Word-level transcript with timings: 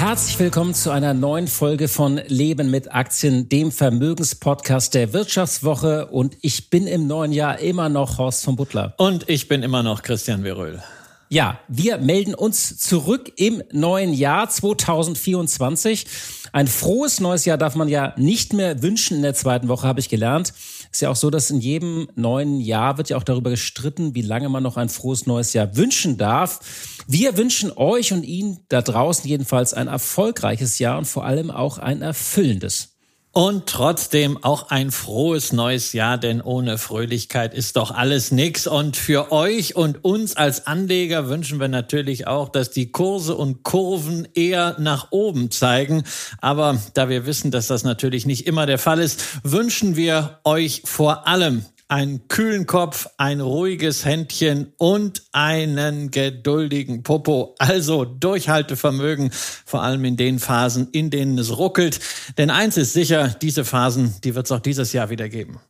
Herzlich 0.00 0.38
willkommen 0.38 0.72
zu 0.72 0.90
einer 0.90 1.12
neuen 1.12 1.46
Folge 1.46 1.86
von 1.86 2.22
Leben 2.26 2.70
mit 2.70 2.90
Aktien, 2.90 3.50
dem 3.50 3.70
Vermögenspodcast 3.70 4.94
der 4.94 5.12
Wirtschaftswoche. 5.12 6.06
Und 6.06 6.38
ich 6.40 6.70
bin 6.70 6.86
im 6.86 7.06
neuen 7.06 7.32
Jahr 7.32 7.58
immer 7.58 7.90
noch 7.90 8.16
Horst 8.16 8.42
von 8.42 8.56
Butler. 8.56 8.94
Und 8.96 9.28
ich 9.28 9.46
bin 9.46 9.62
immer 9.62 9.82
noch 9.82 10.00
Christian 10.00 10.40
Veröhl. 10.40 10.82
Ja, 11.28 11.60
wir 11.68 11.98
melden 11.98 12.34
uns 12.34 12.78
zurück 12.78 13.30
im 13.36 13.62
neuen 13.72 14.14
Jahr 14.14 14.48
2024. 14.48 16.06
Ein 16.50 16.66
frohes 16.66 17.20
neues 17.20 17.44
Jahr 17.44 17.58
darf 17.58 17.74
man 17.74 17.88
ja 17.88 18.14
nicht 18.16 18.54
mehr 18.54 18.82
wünschen 18.82 19.18
in 19.18 19.22
der 19.22 19.34
zweiten 19.34 19.68
Woche, 19.68 19.86
habe 19.86 20.00
ich 20.00 20.08
gelernt. 20.08 20.54
Ist 20.92 21.02
ja 21.02 21.10
auch 21.10 21.16
so, 21.16 21.30
dass 21.30 21.50
in 21.50 21.60
jedem 21.60 22.08
neuen 22.16 22.60
Jahr 22.60 22.98
wird 22.98 23.10
ja 23.10 23.16
auch 23.16 23.22
darüber 23.22 23.50
gestritten, 23.50 24.14
wie 24.14 24.22
lange 24.22 24.48
man 24.48 24.62
noch 24.62 24.76
ein 24.76 24.88
frohes 24.88 25.26
neues 25.26 25.52
Jahr 25.52 25.76
wünschen 25.76 26.18
darf. 26.18 26.60
Wir 27.06 27.36
wünschen 27.36 27.70
euch 27.76 28.12
und 28.12 28.24
Ihnen 28.24 28.58
da 28.68 28.82
draußen 28.82 29.28
jedenfalls 29.28 29.72
ein 29.72 29.86
erfolgreiches 29.86 30.80
Jahr 30.80 30.98
und 30.98 31.04
vor 31.04 31.24
allem 31.24 31.50
auch 31.50 31.78
ein 31.78 32.02
erfüllendes. 32.02 32.96
Und 33.32 33.66
trotzdem 33.66 34.42
auch 34.42 34.70
ein 34.70 34.90
frohes 34.90 35.52
neues 35.52 35.92
Jahr, 35.92 36.18
denn 36.18 36.40
ohne 36.40 36.78
Fröhlichkeit 36.78 37.54
ist 37.54 37.76
doch 37.76 37.92
alles 37.92 38.32
nix. 38.32 38.66
Und 38.66 38.96
für 38.96 39.30
euch 39.30 39.76
und 39.76 40.04
uns 40.04 40.36
als 40.36 40.66
Anleger 40.66 41.28
wünschen 41.28 41.60
wir 41.60 41.68
natürlich 41.68 42.26
auch, 42.26 42.48
dass 42.48 42.72
die 42.72 42.90
Kurse 42.90 43.36
und 43.36 43.62
Kurven 43.62 44.26
eher 44.34 44.74
nach 44.80 45.12
oben 45.12 45.52
zeigen. 45.52 46.02
Aber 46.40 46.80
da 46.94 47.08
wir 47.08 47.24
wissen, 47.24 47.52
dass 47.52 47.68
das 47.68 47.84
natürlich 47.84 48.26
nicht 48.26 48.48
immer 48.48 48.66
der 48.66 48.78
Fall 48.78 48.98
ist, 48.98 49.22
wünschen 49.44 49.94
wir 49.94 50.40
euch 50.42 50.82
vor 50.84 51.28
allem 51.28 51.64
einen 51.90 52.28
kühlen 52.28 52.66
Kopf, 52.66 53.08
ein 53.16 53.40
ruhiges 53.40 54.04
Händchen 54.04 54.72
und 54.76 55.24
einen 55.32 56.10
geduldigen 56.12 57.02
Popo. 57.02 57.56
Also 57.58 58.04
Durchhaltevermögen, 58.04 59.30
vor 59.32 59.82
allem 59.82 60.04
in 60.04 60.16
den 60.16 60.38
Phasen, 60.38 60.88
in 60.92 61.10
denen 61.10 61.36
es 61.36 61.58
ruckelt. 61.58 61.98
Denn 62.38 62.48
eins 62.50 62.76
ist 62.76 62.92
sicher, 62.92 63.34
diese 63.42 63.64
Phasen, 63.64 64.14
die 64.22 64.36
wird 64.36 64.46
es 64.46 64.52
auch 64.52 64.60
dieses 64.60 64.92
Jahr 64.92 65.10
wieder 65.10 65.28
geben. 65.28 65.60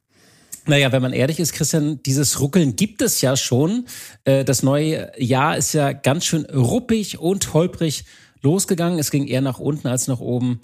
Naja, 0.66 0.92
wenn 0.92 1.00
man 1.00 1.14
ehrlich 1.14 1.40
ist, 1.40 1.54
Christian, 1.54 2.02
dieses 2.02 2.38
Ruckeln 2.38 2.76
gibt 2.76 3.00
es 3.00 3.22
ja 3.22 3.34
schon. 3.34 3.86
Äh, 4.24 4.44
das 4.44 4.62
neue 4.62 5.10
Jahr 5.16 5.56
ist 5.56 5.72
ja 5.72 5.92
ganz 5.92 6.26
schön 6.26 6.44
ruppig 6.44 7.18
und 7.18 7.54
holprig 7.54 8.04
losgegangen. 8.42 8.98
Es 8.98 9.10
ging 9.10 9.26
eher 9.26 9.40
nach 9.40 9.58
unten 9.58 9.88
als 9.88 10.06
nach 10.06 10.20
oben. 10.20 10.60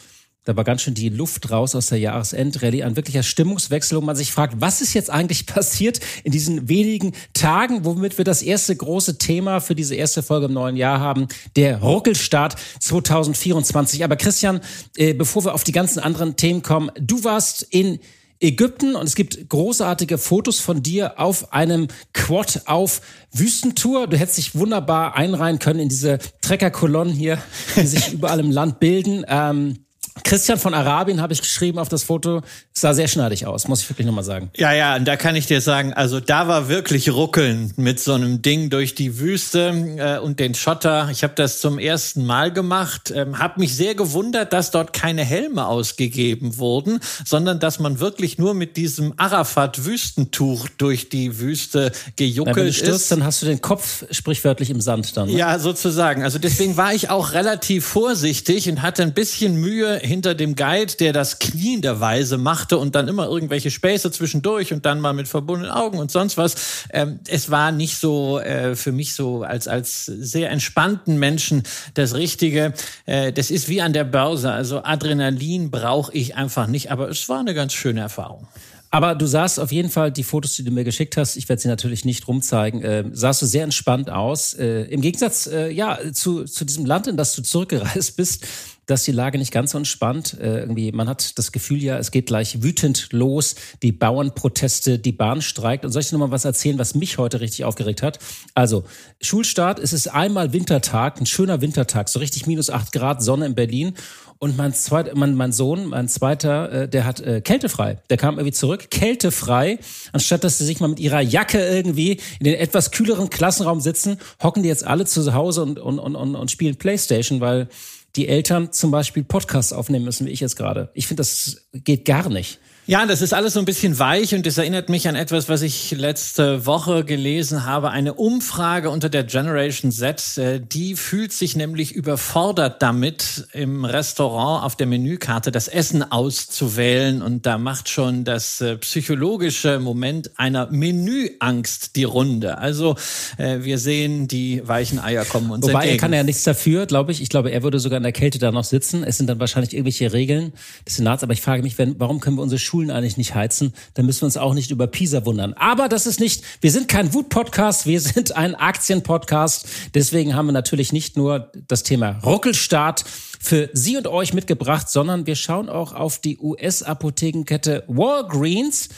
Da 0.47 0.57
war 0.57 0.63
ganz 0.63 0.83
schön 0.83 0.95
die 0.95 1.09
Luft 1.09 1.51
raus 1.51 1.75
aus 1.75 1.89
der 1.89 1.99
Jahresendrallye. 1.99 2.85
Ein 2.85 2.95
wirklicher 2.95 3.25
Stimmungswechsel, 3.25 3.99
wo 3.99 4.01
man 4.01 4.15
sich 4.15 4.31
fragt, 4.31 4.61
was 4.61 4.81
ist 4.81 4.95
jetzt 4.95 5.11
eigentlich 5.11 5.45
passiert 5.47 5.99
in 6.23 6.31
diesen 6.31 6.69
wenigen 6.69 7.15
Tagen, 7.35 7.85
womit 7.85 8.17
wir 8.17 8.25
das 8.25 8.43
erste 8.43 8.77
große 8.77 9.19
Thema 9.19 9.61
für 9.61 9.75
diese 9.75 9.97
erste 9.97 10.23
Folge 10.23 10.47
im 10.47 10.53
neuen 10.53 10.77
Jahr 10.77 11.01
haben, 11.01 11.27
der 11.57 11.83
Ruckelstart 11.83 12.55
2024. 12.79 14.05
Aber 14.05 14.15
Christian, 14.15 14.61
äh, 14.97 15.15
bevor 15.15 15.45
wir 15.45 15.53
auf 15.53 15.65
die 15.65 15.73
ganzen 15.73 15.99
anderen 15.99 16.37
Themen 16.37 16.63
kommen, 16.63 16.93
du 16.97 17.25
warst 17.25 17.63
in 17.63 17.99
Ägypten 18.39 18.95
und 18.95 19.07
es 19.07 19.17
gibt 19.17 19.49
großartige 19.49 20.17
Fotos 20.17 20.61
von 20.61 20.81
dir 20.81 21.19
auf 21.19 21.53
einem 21.53 21.89
Quad 22.13 22.63
auf 22.67 23.01
Wüstentour. 23.33 24.07
Du 24.07 24.17
hättest 24.17 24.39
dich 24.39 24.55
wunderbar 24.55 25.17
einreihen 25.17 25.59
können 25.59 25.81
in 25.81 25.89
diese 25.89 26.19
Treckerkolonnen 26.41 27.15
hier, 27.15 27.39
die 27.75 27.87
sich 27.87 28.13
überall 28.13 28.39
im 28.39 28.53
Land 28.53 28.79
bilden. 28.79 29.25
Ähm, 29.27 29.86
Christian 30.25 30.59
von 30.59 30.75
Arabien 30.75 31.21
habe 31.21 31.33
ich 31.33 31.41
geschrieben 31.41 31.79
auf 31.79 31.89
das 31.89 32.03
Foto. 32.03 32.43
sah 32.73 32.95
sehr 32.95 33.09
schneidig 33.09 33.47
aus, 33.47 33.69
muss 33.69 33.83
ich 33.83 33.91
wirklich 33.91 34.07
nochmal 34.07 34.25
sagen. 34.25 34.51
Ja, 34.57 34.73
ja, 34.73 34.97
und 34.97 35.07
da 35.07 35.17
kann 35.17 35.37
ich 35.37 35.47
dir 35.47 35.61
sagen, 35.61 35.93
also 35.93 36.21
da 36.21 36.49
war 36.49 36.69
wirklich 36.69 37.13
Ruckeln 37.13 37.73
mit 37.77 38.01
so 38.01 38.15
einem 38.15 38.43
Ding 38.43 38.71
durch 38.71 38.95
die 38.95 39.19
Wüste 39.19 39.69
äh, 39.99 40.19
und 40.19 40.41
den 40.41 40.55
Schotter. 40.55 41.09
Ich 41.11 41.23
habe 41.23 41.35
das 41.37 41.61
zum 41.61 41.79
ersten 41.79 42.25
Mal 42.25 42.53
gemacht, 42.53 43.13
ähm, 43.15 43.39
habe 43.39 43.61
mich 43.61 43.75
sehr 43.77 43.95
gewundert, 43.95 44.53
dass 44.53 44.71
dort 44.71 44.93
keine 44.93 45.25
Helme 45.25 45.67
ausgegeben 45.67 46.59
wurden, 46.59 47.01
sondern 47.25 47.61
dass 47.61 47.79
man 47.79 48.01
wirklich 48.01 48.39
nur 48.39 48.55
mit 48.55 48.77
diesem 48.77 49.15
Arafat-Wüstentuch 49.17 50.69
durch 50.79 51.09
die 51.09 51.39
Wüste 51.39 51.93
gejuckelt 52.17 52.57
Na, 52.57 52.63
wenn 52.63 52.67
du 52.67 52.73
stürzt, 52.73 53.03
ist. 53.03 53.13
Dann 53.13 53.25
hast 53.25 53.43
du 53.43 53.47
den 53.47 53.61
Kopf 53.61 54.05
sprichwörtlich 54.11 54.71
im 54.71 54.81
Sand 54.81 55.17
dann. 55.17 55.29
Ne? 55.29 55.37
Ja, 55.37 55.59
sozusagen. 55.59 56.23
Also 56.23 56.39
deswegen 56.39 56.77
war 56.77 56.95
ich 56.95 57.11
auch 57.11 57.33
relativ 57.33 57.87
vorsichtig 57.87 58.69
und 58.69 58.83
hatte 58.83 59.03
ein 59.03 59.15
bisschen 59.15 59.57
Mühe 59.57 60.01
hinter 60.07 60.35
dem 60.35 60.57
Guide, 60.57 60.95
der 60.99 61.13
das 61.13 61.39
knienderweise 61.39 62.39
machte 62.39 62.79
und 62.79 62.95
dann 62.95 63.09
immer 63.09 63.27
irgendwelche 63.27 63.71
Späße 63.71 64.11
zwischendurch 64.11 64.73
und 64.73 64.87
dann 64.87 65.01
mal 65.01 65.13
mit 65.13 65.29
verbundenen 65.29 65.73
Augen 65.73 65.99
und 65.99 66.11
sonst 66.11 66.39
was. 66.39 66.87
Ähm, 66.91 67.21
es 67.29 67.51
war 67.51 67.73
nicht 67.73 67.99
so 67.99 68.39
äh, 68.39 68.77
für 68.77 68.93
mich 68.93 69.15
so 69.15 69.43
als, 69.43 69.69
als 69.69 70.07
sehr 70.07 70.51
entspannten 70.51 71.19
Menschen 71.19 71.65
das 71.95 72.15
Richtige. 72.15 72.73
Äh, 73.05 73.33
das 73.33 73.51
ist 73.51 73.69
wie 73.69 73.83
an 73.83 73.93
der 73.93 74.05
Börse. 74.05 74.53
Also 74.53 74.83
Adrenalin 74.83 75.71
brauche 75.71 76.13
ich 76.13 76.37
einfach 76.37 76.67
nicht, 76.67 76.91
aber 76.91 77.11
es 77.11 77.29
war 77.29 77.41
eine 77.41 77.55
ganz 77.55 77.75
schöne 77.75 78.01
Erfahrung. 78.01 78.47
Aber 78.91 79.15
du 79.15 79.27
sahst 79.27 79.59
auf 79.61 79.73
jeden 79.73 79.91
Fall 79.91 80.13
die 80.13 80.23
Fotos, 80.23 80.55
die 80.55 80.65
du 80.65 80.71
mir 80.71 80.85
geschickt 80.85 81.17
hast, 81.17 81.37
ich 81.37 81.49
werde 81.49 81.61
sie 81.61 81.69
natürlich 81.69 82.05
nicht 82.05 82.29
rumzeigen, 82.29 82.83
äh, 82.83 83.05
sahst 83.13 83.43
du 83.43 83.47
sehr 83.47 83.65
entspannt 83.65 84.11
aus. 84.11 84.55
Äh, 84.55 84.85
Im 84.85 85.01
Gegensatz 85.01 85.47
äh, 85.47 85.71
ja 85.71 85.99
zu, 86.13 86.45
zu 86.45 86.65
diesem 86.65 86.87
Land, 86.87 87.07
in 87.07 87.17
das 87.17 87.35
du 87.35 87.43
zurückgereist 87.43 88.17
bist, 88.17 88.47
dass 88.87 89.03
die 89.03 89.13
Lage 89.13 89.39
nicht 89.39 89.53
ganz 89.53 89.73
so 89.73 89.79
entspannt. 89.79 90.37
Äh, 90.41 90.61
irgendwie, 90.61 90.93
man 90.93 91.09
hat 91.09 91.39
das 91.39 91.53
Gefühl 91.53 91.83
ja, 91.83 91.99
es 91.99 92.11
geht 92.11 92.27
gleich 92.27 92.63
wütend 92.63 93.09
los. 93.13 93.57
Die 93.83 93.93
Bauernproteste, 93.93 94.99
die 94.99 95.13
Bahn 95.13 95.43
streikt. 95.43 95.85
Und 95.85 95.93
soll 95.93 96.03
ich 96.03 96.09
dir 96.09 96.19
noch 96.19 96.27
mal 96.27 96.33
was 96.33 96.45
erzählen, 96.45 96.79
was 96.79 96.95
mich 96.95 97.19
heute 97.19 97.41
richtig 97.41 97.65
aufgeregt 97.65 98.03
hat? 98.03 98.19
Also, 98.55 98.85
Schulstart, 99.21 99.79
es 99.79 99.93
ist 99.93 100.09
einmal 100.09 100.53
Wintertag, 100.53 101.21
ein 101.21 101.27
schöner 101.27 101.61
Wintertag, 101.61 102.09
so 102.09 102.19
richtig 102.19 102.47
minus 102.47 102.71
acht 102.71 102.93
Grad 102.93 103.23
Sonne 103.23 103.47
in 103.47 103.55
Berlin. 103.55 103.95
Und 104.39 104.57
mein, 104.59 104.75
zweit, 104.75 105.17
mein, 105.17 105.35
mein 105.35 105.53
Sohn, 105.53 105.87
mein 105.87 106.09
zweiter, 106.09 106.71
äh, 106.71 106.89
der 106.89 107.07
hat 107.07 107.21
äh, 107.21 107.41
kältefrei. 107.41 107.99
Der 108.11 108.19
kam 108.19 108.35
irgendwie 108.35 108.53
zurück, 108.53 108.91
kältefrei. 108.91 109.79
Anstatt 110.13 110.45
dass 110.45 110.59
sie 110.59 110.67
sich 110.67 110.79
mal 110.79 110.89
mit 110.89 111.01
ihrer 111.01 111.23
Jacke 111.23 111.59
irgendwie 111.59 112.21
in 112.39 112.45
den 112.45 112.55
etwas 112.55 112.91
kühleren 112.91 113.31
Klassenraum 113.31 113.81
sitzen, 113.81 114.19
hocken 114.43 114.63
die 114.63 114.69
jetzt 114.69 114.87
alle 114.87 115.07
zu 115.07 115.33
Hause 115.33 115.63
und, 115.63 115.79
und, 115.79 115.99
und, 115.99 116.37
und 116.37 116.51
spielen 116.51 116.77
Playstation, 116.77 117.41
weil 117.41 117.69
die 118.17 118.29
Eltern 118.29 118.73
zum 118.73 118.91
Beispiel 118.91 119.23
Podcasts 119.23 119.73
aufnehmen 119.73 120.05
müssen, 120.05 120.27
wie 120.27 120.31
ich 120.31 120.41
jetzt 120.41 120.57
gerade. 120.57 120.91
Ich 120.95 121.07
finde, 121.07 121.21
das 121.21 121.69
geht 121.73 122.05
gar 122.05 122.29
nicht. 122.29 122.59
Ja, 122.89 123.05
das 123.05 123.21
ist 123.21 123.35
alles 123.35 123.55
so 123.55 123.59
ein 123.59 123.65
bisschen 123.65 123.99
weich 123.99 124.33
und 124.33 124.47
das 124.47 124.59
erinnert 124.59 124.89
mich 124.89 125.09
an 125.09 125.17
etwas, 125.17 125.49
was 125.49 125.63
ich 125.63 125.91
letzte 125.91 126.67
Woche 126.67 127.05
gelesen 127.05 127.67
habe. 127.67 127.91
Eine 127.91 128.15
Umfrage 128.15 128.91
unter 128.91 129.09
der 129.09 129.25
Generation 129.25 129.91
Z, 129.91 130.39
äh, 130.39 130.61
die 130.61 130.95
fühlt 130.95 131.33
sich 131.33 131.57
nämlich 131.57 131.97
überfordert 131.97 132.83
damit, 132.83 133.49
im 133.55 133.85
Restaurant 133.85 134.65
auf 134.65 134.77
der 134.77 134.87
Menükarte 134.87 135.51
das 135.51 135.67
Essen 135.67 136.13
auszuwählen. 136.13 137.23
Und 137.23 137.45
da 137.45 137.59
macht 137.59 137.89
schon 137.89 138.23
das 138.23 138.61
äh, 138.61 138.77
psychologische 138.77 139.81
Moment 139.81 140.31
einer 140.37 140.71
Menüangst 140.71 141.97
die 141.97 142.05
Runde. 142.05 142.59
Also 142.59 142.95
äh, 143.37 143.65
wir 143.65 143.79
sehen, 143.79 144.29
die 144.29 144.63
weichen 144.65 145.01
Eier 145.01 145.25
kommen 145.25 145.51
uns 145.51 145.67
Wobei 145.67 145.73
entgegen. 145.81 145.97
er 145.97 146.01
kann 146.01 146.13
ja 146.13 146.23
nichts 146.23 146.45
dafür, 146.45 146.87
glaube 146.87 147.11
ich. 147.11 147.21
Ich 147.21 147.31
glaube, 147.31 147.51
er 147.51 147.65
würde 147.65 147.81
sogar 147.81 147.97
in 147.97 148.05
der 148.05 148.13
Kälte 148.13 148.39
da 148.39 148.53
noch 148.53 148.63
sitzen. 148.63 149.03
Es 149.03 149.17
sind 149.17 149.29
dann 149.29 149.41
wahrscheinlich 149.41 149.73
irgendwelche 149.73 150.13
Regeln 150.13 150.53
des 150.87 150.95
Senats. 150.95 151.25
Aber 151.25 151.33
ich 151.33 151.43
frage 151.43 151.65
mich, 151.65 151.77
wenn, 151.79 151.99
warum 151.99 152.21
können 152.21 152.37
wir 152.37 152.43
unsere 152.43 152.61
Schulen 152.61 152.76
Schulen 152.77 152.91
eigentlich 152.91 153.17
nicht 153.17 153.35
heizen, 153.35 153.73
dann 153.95 154.05
müssen 154.05 154.21
wir 154.21 154.27
uns 154.27 154.37
auch 154.37 154.53
nicht 154.53 154.71
über 154.71 154.87
Pisa 154.87 155.25
wundern. 155.25 155.55
Aber 155.55 155.89
das 155.89 156.07
ist 156.07 156.21
nicht, 156.21 156.45
wir 156.61 156.71
sind 156.71 156.89
kein 156.89 157.15
Wut-Podcast, 157.15 157.87
wir 157.87 157.99
sind 158.03 158.37
ein 158.37 158.55
Aktien-Podcast. 158.55 159.67
Deswegen 159.95 160.35
haben 160.35 160.45
wir 160.45 160.53
natürlich 160.53 160.93
nicht 160.93 161.17
nur 161.17 161.51
das 161.69 161.85
Thema 161.85 162.21
Ruckelstart 162.23 163.03
für 163.41 163.71
Sie 163.73 163.97
und 163.97 164.07
euch 164.09 164.35
mitgebracht, 164.35 164.91
sondern 164.91 165.27
wir 165.27 165.37
schauen 165.37 165.71
auch 165.71 165.95
auf 165.95 166.19
die 166.19 166.37
US-Apothekenkette 166.39 167.85
Walgreens. 167.87 168.91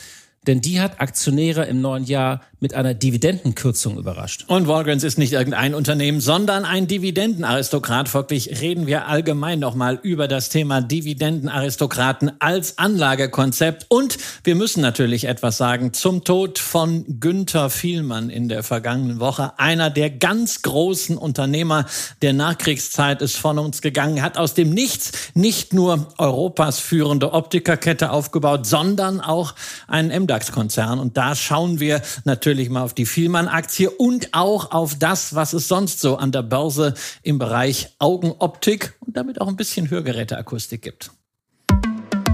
Denn 0.48 0.60
die 0.60 0.80
hat 0.80 1.00
Aktionäre 1.00 1.66
im 1.66 1.80
neuen 1.80 2.04
Jahr 2.04 2.40
mit 2.60 2.74
einer 2.74 2.94
Dividendenkürzung 2.94 3.98
überrascht. 3.98 4.44
Und 4.48 4.66
Walgreens 4.66 5.04
ist 5.04 5.18
nicht 5.18 5.32
irgendein 5.32 5.74
Unternehmen, 5.74 6.20
sondern 6.20 6.64
ein 6.64 6.88
Dividendenaristokrat. 6.88 8.08
Folglich 8.08 8.60
reden 8.60 8.86
wir 8.86 9.06
allgemein 9.06 9.60
nochmal 9.60 10.00
über 10.02 10.26
das 10.26 10.48
Thema 10.48 10.80
Dividendenaristokraten 10.80 12.32
als 12.40 12.78
Anlagekonzept. 12.78 13.86
Und 13.88 14.18
wir 14.42 14.56
müssen 14.56 14.80
natürlich 14.80 15.26
etwas 15.26 15.56
sagen 15.56 15.92
zum 15.92 16.24
Tod 16.24 16.58
von 16.58 17.20
Günther 17.20 17.70
Vielmann 17.70 18.30
in 18.30 18.48
der 18.48 18.64
vergangenen 18.64 19.20
Woche. 19.20 19.52
Einer 19.58 19.90
der 19.90 20.10
ganz 20.10 20.62
großen 20.62 21.16
Unternehmer 21.16 21.86
der 22.22 22.32
Nachkriegszeit 22.32 23.22
ist 23.22 23.36
von 23.36 23.58
uns 23.58 23.82
gegangen, 23.82 24.20
hat 24.20 24.36
aus 24.36 24.54
dem 24.54 24.70
Nichts 24.70 25.12
nicht 25.34 25.72
nur 25.72 26.08
Europas 26.18 26.80
führende 26.80 27.32
Optikerkette 27.32 28.10
aufgebaut, 28.10 28.66
sondern 28.66 29.20
auch 29.20 29.54
einen 29.86 30.10
MDAX-Konzern. 30.38 30.98
Und 30.98 31.16
da 31.16 31.34
schauen 31.34 31.80
wir 31.80 32.00
natürlich 32.24 32.70
mal 32.70 32.82
auf 32.82 32.94
die 32.94 33.06
Vielmann-Aktie 33.06 33.90
und 33.90 34.28
auch 34.32 34.70
auf 34.70 34.98
das, 34.98 35.34
was 35.34 35.52
es 35.52 35.68
sonst 35.68 36.00
so 36.00 36.16
an 36.16 36.32
der 36.32 36.42
Börse 36.42 36.94
im 37.22 37.38
Bereich 37.38 37.94
Augenoptik 37.98 38.94
und 39.04 39.16
damit 39.16 39.40
auch 39.40 39.48
ein 39.48 39.56
bisschen 39.56 39.90
Hörgeräteakustik 39.90 40.82
gibt. 40.82 41.10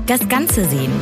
Das 0.06 0.28
Ganze 0.28 0.68
sehen. 0.68 0.92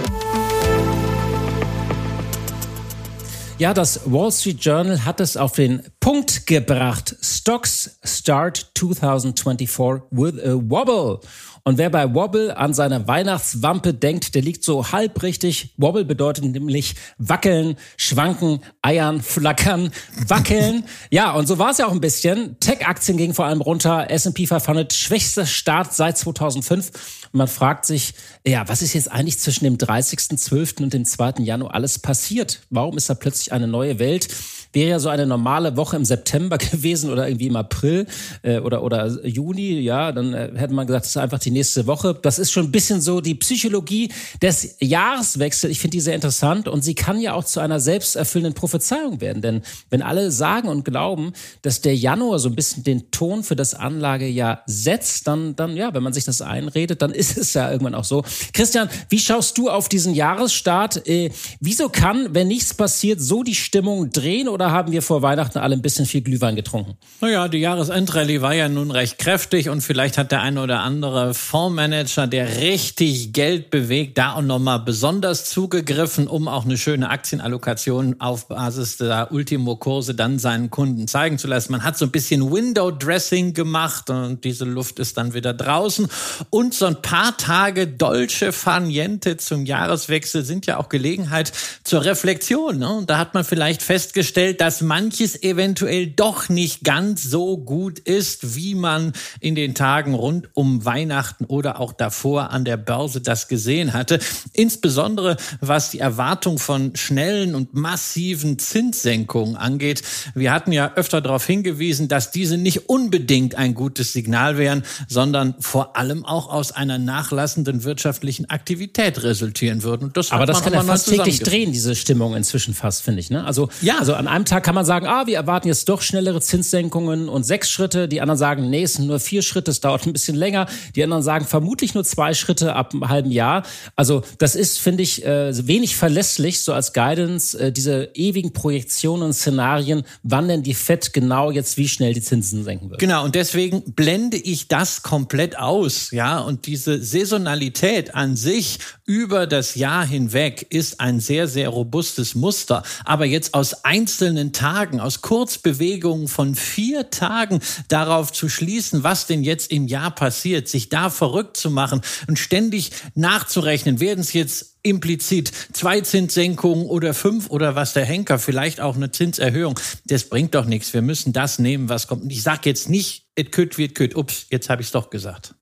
Ja, 3.58 3.74
das 3.74 4.00
Wall 4.06 4.32
Street 4.32 4.64
Journal 4.64 5.04
hat 5.04 5.20
es 5.20 5.36
auf 5.36 5.52
den 5.52 5.82
Punkt 6.00 6.46
gebracht. 6.46 7.14
Stocks 7.20 7.98
start 8.02 8.72
2024 8.76 10.10
with 10.10 10.34
a 10.42 10.54
wobble. 10.54 11.20
Und 11.64 11.78
wer 11.78 11.90
bei 11.90 12.12
Wobble 12.12 12.56
an 12.56 12.74
seine 12.74 13.06
Weihnachtswampe 13.06 13.94
denkt, 13.94 14.34
der 14.34 14.42
liegt 14.42 14.64
so 14.64 14.90
halb 14.90 15.22
richtig. 15.22 15.74
Wobble 15.76 16.04
bedeutet 16.04 16.44
nämlich 16.44 16.96
wackeln, 17.18 17.76
schwanken, 17.96 18.60
eiern, 18.82 19.22
flackern, 19.22 19.92
wackeln. 20.26 20.84
ja, 21.10 21.32
und 21.32 21.46
so 21.46 21.58
war 21.58 21.70
es 21.70 21.78
ja 21.78 21.86
auch 21.86 21.92
ein 21.92 22.00
bisschen. 22.00 22.58
Tech-Aktien 22.58 23.16
gingen 23.16 23.34
vor 23.34 23.46
allem 23.46 23.60
runter. 23.60 24.10
S&P 24.10 24.46
500 24.46 24.92
schwächster 24.92 25.46
Start 25.46 25.94
seit 25.94 26.18
2005. 26.18 26.90
Und 27.32 27.38
man 27.38 27.48
fragt 27.48 27.86
sich, 27.86 28.14
ja, 28.44 28.66
was 28.68 28.82
ist 28.82 28.94
jetzt 28.94 29.10
eigentlich 29.12 29.38
zwischen 29.38 29.64
dem 29.64 29.78
30.12. 29.78 30.82
und 30.82 30.92
dem 30.92 31.04
2. 31.04 31.34
Januar 31.38 31.74
alles 31.74 32.00
passiert? 32.00 32.62
Warum 32.70 32.96
ist 32.96 33.08
da 33.08 33.14
plötzlich 33.14 33.52
eine 33.52 33.68
neue 33.68 34.00
Welt? 34.00 34.28
Wäre 34.72 34.90
ja 34.90 34.98
so 34.98 35.08
eine 35.08 35.26
normale 35.26 35.76
Woche 35.76 35.96
im 35.96 36.04
September 36.04 36.58
gewesen 36.72 37.10
oder 37.10 37.28
irgendwie 37.28 37.48
im 37.48 37.56
April 37.56 38.06
äh, 38.42 38.58
oder, 38.58 38.82
oder 38.82 39.06
Juni, 39.26 39.80
ja, 39.80 40.12
dann 40.12 40.34
äh, 40.34 40.50
hätte 40.54 40.74
man 40.74 40.86
gesagt, 40.86 41.04
das 41.04 41.10
ist 41.10 41.16
einfach 41.16 41.38
die 41.38 41.50
nächste 41.50 41.86
Woche. 41.86 42.18
Das 42.20 42.38
ist 42.38 42.50
schon 42.50 42.66
ein 42.66 42.72
bisschen 42.72 43.00
so 43.00 43.20
die 43.20 43.34
Psychologie 43.34 44.10
des 44.40 44.76
Jahreswechsels. 44.80 45.70
Ich 45.70 45.80
finde 45.80 45.96
die 45.96 46.00
sehr 46.00 46.14
interessant 46.14 46.68
und 46.68 46.82
sie 46.82 46.94
kann 46.94 47.20
ja 47.20 47.34
auch 47.34 47.44
zu 47.44 47.60
einer 47.60 47.80
selbsterfüllenden 47.80 48.54
Prophezeiung 48.54 49.20
werden. 49.20 49.42
Denn 49.42 49.62
wenn 49.90 50.02
alle 50.02 50.30
sagen 50.30 50.68
und 50.68 50.84
glauben, 50.84 51.32
dass 51.62 51.80
der 51.80 51.96
Januar 51.96 52.38
so 52.38 52.48
ein 52.48 52.54
bisschen 52.54 52.84
den 52.84 53.10
Ton 53.10 53.42
für 53.44 53.56
das 53.56 53.74
Anlagejahr 53.74 54.62
setzt, 54.66 55.26
dann, 55.26 55.56
dann 55.56 55.76
ja, 55.76 55.92
wenn 55.94 56.02
man 56.02 56.12
sich 56.12 56.24
das 56.24 56.40
einredet, 56.40 57.02
dann 57.02 57.10
ist 57.22 57.36
es 57.36 57.54
ja 57.54 57.70
irgendwann 57.70 57.94
auch 57.94 58.04
so. 58.04 58.24
Christian, 58.52 58.88
wie 59.08 59.18
schaust 59.18 59.58
du 59.58 59.68
auf 59.68 59.88
diesen 59.88 60.14
Jahresstart? 60.14 61.06
Äh, 61.06 61.30
wieso 61.60 61.88
kann, 61.88 62.34
wenn 62.34 62.48
nichts 62.48 62.74
passiert, 62.74 63.20
so 63.20 63.42
die 63.42 63.54
Stimmung 63.54 64.10
drehen 64.10 64.48
oder 64.48 64.61
haben 64.70 64.92
wir 64.92 65.02
vor 65.02 65.22
Weihnachten 65.22 65.58
alle 65.58 65.74
ein 65.74 65.82
bisschen 65.82 66.06
viel 66.06 66.20
Glühwein 66.20 66.56
getrunken? 66.56 66.96
Naja, 67.20 67.48
die 67.48 67.58
Jahresendrallye 67.58 68.40
war 68.40 68.54
ja 68.54 68.68
nun 68.68 68.90
recht 68.90 69.18
kräftig 69.18 69.68
und 69.68 69.80
vielleicht 69.80 70.18
hat 70.18 70.32
der 70.32 70.42
eine 70.42 70.62
oder 70.62 70.80
andere 70.80 71.34
Fondsmanager, 71.34 72.26
der 72.26 72.58
richtig 72.58 73.32
Geld 73.32 73.70
bewegt, 73.70 74.18
da 74.18 74.34
auch 74.34 74.42
nochmal 74.42 74.80
besonders 74.80 75.48
zugegriffen, 75.50 76.26
um 76.26 76.48
auch 76.48 76.64
eine 76.64 76.78
schöne 76.78 77.10
Aktienallokation 77.10 78.16
auf 78.20 78.48
Basis 78.48 78.98
der 78.98 79.32
Ultimo-Kurse 79.32 80.14
dann 80.14 80.38
seinen 80.38 80.70
Kunden 80.70 81.08
zeigen 81.08 81.38
zu 81.38 81.48
lassen. 81.48 81.72
Man 81.72 81.84
hat 81.84 81.98
so 81.98 82.04
ein 82.04 82.10
bisschen 82.10 82.52
Window-Dressing 82.52 83.54
gemacht 83.54 84.10
und 84.10 84.44
diese 84.44 84.64
Luft 84.64 84.98
ist 84.98 85.16
dann 85.16 85.34
wieder 85.34 85.54
draußen. 85.54 86.08
Und 86.50 86.74
so 86.74 86.86
ein 86.86 87.00
paar 87.02 87.36
Tage 87.36 87.86
Dolce 87.86 88.52
Farniente 88.52 89.36
zum 89.36 89.66
Jahreswechsel 89.66 90.44
sind 90.44 90.66
ja 90.66 90.78
auch 90.78 90.88
Gelegenheit 90.88 91.52
zur 91.84 92.04
Reflexion. 92.04 92.78
Ne? 92.78 92.88
Und 92.90 93.10
da 93.10 93.18
hat 93.18 93.34
man 93.34 93.44
vielleicht 93.44 93.82
festgestellt, 93.82 94.51
festgestellt, 94.52 94.60
dass 94.60 94.80
manches 94.80 95.42
eventuell 95.42 96.06
doch 96.06 96.48
nicht 96.48 96.84
ganz 96.84 97.22
so 97.22 97.58
gut 97.58 97.98
ist, 97.98 98.54
wie 98.54 98.74
man 98.74 99.12
in 99.40 99.54
den 99.54 99.74
Tagen 99.74 100.14
rund 100.14 100.48
um 100.54 100.84
Weihnachten 100.84 101.44
oder 101.44 101.80
auch 101.80 101.92
davor 101.92 102.50
an 102.50 102.64
der 102.64 102.76
Börse 102.76 103.20
das 103.20 103.48
gesehen 103.48 103.92
hatte. 103.92 104.18
Insbesondere 104.52 105.36
was 105.60 105.90
die 105.90 105.98
Erwartung 105.98 106.58
von 106.58 106.96
schnellen 106.96 107.54
und 107.54 107.74
massiven 107.74 108.58
Zinssenkungen 108.58 109.56
angeht. 109.56 110.02
Wir 110.34 110.52
hatten 110.52 110.72
ja 110.72 110.92
öfter 110.94 111.20
darauf 111.20 111.46
hingewiesen, 111.46 112.08
dass 112.08 112.30
diese 112.30 112.56
nicht 112.56 112.88
unbedingt 112.88 113.54
ein 113.54 113.74
gutes 113.74 114.12
Signal 114.12 114.58
wären, 114.58 114.82
sondern 115.08 115.54
vor 115.58 115.96
allem 115.96 116.24
auch 116.24 116.48
aus 116.48 116.72
einer 116.72 116.98
nachlassenden 116.98 117.84
wirtschaftlichen 117.84 118.48
Aktivität 118.50 119.22
resultieren 119.22 119.82
würden. 119.82 120.10
Das 120.12 120.32
Aber 120.32 120.46
das 120.46 120.62
kann 120.62 120.72
ja 120.72 120.82
fast 120.82 121.08
täglich 121.08 121.40
drehen, 121.40 121.72
diese 121.72 121.94
Stimmung 121.94 122.34
inzwischen 122.34 122.74
fast, 122.74 123.02
finde 123.02 123.20
ich. 123.20 123.30
Ne? 123.30 123.44
Also, 123.44 123.68
ja. 123.80 123.98
also 123.98 124.14
an 124.14 124.26
einem 124.26 124.41
Tag 124.44 124.64
kann 124.64 124.74
man 124.74 124.84
sagen, 124.84 125.06
ah, 125.06 125.26
wir 125.26 125.36
erwarten 125.36 125.68
jetzt 125.68 125.88
doch 125.88 126.02
schnellere 126.02 126.40
Zinssenkungen 126.40 127.28
und 127.28 127.44
sechs 127.44 127.70
Schritte. 127.70 128.08
Die 128.08 128.20
anderen 128.20 128.38
sagen, 128.38 128.70
nee, 128.70 128.82
es 128.82 128.94
sind 128.94 129.06
nur 129.06 129.20
vier 129.20 129.42
Schritte, 129.42 129.70
es 129.70 129.80
dauert 129.80 130.06
ein 130.06 130.12
bisschen 130.12 130.36
länger. 130.36 130.66
Die 130.96 131.02
anderen 131.02 131.22
sagen 131.22 131.46
vermutlich 131.46 131.94
nur 131.94 132.04
zwei 132.04 132.34
Schritte 132.34 132.74
ab 132.74 132.92
einem 132.92 133.08
halben 133.08 133.30
Jahr. 133.30 133.64
Also 133.96 134.22
das 134.38 134.54
ist, 134.54 134.78
finde 134.78 135.02
ich, 135.02 135.24
äh, 135.24 135.66
wenig 135.66 135.96
verlässlich, 135.96 136.60
so 136.60 136.72
als 136.72 136.92
Guidance, 136.92 137.58
äh, 137.58 137.72
diese 137.72 138.10
ewigen 138.14 138.52
Projektionen 138.52 139.24
und 139.24 139.32
Szenarien, 139.32 140.04
wann 140.22 140.48
denn 140.48 140.62
die 140.62 140.74
FED 140.74 141.12
genau 141.12 141.50
jetzt 141.50 141.76
wie 141.76 141.88
schnell 141.88 142.14
die 142.14 142.22
Zinsen 142.22 142.64
senken 142.64 142.90
wird. 142.90 143.00
Genau, 143.00 143.24
und 143.24 143.34
deswegen 143.34 143.82
blende 143.94 144.36
ich 144.36 144.68
das 144.68 145.02
komplett 145.02 145.58
aus, 145.58 146.10
ja, 146.10 146.38
und 146.40 146.66
diese 146.66 147.02
Saisonalität 147.02 148.14
an 148.14 148.36
sich 148.36 148.78
über 149.04 149.46
das 149.46 149.74
Jahr 149.74 150.06
hinweg 150.06 150.66
ist 150.70 151.00
ein 151.00 151.20
sehr, 151.20 151.48
sehr 151.48 151.68
robustes 151.68 152.34
Muster. 152.34 152.82
Aber 153.04 153.24
jetzt 153.24 153.54
aus 153.54 153.84
einzelnen 153.84 154.31
einzelnen 154.32 154.52
Tagen, 154.52 155.00
aus 155.00 155.20
Kurzbewegungen 155.20 156.26
von 156.26 156.54
vier 156.54 157.10
Tagen 157.10 157.60
darauf 157.88 158.32
zu 158.32 158.48
schließen, 158.48 159.02
was 159.02 159.26
denn 159.26 159.42
jetzt 159.44 159.70
im 159.70 159.86
Jahr 159.86 160.10
passiert, 160.10 160.68
sich 160.68 160.88
da 160.88 161.10
verrückt 161.10 161.56
zu 161.56 161.70
machen 161.70 162.00
und 162.28 162.38
ständig 162.38 162.92
nachzurechnen, 163.14 164.00
werden 164.00 164.20
es 164.20 164.32
jetzt 164.32 164.76
implizit 164.82 165.52
zwei 165.72 166.00
Zinssenkungen 166.00 166.86
oder 166.86 167.14
fünf 167.14 167.50
oder 167.50 167.74
was 167.74 167.92
der 167.92 168.04
Henker, 168.04 168.38
vielleicht 168.38 168.80
auch 168.80 168.96
eine 168.96 169.10
Zinserhöhung. 169.10 169.78
Das 170.06 170.24
bringt 170.24 170.54
doch 170.54 170.64
nichts. 170.64 170.94
Wir 170.94 171.02
müssen 171.02 171.32
das 171.32 171.58
nehmen, 171.58 171.88
was 171.88 172.08
kommt. 172.08 172.22
Und 172.22 172.32
ich 172.32 172.42
sage 172.42 172.62
jetzt 172.64 172.88
nicht, 172.88 173.26
it 173.36 173.52
could, 173.52 173.78
it 173.78 173.94
could. 173.94 174.16
Ups, 174.16 174.46
jetzt 174.50 174.70
habe 174.70 174.80
ich 174.80 174.88
es 174.88 174.92
doch 174.92 175.10
gesagt. 175.10 175.54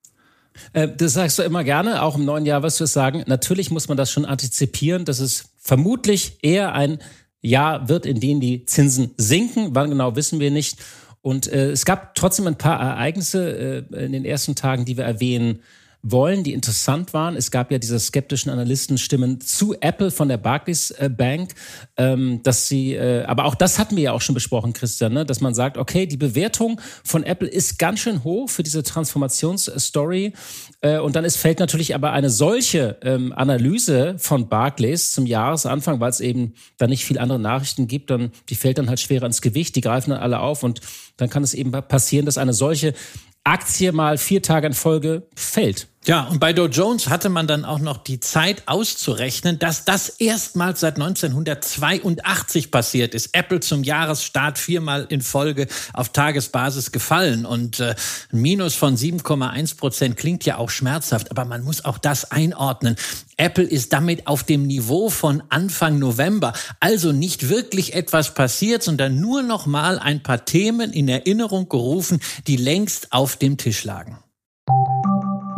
Äh, 0.72 0.88
das 0.96 1.14
sagst 1.14 1.38
du 1.38 1.42
immer 1.42 1.64
gerne, 1.64 2.02
auch 2.02 2.16
im 2.16 2.24
neuen 2.24 2.46
Jahr 2.46 2.62
du 2.62 2.84
es 2.84 2.92
sagen. 2.92 3.24
Natürlich 3.26 3.70
muss 3.70 3.88
man 3.88 3.96
das 3.96 4.10
schon 4.10 4.24
antizipieren, 4.24 5.04
dass 5.04 5.18
es 5.18 5.50
vermutlich 5.58 6.38
eher 6.42 6.72
ein 6.72 7.00
Jahr 7.42 7.88
wird, 7.88 8.06
in 8.06 8.20
dem 8.20 8.40
die 8.40 8.64
Zinsen 8.66 9.12
sinken. 9.16 9.70
Wann 9.72 9.90
genau 9.90 10.16
wissen 10.16 10.40
wir 10.40 10.50
nicht. 10.50 10.78
Und 11.22 11.48
äh, 11.52 11.70
es 11.70 11.84
gab 11.84 12.14
trotzdem 12.14 12.46
ein 12.46 12.56
paar 12.56 12.80
Ereignisse 12.80 13.86
äh, 13.92 14.04
in 14.04 14.12
den 14.12 14.24
ersten 14.24 14.54
Tagen, 14.54 14.84
die 14.84 14.96
wir 14.96 15.04
erwähnen 15.04 15.60
wollen, 16.02 16.44
die 16.44 16.52
interessant 16.52 17.12
waren. 17.12 17.36
Es 17.36 17.50
gab 17.50 17.70
ja 17.70 17.78
diese 17.78 17.98
skeptischen 17.98 18.50
Analystenstimmen 18.50 19.40
zu 19.40 19.74
Apple 19.80 20.10
von 20.10 20.28
der 20.28 20.38
Barclays 20.38 20.90
äh, 20.92 21.10
Bank, 21.10 21.54
ähm, 21.96 22.42
dass 22.42 22.68
sie, 22.68 22.94
äh, 22.94 23.24
aber 23.24 23.44
auch 23.44 23.54
das 23.54 23.78
hatten 23.78 23.96
wir 23.96 24.04
ja 24.04 24.12
auch 24.12 24.20
schon 24.20 24.34
besprochen, 24.34 24.72
Christian, 24.72 25.12
ne? 25.12 25.26
dass 25.26 25.40
man 25.40 25.54
sagt, 25.54 25.76
okay, 25.76 26.06
die 26.06 26.16
Bewertung 26.16 26.80
von 27.04 27.22
Apple 27.22 27.48
ist 27.48 27.78
ganz 27.78 28.00
schön 28.00 28.24
hoch 28.24 28.48
für 28.48 28.62
diese 28.62 28.82
Transformationsstory. 28.82 30.32
Äh, 30.80 30.98
und 30.98 31.16
dann 31.16 31.24
ist, 31.24 31.36
fällt 31.36 31.58
natürlich 31.58 31.94
aber 31.94 32.12
eine 32.12 32.30
solche 32.30 32.96
ähm, 33.02 33.32
Analyse 33.32 34.14
von 34.18 34.48
Barclays 34.48 35.12
zum 35.12 35.26
Jahresanfang, 35.26 36.00
weil 36.00 36.10
es 36.10 36.20
eben 36.20 36.54
da 36.78 36.86
nicht 36.86 37.04
viel 37.04 37.18
andere 37.18 37.38
Nachrichten 37.38 37.88
gibt, 37.88 38.10
dann 38.10 38.30
die 38.48 38.54
fällt 38.54 38.78
dann 38.78 38.88
halt 38.88 39.00
schwerer 39.00 39.26
ins 39.26 39.42
Gewicht, 39.42 39.76
die 39.76 39.80
greifen 39.80 40.10
dann 40.10 40.20
alle 40.20 40.40
auf 40.40 40.62
und 40.62 40.80
dann 41.18 41.28
kann 41.28 41.42
es 41.42 41.52
eben 41.52 41.70
passieren, 41.70 42.24
dass 42.24 42.38
eine 42.38 42.54
solche 42.54 42.94
Aktie 43.44 43.92
mal 43.92 44.18
vier 44.18 44.42
Tage 44.42 44.66
in 44.66 44.74
Folge 44.74 45.26
fällt. 45.34 45.88
Ja, 46.06 46.22
und 46.28 46.40
bei 46.40 46.54
Dow 46.54 46.64
Jones 46.64 47.10
hatte 47.10 47.28
man 47.28 47.46
dann 47.46 47.66
auch 47.66 47.78
noch 47.78 47.98
die 47.98 48.20
Zeit 48.20 48.62
auszurechnen, 48.64 49.58
dass 49.58 49.84
das 49.84 50.08
erstmals 50.08 50.80
seit 50.80 50.94
1982 50.96 52.70
passiert 52.70 53.14
ist. 53.14 53.34
Apple 53.34 53.60
zum 53.60 53.84
Jahresstart 53.84 54.56
viermal 54.56 55.06
in 55.10 55.20
Folge 55.20 55.66
auf 55.92 56.08
Tagesbasis 56.08 56.90
gefallen 56.90 57.44
und 57.44 57.80
äh, 57.80 57.94
ein 58.32 58.40
Minus 58.40 58.76
von 58.76 58.96
7,1 58.96 59.76
Prozent 59.76 60.16
klingt 60.16 60.46
ja 60.46 60.56
auch 60.56 60.70
schmerzhaft, 60.70 61.30
aber 61.30 61.44
man 61.44 61.62
muss 61.62 61.84
auch 61.84 61.98
das 61.98 62.30
einordnen. 62.30 62.96
Apple 63.36 63.64
ist 63.64 63.92
damit 63.92 64.26
auf 64.26 64.42
dem 64.42 64.66
Niveau 64.66 65.10
von 65.10 65.42
Anfang 65.50 65.98
November, 65.98 66.54
also 66.80 67.12
nicht 67.12 67.50
wirklich 67.50 67.92
etwas 67.92 68.32
passiert, 68.32 68.82
sondern 68.82 69.20
nur 69.20 69.42
noch 69.42 69.66
mal 69.66 69.98
ein 69.98 70.22
paar 70.22 70.46
Themen 70.46 70.94
in 70.94 71.08
Erinnerung 71.08 71.68
gerufen, 71.68 72.20
die 72.46 72.56
längst 72.56 73.12
auf 73.12 73.36
dem 73.36 73.58
Tisch 73.58 73.84
lagen. 73.84 74.18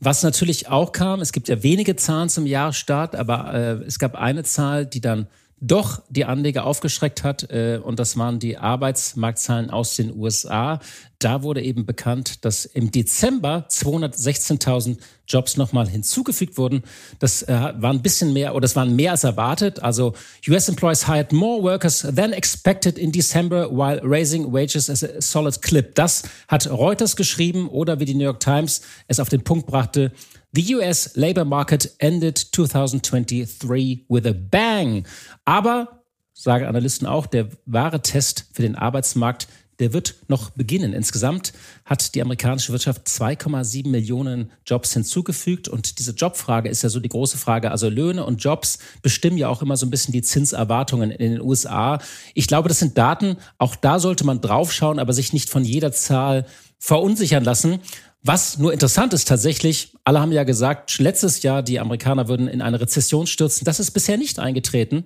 Was 0.00 0.22
natürlich 0.22 0.68
auch 0.68 0.92
kam, 0.92 1.20
es 1.20 1.32
gibt 1.32 1.48
ja 1.48 1.62
wenige 1.62 1.96
Zahlen 1.96 2.28
zum 2.28 2.46
Jahresstart, 2.46 3.16
aber 3.16 3.52
äh, 3.52 3.84
es 3.84 3.98
gab 3.98 4.14
eine 4.14 4.44
Zahl, 4.44 4.86
die 4.86 5.00
dann 5.00 5.26
doch 5.60 6.02
die 6.08 6.24
Anleger 6.24 6.64
aufgeschreckt 6.64 7.24
hat. 7.24 7.50
Äh, 7.50 7.80
und 7.82 7.98
das 7.98 8.16
waren 8.16 8.38
die 8.38 8.58
Arbeitsmarktzahlen 8.58 9.70
aus 9.70 9.96
den 9.96 10.16
USA. 10.16 10.80
Da 11.18 11.42
wurde 11.42 11.62
eben 11.62 11.84
bekannt, 11.84 12.44
dass 12.44 12.64
im 12.64 12.92
Dezember 12.92 13.66
216.000 13.68 14.98
Jobs 15.26 15.56
nochmal 15.56 15.88
hinzugefügt 15.88 16.56
wurden. 16.56 16.84
Das 17.18 17.42
äh, 17.42 17.48
war 17.76 17.92
ein 17.92 18.02
bisschen 18.02 18.32
mehr 18.32 18.52
oder 18.52 18.62
das 18.62 18.76
waren 18.76 18.94
mehr 18.94 19.10
als 19.12 19.24
erwartet. 19.24 19.82
Also 19.82 20.14
US 20.48 20.68
Employees 20.68 21.06
hired 21.08 21.32
more 21.32 21.62
workers 21.62 22.06
than 22.14 22.32
expected 22.32 22.96
in 22.96 23.10
December 23.10 23.68
while 23.70 24.00
raising 24.02 24.52
wages 24.52 24.88
as 24.88 25.02
a 25.02 25.20
solid 25.20 25.60
clip. 25.60 25.94
Das 25.96 26.22
hat 26.46 26.70
Reuters 26.70 27.16
geschrieben 27.16 27.68
oder 27.68 27.98
wie 27.98 28.04
die 28.04 28.14
New 28.14 28.24
York 28.24 28.40
Times 28.40 28.82
es 29.08 29.18
auf 29.18 29.28
den 29.28 29.42
Punkt 29.42 29.66
brachte, 29.66 30.12
The 30.52 30.74
US 30.76 31.14
labor 31.14 31.44
market 31.44 31.94
ended 31.98 32.38
2023 32.38 34.06
with 34.08 34.26
a 34.26 34.32
bang. 34.32 35.06
Aber, 35.44 36.02
sagen 36.32 36.66
Analysten 36.66 37.06
auch, 37.06 37.26
der 37.26 37.48
wahre 37.66 38.00
Test 38.00 38.46
für 38.52 38.62
den 38.62 38.74
Arbeitsmarkt, 38.74 39.48
der 39.78 39.92
wird 39.92 40.16
noch 40.26 40.50
beginnen. 40.50 40.92
Insgesamt 40.92 41.52
hat 41.84 42.14
die 42.14 42.22
amerikanische 42.22 42.72
Wirtschaft 42.72 43.06
2,7 43.06 43.88
Millionen 43.88 44.50
Jobs 44.66 44.92
hinzugefügt. 44.92 45.68
Und 45.68 45.98
diese 45.98 46.12
Jobfrage 46.12 46.68
ist 46.68 46.82
ja 46.82 46.88
so 46.88 46.98
die 46.98 47.08
große 47.08 47.38
Frage. 47.38 47.70
Also 47.70 47.88
Löhne 47.88 48.24
und 48.24 48.42
Jobs 48.42 48.78
bestimmen 49.02 49.36
ja 49.36 49.48
auch 49.48 49.62
immer 49.62 49.76
so 49.76 49.86
ein 49.86 49.90
bisschen 49.90 50.12
die 50.12 50.22
Zinserwartungen 50.22 51.10
in 51.10 51.32
den 51.32 51.40
USA. 51.40 52.00
Ich 52.34 52.48
glaube, 52.48 52.68
das 52.68 52.80
sind 52.80 52.98
Daten. 52.98 53.36
Auch 53.58 53.76
da 53.76 54.00
sollte 54.00 54.24
man 54.24 54.40
draufschauen, 54.40 54.98
aber 54.98 55.12
sich 55.12 55.32
nicht 55.32 55.50
von 55.50 55.64
jeder 55.64 55.92
Zahl 55.92 56.46
verunsichern 56.78 57.44
lassen. 57.44 57.80
Was 58.22 58.58
nur 58.58 58.72
interessant 58.72 59.14
ist 59.14 59.28
tatsächlich, 59.28 59.94
alle 60.08 60.22
haben 60.22 60.32
ja 60.32 60.44
gesagt, 60.44 60.98
letztes 61.00 61.42
Jahr 61.42 61.62
die 61.62 61.78
Amerikaner 61.78 62.28
würden 62.28 62.48
in 62.48 62.62
eine 62.62 62.80
Rezession 62.80 63.26
stürzen. 63.26 63.66
Das 63.66 63.78
ist 63.78 63.90
bisher 63.90 64.16
nicht 64.16 64.38
eingetreten. 64.38 65.04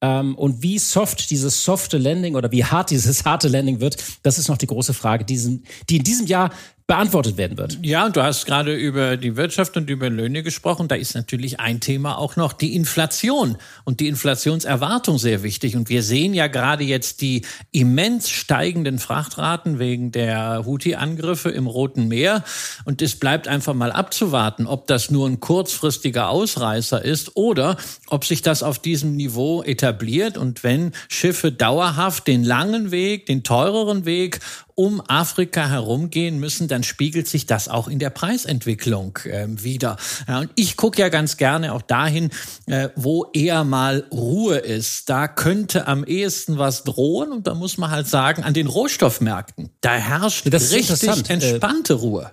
Ähm, 0.00 0.36
und 0.36 0.62
wie 0.62 0.78
soft 0.78 1.30
dieses 1.30 1.64
softe 1.64 1.98
Landing 1.98 2.36
oder 2.36 2.52
wie 2.52 2.64
hart 2.64 2.90
dieses 2.90 3.24
harte 3.24 3.48
Landing 3.48 3.80
wird, 3.80 3.96
das 4.22 4.38
ist 4.38 4.46
noch 4.46 4.56
die 4.56 4.68
große 4.68 4.94
Frage, 4.94 5.24
die 5.24 5.34
in 5.34 6.04
diesem 6.04 6.28
Jahr 6.28 6.50
beantwortet 6.86 7.38
werden 7.38 7.56
wird. 7.56 7.78
Ja, 7.82 8.04
und 8.04 8.14
du 8.14 8.22
hast 8.22 8.44
gerade 8.44 8.74
über 8.74 9.16
die 9.16 9.36
Wirtschaft 9.36 9.74
und 9.78 9.88
über 9.88 10.10
Löhne 10.10 10.42
gesprochen. 10.42 10.86
Da 10.86 10.96
ist 10.96 11.14
natürlich 11.14 11.58
ein 11.58 11.80
Thema 11.80 12.18
auch 12.18 12.36
noch 12.36 12.52
die 12.52 12.76
Inflation 12.76 13.56
und 13.84 14.00
die 14.00 14.08
Inflationserwartung 14.08 15.16
sehr 15.16 15.42
wichtig. 15.42 15.76
Und 15.76 15.88
wir 15.88 16.02
sehen 16.02 16.34
ja 16.34 16.46
gerade 16.46 16.84
jetzt 16.84 17.22
die 17.22 17.40
immens 17.72 18.28
steigenden 18.28 18.98
Frachtraten 18.98 19.78
wegen 19.78 20.12
der 20.12 20.66
Houthi-Angriffe 20.66 21.48
im 21.48 21.68
Roten 21.68 22.06
Meer. 22.08 22.44
Und 22.84 23.00
es 23.00 23.18
bleibt 23.18 23.48
einfach 23.48 23.72
mal 23.72 23.90
abzuwarten, 23.90 24.43
ob 24.66 24.86
das 24.86 25.10
nur 25.10 25.28
ein 25.28 25.40
kurzfristiger 25.40 26.28
Ausreißer 26.28 27.04
ist 27.04 27.36
oder 27.36 27.76
ob 28.08 28.24
sich 28.24 28.42
das 28.42 28.62
auf 28.62 28.78
diesem 28.78 29.16
Niveau 29.16 29.62
etabliert. 29.62 30.36
Und 30.36 30.62
wenn 30.62 30.92
Schiffe 31.08 31.52
dauerhaft 31.52 32.26
den 32.26 32.44
langen 32.44 32.90
Weg, 32.90 33.26
den 33.26 33.42
teureren 33.42 34.04
Weg 34.04 34.40
um 34.74 35.00
Afrika 35.06 35.68
herumgehen 35.68 36.40
müssen, 36.40 36.68
dann 36.68 36.82
spiegelt 36.82 37.28
sich 37.28 37.46
das 37.46 37.68
auch 37.68 37.88
in 37.88 37.98
der 37.98 38.10
Preisentwicklung 38.10 39.18
äh, 39.24 39.46
wieder. 39.48 39.96
Ja, 40.26 40.40
und 40.40 40.50
ich 40.56 40.76
gucke 40.76 41.00
ja 41.00 41.08
ganz 41.08 41.36
gerne 41.36 41.72
auch 41.72 41.82
dahin, 41.82 42.30
äh, 42.66 42.88
wo 42.96 43.30
eher 43.32 43.64
mal 43.64 44.04
Ruhe 44.10 44.56
ist. 44.56 45.08
Da 45.08 45.28
könnte 45.28 45.86
am 45.86 46.04
ehesten 46.04 46.58
was 46.58 46.82
drohen 46.84 47.32
und 47.32 47.46
da 47.46 47.54
muss 47.54 47.78
man 47.78 47.90
halt 47.90 48.08
sagen, 48.08 48.42
an 48.42 48.54
den 48.54 48.66
Rohstoffmärkten, 48.66 49.70
da 49.80 49.92
herrscht 49.92 50.46
richtig 50.46 51.02
äh, 51.02 51.32
entspannte 51.32 51.94
Ruhe. 51.94 52.32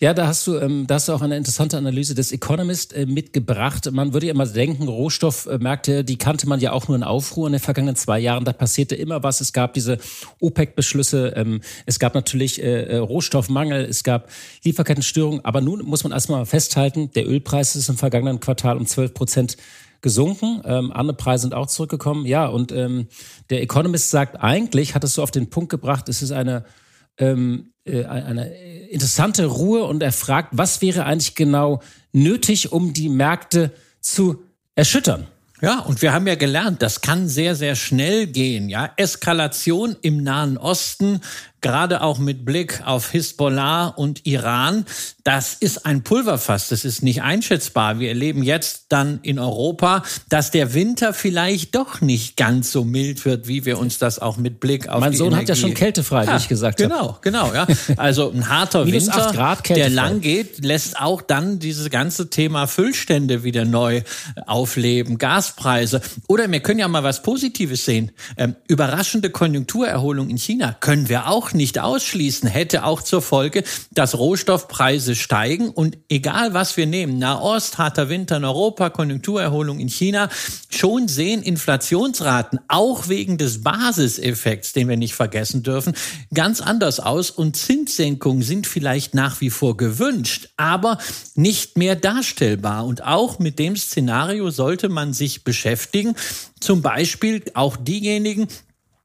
Ja, 0.00 0.12
da 0.12 0.26
hast 0.26 0.44
du, 0.48 0.58
ähm, 0.58 0.88
da 0.88 0.96
hast 0.96 1.08
du 1.08 1.12
auch 1.12 1.22
eine 1.22 1.36
interessante 1.36 1.78
Analyse 1.78 2.16
des 2.16 2.32
Economist 2.32 2.92
äh, 2.92 3.06
mitgebracht. 3.06 3.88
Man 3.92 4.12
würde 4.12 4.26
ja 4.26 4.32
immer 4.32 4.44
denken, 4.44 4.88
Rohstoffmärkte, 4.88 6.02
die 6.02 6.18
kannte 6.18 6.48
man 6.48 6.58
ja 6.58 6.72
auch 6.72 6.88
nur 6.88 6.96
in 6.96 7.04
Aufruhr 7.04 7.46
in 7.46 7.52
den 7.52 7.60
vergangenen 7.60 7.94
zwei 7.94 8.18
Jahren. 8.18 8.44
Da 8.44 8.52
passierte 8.52 8.96
immer 8.96 9.22
was. 9.22 9.40
Es 9.40 9.52
gab 9.52 9.72
diese 9.72 9.98
OPEC-Beschlüsse, 10.40 11.34
ähm, 11.36 11.60
es 11.86 12.00
gab 12.00 12.16
natürlich 12.16 12.60
äh, 12.60 12.82
äh, 12.82 12.96
Rohstoffmangel, 12.96 13.84
es 13.84 14.02
gab 14.02 14.30
Lieferkettenstörungen. 14.64 15.44
Aber 15.44 15.60
nun 15.60 15.84
muss 15.84 16.02
man 16.02 16.12
erstmal 16.12 16.44
festhalten, 16.44 17.12
der 17.12 17.28
Ölpreis 17.28 17.76
ist 17.76 17.88
im 17.88 17.96
vergangenen 17.96 18.40
Quartal 18.40 18.76
um 18.76 18.86
12 18.86 19.14
Prozent 19.14 19.56
gesunken. 20.00 20.60
Ähm, 20.64 20.90
andere 20.92 21.16
Preise 21.16 21.42
sind 21.42 21.54
auch 21.54 21.68
zurückgekommen. 21.68 22.26
Ja, 22.26 22.46
und 22.46 22.72
ähm, 22.72 23.06
der 23.48 23.62
Economist 23.62 24.10
sagt 24.10 24.42
eigentlich, 24.42 24.96
hat 24.96 25.04
es 25.04 25.14
so 25.14 25.22
auf 25.22 25.30
den 25.30 25.50
Punkt 25.50 25.70
gebracht, 25.70 26.08
es 26.08 26.20
ist 26.20 26.32
eine 26.32 26.64
ähm, 27.18 27.72
äh, 27.84 28.04
eine 28.04 28.54
interessante 28.88 29.46
Ruhe 29.46 29.84
und 29.84 30.02
er 30.02 30.12
fragt, 30.12 30.50
was 30.52 30.80
wäre 30.80 31.04
eigentlich 31.04 31.34
genau 31.34 31.80
nötig, 32.12 32.72
um 32.72 32.92
die 32.92 33.08
Märkte 33.08 33.72
zu 34.00 34.42
erschüttern? 34.74 35.26
Ja, 35.60 35.78
und 35.78 36.02
wir 36.02 36.12
haben 36.12 36.26
ja 36.26 36.34
gelernt, 36.34 36.82
das 36.82 37.00
kann 37.00 37.28
sehr, 37.28 37.54
sehr 37.54 37.74
schnell 37.74 38.26
gehen. 38.26 38.68
Ja, 38.68 38.92
Eskalation 38.96 39.96
im 40.02 40.22
Nahen 40.22 40.58
Osten 40.58 41.20
gerade 41.64 42.02
auch 42.02 42.18
mit 42.18 42.44
Blick 42.44 42.82
auf 42.84 43.10
Hisbollah 43.10 43.86
und 43.86 44.26
Iran, 44.26 44.84
das 45.24 45.54
ist 45.54 45.86
ein 45.86 46.02
Pulverfass, 46.02 46.68
das 46.68 46.84
ist 46.84 47.02
nicht 47.02 47.22
einschätzbar. 47.22 47.98
Wir 47.98 48.10
erleben 48.10 48.42
jetzt 48.42 48.86
dann 48.90 49.20
in 49.22 49.38
Europa, 49.38 50.02
dass 50.28 50.50
der 50.50 50.74
Winter 50.74 51.14
vielleicht 51.14 51.74
doch 51.74 52.02
nicht 52.02 52.36
ganz 52.36 52.70
so 52.70 52.84
mild 52.84 53.24
wird, 53.24 53.48
wie 53.48 53.64
wir 53.64 53.78
uns 53.78 53.96
das 53.96 54.18
auch 54.18 54.36
mit 54.36 54.60
Blick 54.60 54.90
auf 54.90 55.00
mein 55.00 55.14
Sohn 55.14 55.28
Energie 55.28 55.40
hat 55.40 55.48
ja 55.48 55.56
schon 55.56 55.72
kältefrei, 55.72 56.26
wie 56.26 56.36
ich 56.36 56.48
gesagt 56.48 56.76
genau, 56.76 57.14
habe. 57.14 57.18
Genau, 57.22 57.50
genau, 57.50 57.54
ja. 57.54 57.66
Also 57.96 58.30
ein 58.30 58.50
harter 58.50 58.86
Winter, 58.86 59.32
Grad, 59.32 59.66
der 59.70 59.88
lang 59.88 60.20
geht, 60.20 60.62
lässt 60.62 61.00
auch 61.00 61.22
dann 61.22 61.60
dieses 61.60 61.88
ganze 61.88 62.28
Thema 62.28 62.66
Füllstände 62.66 63.42
wieder 63.42 63.64
neu 63.64 64.02
aufleben, 64.46 65.16
Gaspreise. 65.16 66.02
Oder 66.28 66.52
wir 66.52 66.60
können 66.60 66.80
ja 66.80 66.88
mal 66.88 67.04
was 67.04 67.22
Positives 67.22 67.86
sehen. 67.86 68.10
Ähm, 68.36 68.54
überraschende 68.68 69.30
Konjunkturerholung 69.30 70.28
in 70.28 70.36
China 70.36 70.76
können 70.78 71.08
wir 71.08 71.28
auch 71.28 71.53
nicht 71.54 71.78
ausschließen, 71.78 72.48
hätte 72.48 72.84
auch 72.84 73.02
zur 73.02 73.22
Folge, 73.22 73.64
dass 73.92 74.18
Rohstoffpreise 74.18 75.14
steigen. 75.14 75.70
Und 75.70 75.98
egal 76.08 76.54
was 76.54 76.76
wir 76.76 76.86
nehmen, 76.86 77.18
Nahost, 77.18 77.78
harter 77.78 78.08
Winter 78.08 78.36
in 78.36 78.44
Europa, 78.44 78.90
Konjunkturerholung 78.90 79.78
in 79.78 79.88
China, 79.88 80.28
schon 80.70 81.08
sehen 81.08 81.42
Inflationsraten 81.42 82.60
auch 82.68 83.08
wegen 83.08 83.38
des 83.38 83.62
Basiseffekts, 83.62 84.72
den 84.72 84.88
wir 84.88 84.96
nicht 84.96 85.14
vergessen 85.14 85.62
dürfen, 85.62 85.94
ganz 86.32 86.60
anders 86.60 87.00
aus. 87.00 87.30
Und 87.30 87.56
Zinssenkungen 87.56 88.42
sind 88.42 88.66
vielleicht 88.66 89.14
nach 89.14 89.40
wie 89.40 89.50
vor 89.50 89.76
gewünscht, 89.76 90.48
aber 90.56 90.98
nicht 91.34 91.78
mehr 91.78 91.96
darstellbar. 91.96 92.84
Und 92.84 93.04
auch 93.04 93.38
mit 93.38 93.58
dem 93.58 93.76
Szenario 93.76 94.50
sollte 94.50 94.88
man 94.88 95.12
sich 95.12 95.44
beschäftigen, 95.44 96.14
zum 96.60 96.82
Beispiel 96.82 97.42
auch 97.54 97.76
diejenigen, 97.76 98.48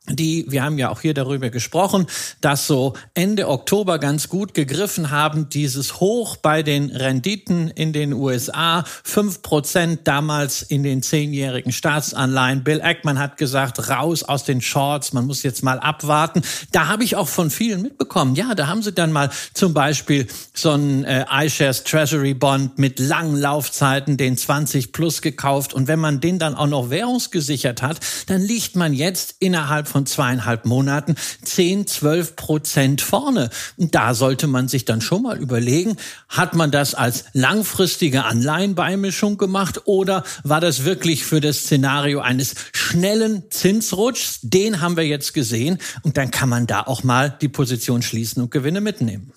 die, 0.10 0.46
wir 0.50 0.64
haben 0.64 0.78
ja 0.78 0.90
auch 0.90 1.02
hier 1.02 1.14
darüber 1.14 1.50
gesprochen, 1.50 2.08
dass 2.42 2.68
so 2.68 2.94
Ende 3.14 3.48
Oktober 3.48 4.00
ganz 4.00 4.30
gut 4.30 4.54
gegriffen 4.54 5.12
haben, 5.12 5.50
dieses 5.50 6.00
Hoch 6.00 6.38
bei 6.38 6.64
den 6.64 6.90
Renditen 6.90 7.70
in 7.70 7.94
den 7.94 8.14
USA, 8.14 8.84
fünf 9.04 9.42
Prozent 9.42 10.08
damals 10.08 10.62
in 10.62 10.84
den 10.84 11.02
zehnjährigen 11.04 11.72
Staatsanleihen. 11.72 12.64
Bill 12.64 12.82
Ackman 12.82 13.20
hat 13.20 13.38
gesagt, 13.38 13.90
raus 13.90 14.24
aus 14.24 14.44
den 14.44 14.62
Shorts, 14.62 15.14
man 15.14 15.26
muss 15.26 15.44
jetzt 15.44 15.64
mal 15.64 15.80
abwarten. 15.80 16.42
Da 16.72 16.88
habe 16.88 17.04
ich 17.04 17.16
auch 17.16 17.28
von 17.28 17.50
vielen 17.50 17.82
mitbekommen. 17.82 18.36
Ja, 18.36 18.56
da 18.56 18.68
haben 18.68 18.82
sie 18.82 18.94
dann 18.94 19.12
mal 19.12 19.30
zum 19.54 19.74
Beispiel 19.74 20.28
so 20.54 20.72
einen 20.72 21.04
äh, 21.04 21.26
iShares 21.32 21.84
Treasury 21.84 22.34
Bond 22.34 22.78
mit 22.78 23.00
langen 23.00 23.36
Laufzeiten, 23.36 24.18
den 24.18 24.38
20 24.38 24.92
plus 24.92 25.22
gekauft. 25.22 25.74
Und 25.74 25.88
wenn 25.88 26.00
man 26.00 26.20
den 26.20 26.40
dann 26.40 26.56
auch 26.56 26.68
noch 26.68 26.90
währungsgesichert 26.90 27.82
hat, 27.82 28.00
dann 28.28 28.42
liegt 28.42 28.76
man 28.76 28.94
jetzt 28.94 29.36
innerhalb 29.40 29.88
von 29.88 29.99
von 30.00 30.06
zweieinhalb 30.06 30.66
Monaten 30.66 31.16
10, 31.44 31.86
12 31.86 32.38
Prozent 32.38 33.02
vorne. 33.02 33.50
Und 33.76 33.96
da 33.96 34.14
sollte 34.14 34.48
man 34.48 34.70
sich 34.70 34.86
dann 34.86 35.02
schon 35.02 35.24
mal 35.24 35.38
überlegen, 35.38 35.98
hat 36.30 36.56
man 36.56 36.72
das 36.72 36.96
als 36.96 37.26
langfristige 37.34 38.24
Anleihenbeimischung 38.24 39.38
gemacht 39.38 39.82
oder 39.88 40.24
war 40.44 40.62
das 40.62 40.86
wirklich 40.86 41.26
für 41.26 41.42
das 41.42 41.64
Szenario 41.64 42.22
eines 42.22 42.56
schnellen 42.72 43.44
Zinsrutschs? 43.50 44.40
Den 44.42 44.80
haben 44.80 44.96
wir 44.96 45.06
jetzt 45.06 45.34
gesehen 45.34 45.80
und 46.04 46.16
dann 46.16 46.32
kann 46.32 46.48
man 46.48 46.66
da 46.66 46.84
auch 46.84 47.04
mal 47.04 47.30
die 47.42 47.50
Position 47.50 48.02
schließen 48.02 48.42
und 48.42 48.52
Gewinne 48.52 48.80
mitnehmen. 48.80 49.34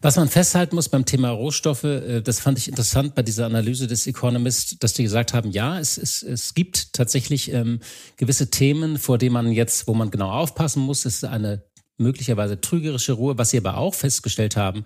Was 0.00 0.16
man 0.16 0.28
festhalten 0.28 0.74
muss 0.74 0.88
beim 0.88 1.04
Thema 1.04 1.30
Rohstoffe, 1.30 1.84
äh, 1.84 2.20
das 2.22 2.40
fand 2.40 2.58
ich 2.58 2.68
interessant 2.68 3.14
bei 3.14 3.22
dieser 3.22 3.46
Analyse 3.46 3.86
des 3.86 4.06
Economist, 4.06 4.82
dass 4.82 4.94
die 4.94 5.02
gesagt 5.02 5.34
haben, 5.34 5.50
ja, 5.50 5.78
es, 5.78 5.98
es, 5.98 6.22
es 6.22 6.54
gibt 6.54 6.92
tatsächlich 6.92 7.52
ähm, 7.52 7.80
gewisse 8.16 8.50
Themen, 8.50 8.98
vor 8.98 9.18
denen 9.18 9.32
man 9.32 9.52
jetzt, 9.52 9.86
wo 9.86 9.94
man 9.94 10.10
genau 10.10 10.30
aufpassen 10.30 10.82
muss, 10.82 11.04
ist 11.04 11.24
eine 11.24 11.62
möglicherweise 11.98 12.60
trügerische 12.60 13.12
Ruhe, 13.12 13.36
was 13.38 13.50
sie 13.50 13.58
aber 13.58 13.76
auch 13.76 13.94
festgestellt 13.94 14.56
haben, 14.56 14.84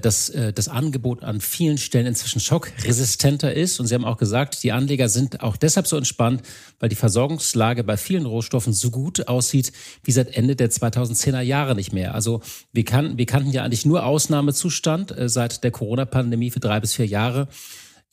dass 0.00 0.28
äh, 0.28 0.52
das 0.52 0.68
Angebot 0.68 1.24
an 1.24 1.40
vielen 1.40 1.76
Stellen 1.76 2.06
inzwischen 2.06 2.40
schockresistenter 2.40 3.52
ist. 3.52 3.80
Und 3.80 3.86
Sie 3.88 3.94
haben 3.94 4.04
auch 4.04 4.16
gesagt, 4.16 4.62
die 4.62 4.70
Anleger 4.70 5.08
sind 5.08 5.42
auch 5.42 5.56
deshalb 5.56 5.88
so 5.88 5.96
entspannt, 5.96 6.42
weil 6.78 6.88
die 6.88 6.94
Versorgungslage 6.94 7.82
bei 7.82 7.96
vielen 7.96 8.24
Rohstoffen 8.24 8.72
so 8.72 8.90
gut 8.90 9.26
aussieht 9.26 9.72
wie 10.04 10.12
seit 10.12 10.36
Ende 10.36 10.54
der 10.54 10.70
2010er 10.70 11.40
Jahre 11.40 11.74
nicht 11.74 11.92
mehr. 11.92 12.14
Also 12.14 12.42
wir, 12.72 12.84
kann, 12.84 13.18
wir 13.18 13.26
kannten 13.26 13.50
ja 13.50 13.64
eigentlich 13.64 13.84
nur 13.84 14.06
Ausnahmezustand 14.06 15.18
äh, 15.18 15.28
seit 15.28 15.64
der 15.64 15.72
Corona-Pandemie 15.72 16.50
für 16.50 16.60
drei 16.60 16.78
bis 16.78 16.94
vier 16.94 17.06
Jahre 17.06 17.48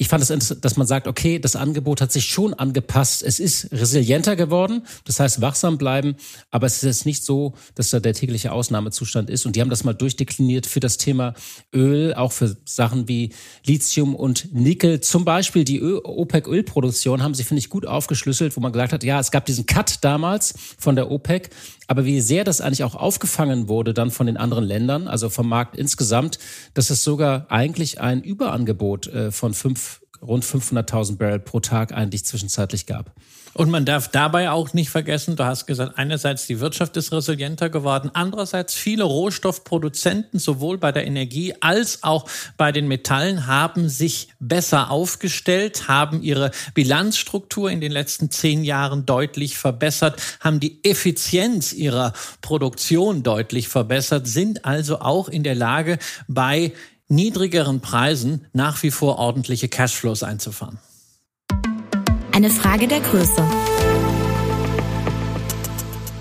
ich 0.01 0.07
fand 0.07 0.23
es 0.23 0.29
interessant, 0.29 0.63
dass 0.63 0.77
man 0.77 0.87
sagt, 0.87 1.07
okay, 1.07 1.39
das 1.39 1.57
Angebot 1.57 1.99
hat 1.99 2.13
sich 2.13 2.23
schon 2.23 2.53
angepasst. 2.53 3.21
Es 3.21 3.37
ist 3.41 3.69
resilienter 3.73 4.37
geworden. 4.37 4.83
Das 5.03 5.19
heißt, 5.19 5.41
wachsam 5.41 5.77
bleiben. 5.77 6.15
Aber 6.51 6.67
es 6.67 6.77
ist 6.77 6.83
jetzt 6.83 7.05
nicht 7.05 7.25
so, 7.25 7.53
dass 7.75 7.89
da 7.89 7.99
der 7.99 8.13
tägliche 8.13 8.53
Ausnahmezustand 8.53 9.29
ist. 9.29 9.45
Und 9.45 9.57
die 9.57 9.61
haben 9.61 9.69
das 9.69 9.83
mal 9.83 9.91
durchdekliniert 9.91 10.67
für 10.67 10.79
das 10.79 10.95
Thema 10.95 11.33
Öl, 11.75 12.13
auch 12.13 12.31
für 12.31 12.55
Sachen 12.63 13.09
wie 13.09 13.33
Lithium 13.65 14.15
und 14.15 14.53
Nickel. 14.53 15.01
Zum 15.01 15.25
Beispiel 15.25 15.65
die 15.65 15.83
OPEC-Ölproduktion 15.83 17.21
haben 17.21 17.33
sie, 17.33 17.43
finde 17.43 17.59
ich, 17.59 17.69
gut 17.69 17.85
aufgeschlüsselt, 17.85 18.55
wo 18.55 18.61
man 18.61 18.71
gesagt 18.71 18.93
hat, 18.93 19.03
ja, 19.03 19.19
es 19.19 19.31
gab 19.31 19.45
diesen 19.47 19.65
Cut 19.65 19.97
damals 19.99 20.53
von 20.77 20.95
der 20.95 21.11
OPEC. 21.11 21.49
Aber 21.89 22.05
wie 22.05 22.21
sehr 22.21 22.43
das 22.43 22.61
eigentlich 22.61 22.83
auch 22.83 22.93
aufgefangen 22.93 23.67
wurde 23.67 23.95
dann 23.95 24.11
von 24.11 24.27
den 24.27 24.37
anderen 24.37 24.63
Ländern, 24.63 25.07
also 25.07 25.27
vom 25.27 25.49
Markt 25.49 25.75
insgesamt, 25.75 26.37
dass 26.75 26.91
es 26.91 27.03
sogar 27.03 27.47
eigentlich 27.49 27.99
ein 27.99 28.21
Überangebot 28.21 29.07
äh, 29.07 29.31
von 29.31 29.55
fünf, 29.55 29.98
rund 30.21 30.43
500.000 30.43 31.17
Barrel 31.17 31.39
pro 31.39 31.59
Tag 31.59 31.91
eigentlich 31.91 32.25
zwischenzeitlich 32.25 32.85
gab. 32.85 33.13
Und 33.53 33.71
man 33.71 33.83
darf 33.83 34.07
dabei 34.09 34.51
auch 34.51 34.73
nicht 34.73 34.89
vergessen, 34.89 35.35
du 35.35 35.43
hast 35.43 35.65
gesagt, 35.65 35.97
einerseits 35.97 36.45
die 36.45 36.59
Wirtschaft 36.59 36.95
ist 36.97 37.11
resilienter 37.11 37.69
geworden, 37.69 38.11
andererseits 38.13 38.75
viele 38.75 39.03
Rohstoffproduzenten 39.03 40.39
sowohl 40.39 40.77
bei 40.77 40.91
der 40.91 41.07
Energie 41.07 41.53
als 41.59 42.03
auch 42.03 42.29
bei 42.57 42.71
den 42.71 42.87
Metallen 42.87 43.47
haben 43.47 43.89
sich 43.89 44.29
besser 44.39 44.91
aufgestellt, 44.91 45.87
haben 45.87 46.21
ihre 46.21 46.51
Bilanzstruktur 46.75 47.71
in 47.71 47.81
den 47.81 47.91
letzten 47.91 48.29
zehn 48.29 48.63
Jahren 48.63 49.05
deutlich 49.05 49.57
verbessert, 49.57 50.21
haben 50.39 50.59
die 50.59 50.83
Effizienz 50.83 51.73
ihrer 51.73 52.13
Produktion 52.41 53.23
deutlich 53.23 53.67
verbessert, 53.67 54.27
sind 54.27 54.65
also 54.65 54.99
auch 54.99 55.27
in 55.27 55.43
der 55.43 55.55
Lage, 55.55 55.97
bei 56.27 56.71
niedrigeren 57.09 57.81
Preisen 57.81 58.45
nach 58.53 58.81
wie 58.83 58.91
vor 58.91 59.17
ordentliche 59.17 59.67
Cashflows 59.67 60.23
einzufahren. 60.23 60.79
Eine 62.31 62.49
Frage 62.49 62.87
der 62.87 63.01
Größe. 63.01 63.43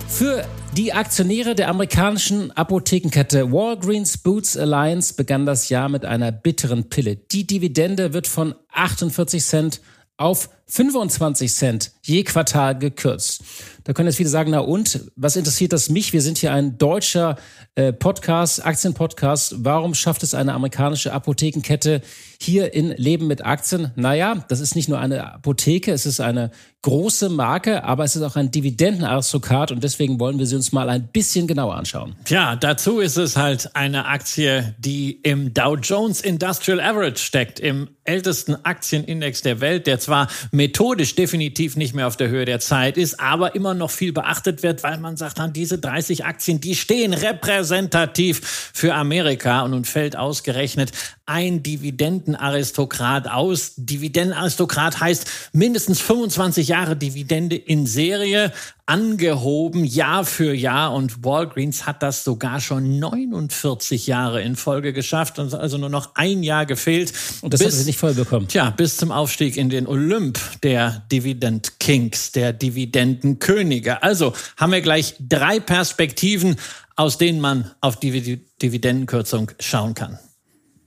Für 0.09 0.45
die 0.77 0.93
Aktionäre 0.93 1.55
der 1.55 1.69
amerikanischen 1.69 2.51
Apothekenkette 2.51 3.53
Walgreens 3.53 4.19
Boots 4.19 4.57
Alliance 4.57 5.15
begann 5.15 5.47
das 5.47 5.69
Jahr 5.69 5.89
mit 5.89 6.05
einer 6.05 6.33
bitteren 6.33 6.89
Pille. 6.89 7.17
Die 7.17 7.47
Dividende 7.47 8.13
wird 8.13 8.27
von 8.27 8.55
48 8.73 9.45
Cent 9.45 9.81
auf 10.17 10.51
25 10.69 11.53
Cent 11.53 11.93
je 12.03 12.25
Quartal 12.25 12.79
gekürzt. 12.79 13.43
Da 13.85 13.95
können 13.95 14.09
jetzt 14.09 14.17
viele 14.17 14.29
sagen, 14.29 14.51
na 14.51 14.59
und, 14.59 15.01
was 15.17 15.37
interessiert 15.37 15.73
das 15.73 15.89
mich? 15.89 16.13
Wir 16.13 16.21
sind 16.21 16.37
hier 16.37 16.53
ein 16.53 16.77
deutscher 16.77 17.37
äh, 17.75 17.91
Podcast, 17.91 18.65
Aktienpodcast. 18.65 19.65
Warum 19.65 19.95
schafft 19.95 20.23
es 20.23 20.35
eine 20.35 20.53
amerikanische 20.53 21.13
Apothekenkette 21.13 22.03
hier 22.39 22.75
in 22.75 22.91
Leben 22.91 23.27
mit 23.27 23.47
Aktien? 23.47 23.93
Naja, 23.97 24.45
das 24.49 24.61
ist 24.61 24.77
nicht 24.77 24.91
nur 24.91 24.99
eine 24.99 25.33
Apotheke, 25.33 25.91
es 25.93 26.05
ist 26.05 26.21
eine 26.21 26.51
große 26.83 27.29
Marke, 27.29 27.83
aber 27.83 28.05
es 28.05 28.15
ist 28.15 28.23
auch 28.23 28.37
ein 28.37 28.51
Dividendenaristokrat 28.51 29.73
und 29.73 29.83
deswegen 29.83 30.21
wollen 30.21 30.39
wir 30.39 30.47
sie 30.47 30.55
uns 30.55 30.71
mal 30.71 30.89
ein 30.89 31.09
bisschen 31.09 31.47
genauer 31.47 31.75
anschauen. 31.75 32.15
Ja, 32.29 32.57
dazu 32.57 33.01
ist 33.01 33.17
es 33.17 33.37
halt 33.37 33.75
eine 33.75 34.07
Aktie, 34.07 34.75
die 34.79 35.13
im 35.13 35.55
Dow 35.55 35.77
Jones 35.77 36.21
Industrial 36.21 36.81
Average 36.81 37.19
steckt, 37.19 37.59
im 37.59 37.89
ältesten 38.05 38.55
Aktienindex 38.65 39.43
der 39.43 39.61
Welt, 39.61 39.87
der 39.87 39.99
zwar 39.99 40.29
methodisch 40.59 41.15
definitiv 41.15 41.77
nicht 41.77 41.95
mehr 41.95 42.09
auf 42.09 42.17
der 42.17 42.31
Höhe 42.31 42.45
der 42.45 42.59
Zeit 42.59 42.97
ist, 42.99 43.21
aber 43.21 43.55
immer 43.55 43.75
noch 43.75 43.93
viel 43.93 44.13
beachtet 44.13 44.65
wird, 44.65 44.83
weil 44.83 44.99
man 44.99 45.17
sagt, 45.17 45.39
diese 45.55 45.79
30 45.79 46.25
Aktien, 46.25 46.61
die 46.61 46.75
stehen 46.75 47.15
repräsentativ 47.15 48.71
für 48.75 48.95
Amerika 48.95 49.63
und 49.63 49.71
nun 49.71 49.85
fällt 49.85 50.17
ausgerechnet 50.17 50.91
ein 51.27 51.63
Dividendenaristokrat 51.63 53.31
aus. 53.31 53.75
Dividendenaristokrat 53.77 55.01
heißt 55.01 55.31
mindestens 55.53 56.01
25 56.01 56.67
Jahre 56.67 56.97
Dividende 56.97 57.55
in 57.55 57.87
Serie 57.87 58.53
angehoben, 58.89 59.85
Jahr 59.85 60.25
für 60.25 60.55
Jahr. 60.55 60.95
Und 60.95 61.25
Walgreens 61.25 61.87
hat 61.87 62.03
das 62.03 62.25
sogar 62.25 62.61
schon 62.61 62.99
49 62.99 64.07
Jahre 64.07 64.43
in 64.43 64.57
Folge 64.57 64.93
geschafft 64.93 65.39
und 65.39 65.53
also 65.55 65.79
nur 65.79 65.91
noch 65.91 66.15
ein 66.15 66.43
Jahr 66.43 66.67
gefehlt. 66.67 67.13
Und 67.43 67.53
das 67.53 67.61
bis, 67.61 67.69
hat 67.69 67.75
sie 67.75 67.85
nicht 67.85 67.99
voll 67.99 68.15
bekommen. 68.15 68.49
Tja, 68.49 68.71
bis 68.71 68.97
zum 68.97 69.13
Aufstieg 69.13 69.57
in 69.57 69.69
den 69.69 69.87
Olymp 69.87 70.39
der 70.63 71.03
Dividend 71.13 71.79
Kings, 71.79 72.33
der 72.33 72.53
Dividendenkönige. 72.53 74.03
Also 74.03 74.33
haben 74.57 74.73
wir 74.73 74.81
gleich 74.81 75.15
drei 75.21 75.61
Perspektiven, 75.61 76.57
aus 76.97 77.19
denen 77.19 77.41
man 77.41 77.71
auf 77.81 78.01
die 78.01 78.41
Dividendenkürzung 78.61 79.53
schauen 79.61 79.95
kann. 79.95 80.19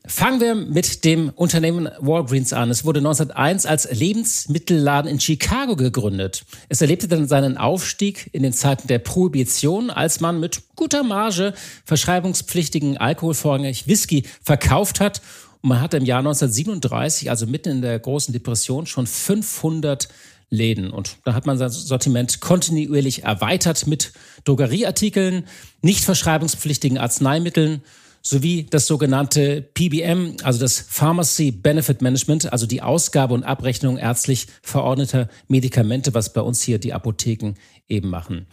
Fangen 0.08 0.42
wir 0.42 0.56
mit 0.56 1.06
dem 1.06 1.30
Unternehmen 1.30 1.88
Walgreens 2.00 2.54
an. 2.54 2.72
Es 2.72 2.86
wurde 2.86 3.02
1901 3.02 3.68
als 3.68 3.92
Lebensmittelladen 3.92 5.10
in 5.10 5.20
Chicago 5.20 5.76
gegründet. 5.76 6.44
Es 6.70 6.82
erlebte 6.82 7.08
dann 7.08 7.28
seinen 7.28 7.56
Aufstieg 7.56 8.28
in 8.32 8.42
den 8.42 8.52
Zeiten 8.52 8.88
der 8.88 8.98
Prohibition, 8.98 9.92
als 9.92 10.20
man 10.20 10.40
mit 10.40 10.64
guter 10.76 11.04
Marge 11.04 11.54
verschreibungspflichtigen 11.86 12.98
Alkohol, 12.98 13.36
vorrangig 13.36 13.88
Whisky, 13.88 14.24
verkauft 14.42 15.00
hat. 15.00 15.22
Und 15.62 15.70
man 15.70 15.82
hatte 15.82 15.98
im 15.98 16.06
Jahr 16.06 16.20
1937, 16.20 17.30
also 17.30 17.46
mitten 17.46 17.70
in 17.70 17.82
der 17.84 18.00
großen 18.00 18.34
Depression, 18.34 18.88
schon 18.88 19.06
500 19.06 20.08
Läden. 20.50 20.90
Und 20.90 21.18
da 21.26 21.36
hat 21.36 21.46
man 21.46 21.60
sein 21.60 21.70
Sortiment 21.70 22.42
kontinuierlich 22.42 23.24
erweitert 23.24 23.86
mit 23.86 24.14
Drogerieartikeln, 24.46 25.46
nicht 25.84 26.04
verschreibungspflichtigen 26.04 26.98
Arzneimitteln 26.98 27.84
sowie 28.22 28.68
das 28.70 28.88
sogenannte 28.88 29.62
PBM, 29.74 30.38
also 30.44 30.60
das 30.60 30.80
Pharmacy 30.80 31.52
Benefit 31.52 32.02
Management, 32.02 32.52
also 32.52 32.66
die 32.66 32.82
Ausgabe 32.82 33.34
und 33.34 33.44
Abrechnung 33.44 33.98
ärztlich 33.98 34.48
verordneter 34.62 35.30
Medikamente, 35.48 36.14
was 36.14 36.34
bei 36.34 36.42
uns 36.42 36.62
hier 36.62 36.80
die 36.80 36.94
Apotheken 36.94 37.56
eben 37.88 38.10
machen. 38.10 38.48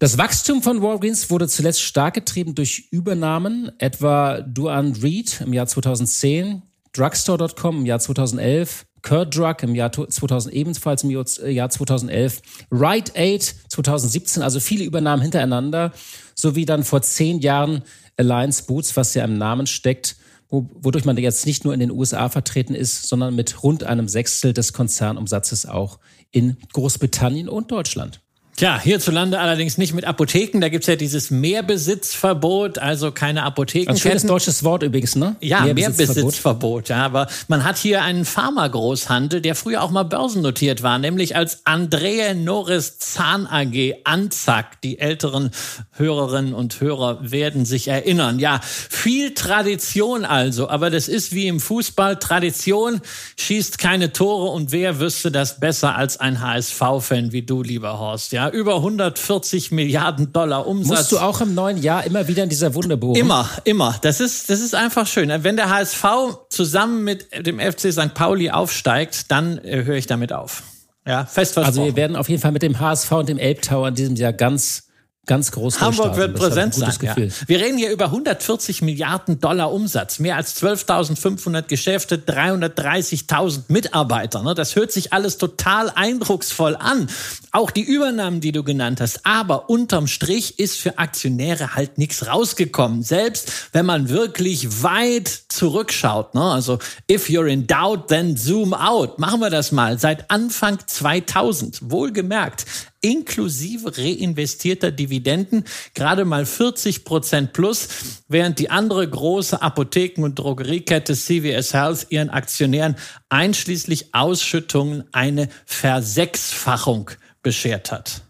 Das 0.00 0.16
Wachstum 0.16 0.62
von 0.62 0.80
Walgreens 0.80 1.28
wurde 1.28 1.48
zuletzt 1.48 1.82
stark 1.82 2.14
getrieben 2.14 2.54
durch 2.54 2.88
Übernahmen, 2.92 3.72
etwa 3.78 4.40
Duan 4.42 4.92
Reed 4.92 5.40
im 5.40 5.52
Jahr 5.52 5.66
2010, 5.66 6.62
Drugstore.com 6.92 7.78
im 7.78 7.86
Jahr 7.86 7.98
2011, 7.98 8.86
Kurt 9.02 9.36
Drug 9.36 9.56
im 9.62 9.74
Jahr 9.74 9.90
2000 9.92 10.54
ebenfalls 10.54 11.02
im 11.04 11.10
Jahr 11.10 11.70
2011, 11.70 12.42
Rite 12.70 13.12
Aid 13.14 13.54
2017, 13.68 14.42
also 14.42 14.60
viele 14.60 14.84
Übernahmen 14.84 15.22
hintereinander, 15.22 15.92
sowie 16.34 16.64
dann 16.64 16.84
vor 16.84 17.02
zehn 17.02 17.40
Jahren 17.40 17.82
Alliance 18.18 18.64
Boots, 18.64 18.96
was 18.96 19.14
ja 19.14 19.24
im 19.24 19.38
Namen 19.38 19.66
steckt, 19.66 20.16
wodurch 20.50 21.04
man 21.04 21.16
jetzt 21.16 21.46
nicht 21.46 21.64
nur 21.64 21.74
in 21.74 21.80
den 21.80 21.90
USA 21.90 22.28
vertreten 22.28 22.74
ist, 22.74 23.08
sondern 23.08 23.34
mit 23.34 23.62
rund 23.62 23.84
einem 23.84 24.08
Sechstel 24.08 24.52
des 24.52 24.72
Konzernumsatzes 24.72 25.66
auch 25.66 25.98
in 26.30 26.56
Großbritannien 26.72 27.48
und 27.48 27.70
Deutschland. 27.70 28.20
Tja, 28.58 28.80
hierzulande 28.80 29.38
allerdings 29.38 29.78
nicht 29.78 29.94
mit 29.94 30.04
Apotheken. 30.04 30.60
Da 30.60 30.68
gibt's 30.68 30.88
ja 30.88 30.96
dieses 30.96 31.30
Mehrbesitzverbot, 31.30 32.78
also 32.78 33.12
keine 33.12 33.44
Apotheken. 33.44 33.90
Ein 33.90 33.96
schönes 33.96 34.26
deutsches 34.26 34.64
Wort 34.64 34.82
übrigens, 34.82 35.14
ne? 35.14 35.36
Ja, 35.40 35.60
Mehrbesitzverbot. 35.60 36.16
Mehrbesitzverbot. 36.16 36.88
Ja, 36.88 37.04
aber 37.04 37.28
man 37.46 37.62
hat 37.62 37.78
hier 37.78 38.02
einen 38.02 38.24
Pharmagroßhandel, 38.24 39.42
der 39.42 39.54
früher 39.54 39.80
auch 39.80 39.92
mal 39.92 40.02
börsennotiert 40.02 40.82
war, 40.82 40.98
nämlich 40.98 41.36
als 41.36 41.60
Andrea 41.66 42.34
Norris 42.34 42.98
Zahn 42.98 43.46
AG 43.46 43.94
Anzack. 44.02 44.80
Die 44.82 44.98
älteren 44.98 45.52
Hörerinnen 45.92 46.52
und 46.52 46.80
Hörer 46.80 47.30
werden 47.30 47.64
sich 47.64 47.86
erinnern. 47.86 48.40
Ja, 48.40 48.60
viel 48.64 49.34
Tradition 49.34 50.24
also, 50.24 50.68
aber 50.68 50.90
das 50.90 51.06
ist 51.06 51.32
wie 51.32 51.46
im 51.46 51.60
Fußball. 51.60 52.16
Tradition 52.16 53.02
schießt 53.36 53.78
keine 53.78 54.12
Tore 54.12 54.50
und 54.50 54.72
wer 54.72 54.98
wüsste 54.98 55.30
das 55.30 55.60
besser 55.60 55.94
als 55.94 56.18
ein 56.18 56.40
HSV-Fan 56.40 57.30
wie 57.30 57.42
du, 57.42 57.62
lieber 57.62 58.00
Horst? 58.00 58.32
Ja, 58.32 58.47
Ja, 58.52 58.58
über 58.58 58.76
140 58.76 59.70
Milliarden 59.72 60.32
Dollar 60.32 60.66
Umsatz. 60.66 60.98
Musst 60.98 61.12
du 61.12 61.18
auch 61.18 61.40
im 61.40 61.54
neuen 61.54 61.76
Jahr 61.78 62.04
immer 62.04 62.28
wieder 62.28 62.42
in 62.42 62.48
dieser 62.48 62.74
Wunde 62.74 62.96
bohren? 62.96 63.16
Immer, 63.16 63.48
immer. 63.64 63.96
Das 64.02 64.20
ist, 64.20 64.50
das 64.50 64.60
ist 64.60 64.74
einfach 64.74 65.06
schön. 65.06 65.32
Wenn 65.42 65.56
der 65.56 65.70
HSV 65.70 66.04
zusammen 66.48 67.04
mit 67.04 67.28
dem 67.46 67.60
FC 67.60 67.92
St. 67.92 68.14
Pauli 68.14 68.50
aufsteigt, 68.50 69.30
dann 69.30 69.58
äh, 69.58 69.84
höre 69.84 69.96
ich 69.96 70.06
damit 70.06 70.32
auf. 70.32 70.62
Ja, 71.06 71.24
fest 71.24 71.54
versprochen. 71.54 71.66
Also 71.66 71.84
wir 71.84 71.96
werden 71.96 72.16
auf 72.16 72.28
jeden 72.28 72.42
Fall 72.42 72.52
mit 72.52 72.62
dem 72.62 72.80
HSV 72.80 73.10
und 73.12 73.28
dem 73.28 73.38
Elbtower 73.38 73.88
in 73.88 73.94
diesem 73.94 74.16
Jahr 74.16 74.32
ganz 74.32 74.87
ganz 75.28 75.52
groß 75.52 75.80
Hamburg 75.80 76.16
wird 76.16 76.34
präsent 76.36 76.74
sein. 76.74 76.92
Ja. 77.02 77.14
Wir 77.46 77.60
reden 77.60 77.78
hier 77.78 77.92
über 77.92 78.06
140 78.06 78.82
Milliarden 78.82 79.38
Dollar 79.38 79.72
Umsatz, 79.72 80.18
mehr 80.18 80.34
als 80.34 80.60
12.500 80.60 81.62
Geschäfte, 81.62 82.16
330.000 82.16 83.64
Mitarbeiter. 83.68 84.42
Ne? 84.42 84.54
Das 84.54 84.74
hört 84.74 84.90
sich 84.90 85.12
alles 85.12 85.38
total 85.38 85.90
eindrucksvoll 85.90 86.74
an. 86.74 87.08
Auch 87.52 87.70
die 87.70 87.82
Übernahmen, 87.82 88.40
die 88.40 88.52
du 88.52 88.64
genannt 88.64 89.00
hast. 89.00 89.24
Aber 89.24 89.70
unterm 89.70 90.06
Strich 90.06 90.58
ist 90.58 90.80
für 90.80 90.98
Aktionäre 90.98 91.74
halt 91.74 91.98
nichts 91.98 92.26
rausgekommen. 92.26 93.02
Selbst 93.02 93.52
wenn 93.72 93.86
man 93.86 94.08
wirklich 94.08 94.82
weit 94.82 95.28
zurückschaut. 95.48 96.34
Ne? 96.34 96.42
Also 96.42 96.78
if 97.10 97.28
you're 97.28 97.46
in 97.46 97.66
doubt, 97.66 98.08
then 98.08 98.36
zoom 98.36 98.74
out. 98.74 99.18
Machen 99.18 99.40
wir 99.40 99.50
das 99.50 99.72
mal. 99.72 99.98
Seit 99.98 100.30
Anfang 100.30 100.78
2000, 100.86 101.90
wohlgemerkt, 101.90 102.64
inklusive 103.00 103.96
reinvestierter 103.96 104.90
Dividenden 104.90 105.64
gerade 105.94 106.24
mal 106.24 106.46
40 106.46 107.04
Prozent 107.04 107.52
plus, 107.52 107.88
während 108.28 108.58
die 108.58 108.70
andere 108.70 109.08
große 109.08 109.60
Apotheken- 109.60 110.24
und 110.24 110.38
Drogeriekette 110.38 111.14
CVS 111.14 111.74
Health 111.74 112.06
ihren 112.10 112.30
Aktionären 112.30 112.96
einschließlich 113.28 114.14
Ausschüttungen 114.14 115.04
eine 115.12 115.48
Versechsfachung 115.66 117.10
beschert 117.42 117.92
hat. 117.92 118.22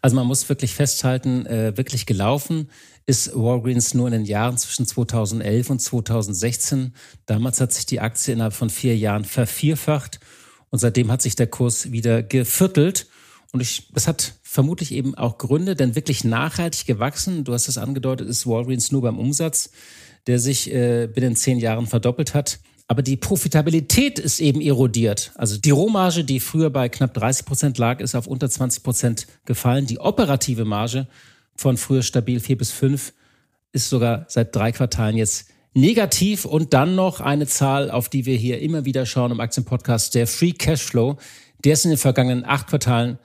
Also 0.00 0.16
man 0.16 0.26
muss 0.26 0.48
wirklich 0.48 0.74
festhalten, 0.74 1.46
äh, 1.46 1.76
wirklich 1.76 2.06
gelaufen 2.06 2.68
ist 3.06 3.34
Walgreens 3.34 3.94
nur 3.94 4.06
in 4.06 4.12
den 4.12 4.24
Jahren 4.24 4.56
zwischen 4.58 4.86
2011 4.86 5.70
und 5.70 5.80
2016. 5.80 6.94
Damals 7.26 7.60
hat 7.60 7.72
sich 7.72 7.86
die 7.86 8.00
Aktie 8.00 8.32
innerhalb 8.32 8.54
von 8.54 8.70
vier 8.70 8.96
Jahren 8.96 9.24
vervierfacht 9.24 10.20
und 10.70 10.78
seitdem 10.78 11.10
hat 11.10 11.22
sich 11.22 11.36
der 11.36 11.48
Kurs 11.48 11.90
wieder 11.92 12.22
geviertelt. 12.22 13.06
Und 13.52 13.60
ich, 13.60 13.88
das 13.92 14.08
hat 14.08 14.34
vermutlich 14.42 14.92
eben 14.92 15.14
auch 15.14 15.36
Gründe, 15.36 15.76
denn 15.76 15.94
wirklich 15.94 16.24
nachhaltig 16.24 16.86
gewachsen, 16.86 17.44
du 17.44 17.52
hast 17.52 17.68
es 17.68 17.78
angedeutet, 17.78 18.28
ist 18.28 18.46
Walgreens 18.46 18.90
nur 18.92 19.02
beim 19.02 19.18
Umsatz, 19.18 19.70
der 20.26 20.38
sich 20.38 20.72
äh, 20.72 21.06
binnen 21.06 21.36
zehn 21.36 21.58
Jahren 21.58 21.86
verdoppelt 21.86 22.32
hat. 22.34 22.60
Aber 22.88 23.02
die 23.02 23.16
Profitabilität 23.16 24.18
ist 24.18 24.40
eben 24.40 24.60
erodiert. 24.60 25.32
Also 25.34 25.58
die 25.58 25.70
Rohmarge, 25.70 26.24
die 26.24 26.40
früher 26.40 26.70
bei 26.70 26.88
knapp 26.88 27.14
30 27.14 27.46
Prozent 27.46 27.78
lag, 27.78 28.00
ist 28.00 28.14
auf 28.14 28.26
unter 28.26 28.50
20 28.50 28.82
Prozent 28.82 29.26
gefallen. 29.44 29.86
Die 29.86 29.98
operative 29.98 30.64
Marge 30.64 31.06
von 31.54 31.76
früher 31.76 32.02
stabil 32.02 32.40
vier 32.40 32.56
bis 32.58 32.70
fünf 32.70 33.12
ist 33.72 33.88
sogar 33.88 34.26
seit 34.28 34.54
drei 34.54 34.72
Quartalen 34.72 35.16
jetzt 35.16 35.46
negativ. 35.74 36.44
Und 36.44 36.72
dann 36.74 36.94
noch 36.94 37.20
eine 37.20 37.46
Zahl, 37.46 37.90
auf 37.90 38.08
die 38.08 38.26
wir 38.26 38.36
hier 38.36 38.60
immer 38.60 38.84
wieder 38.84 39.06
schauen 39.06 39.30
im 39.30 39.40
Aktienpodcast, 39.40 40.14
der 40.14 40.26
Free 40.26 40.52
Cashflow. 40.52 41.16
Der 41.64 41.74
ist 41.74 41.84
in 41.84 41.90
den 41.92 41.98
vergangenen 41.98 42.44
acht 42.44 42.66
Quartalen 42.66 43.18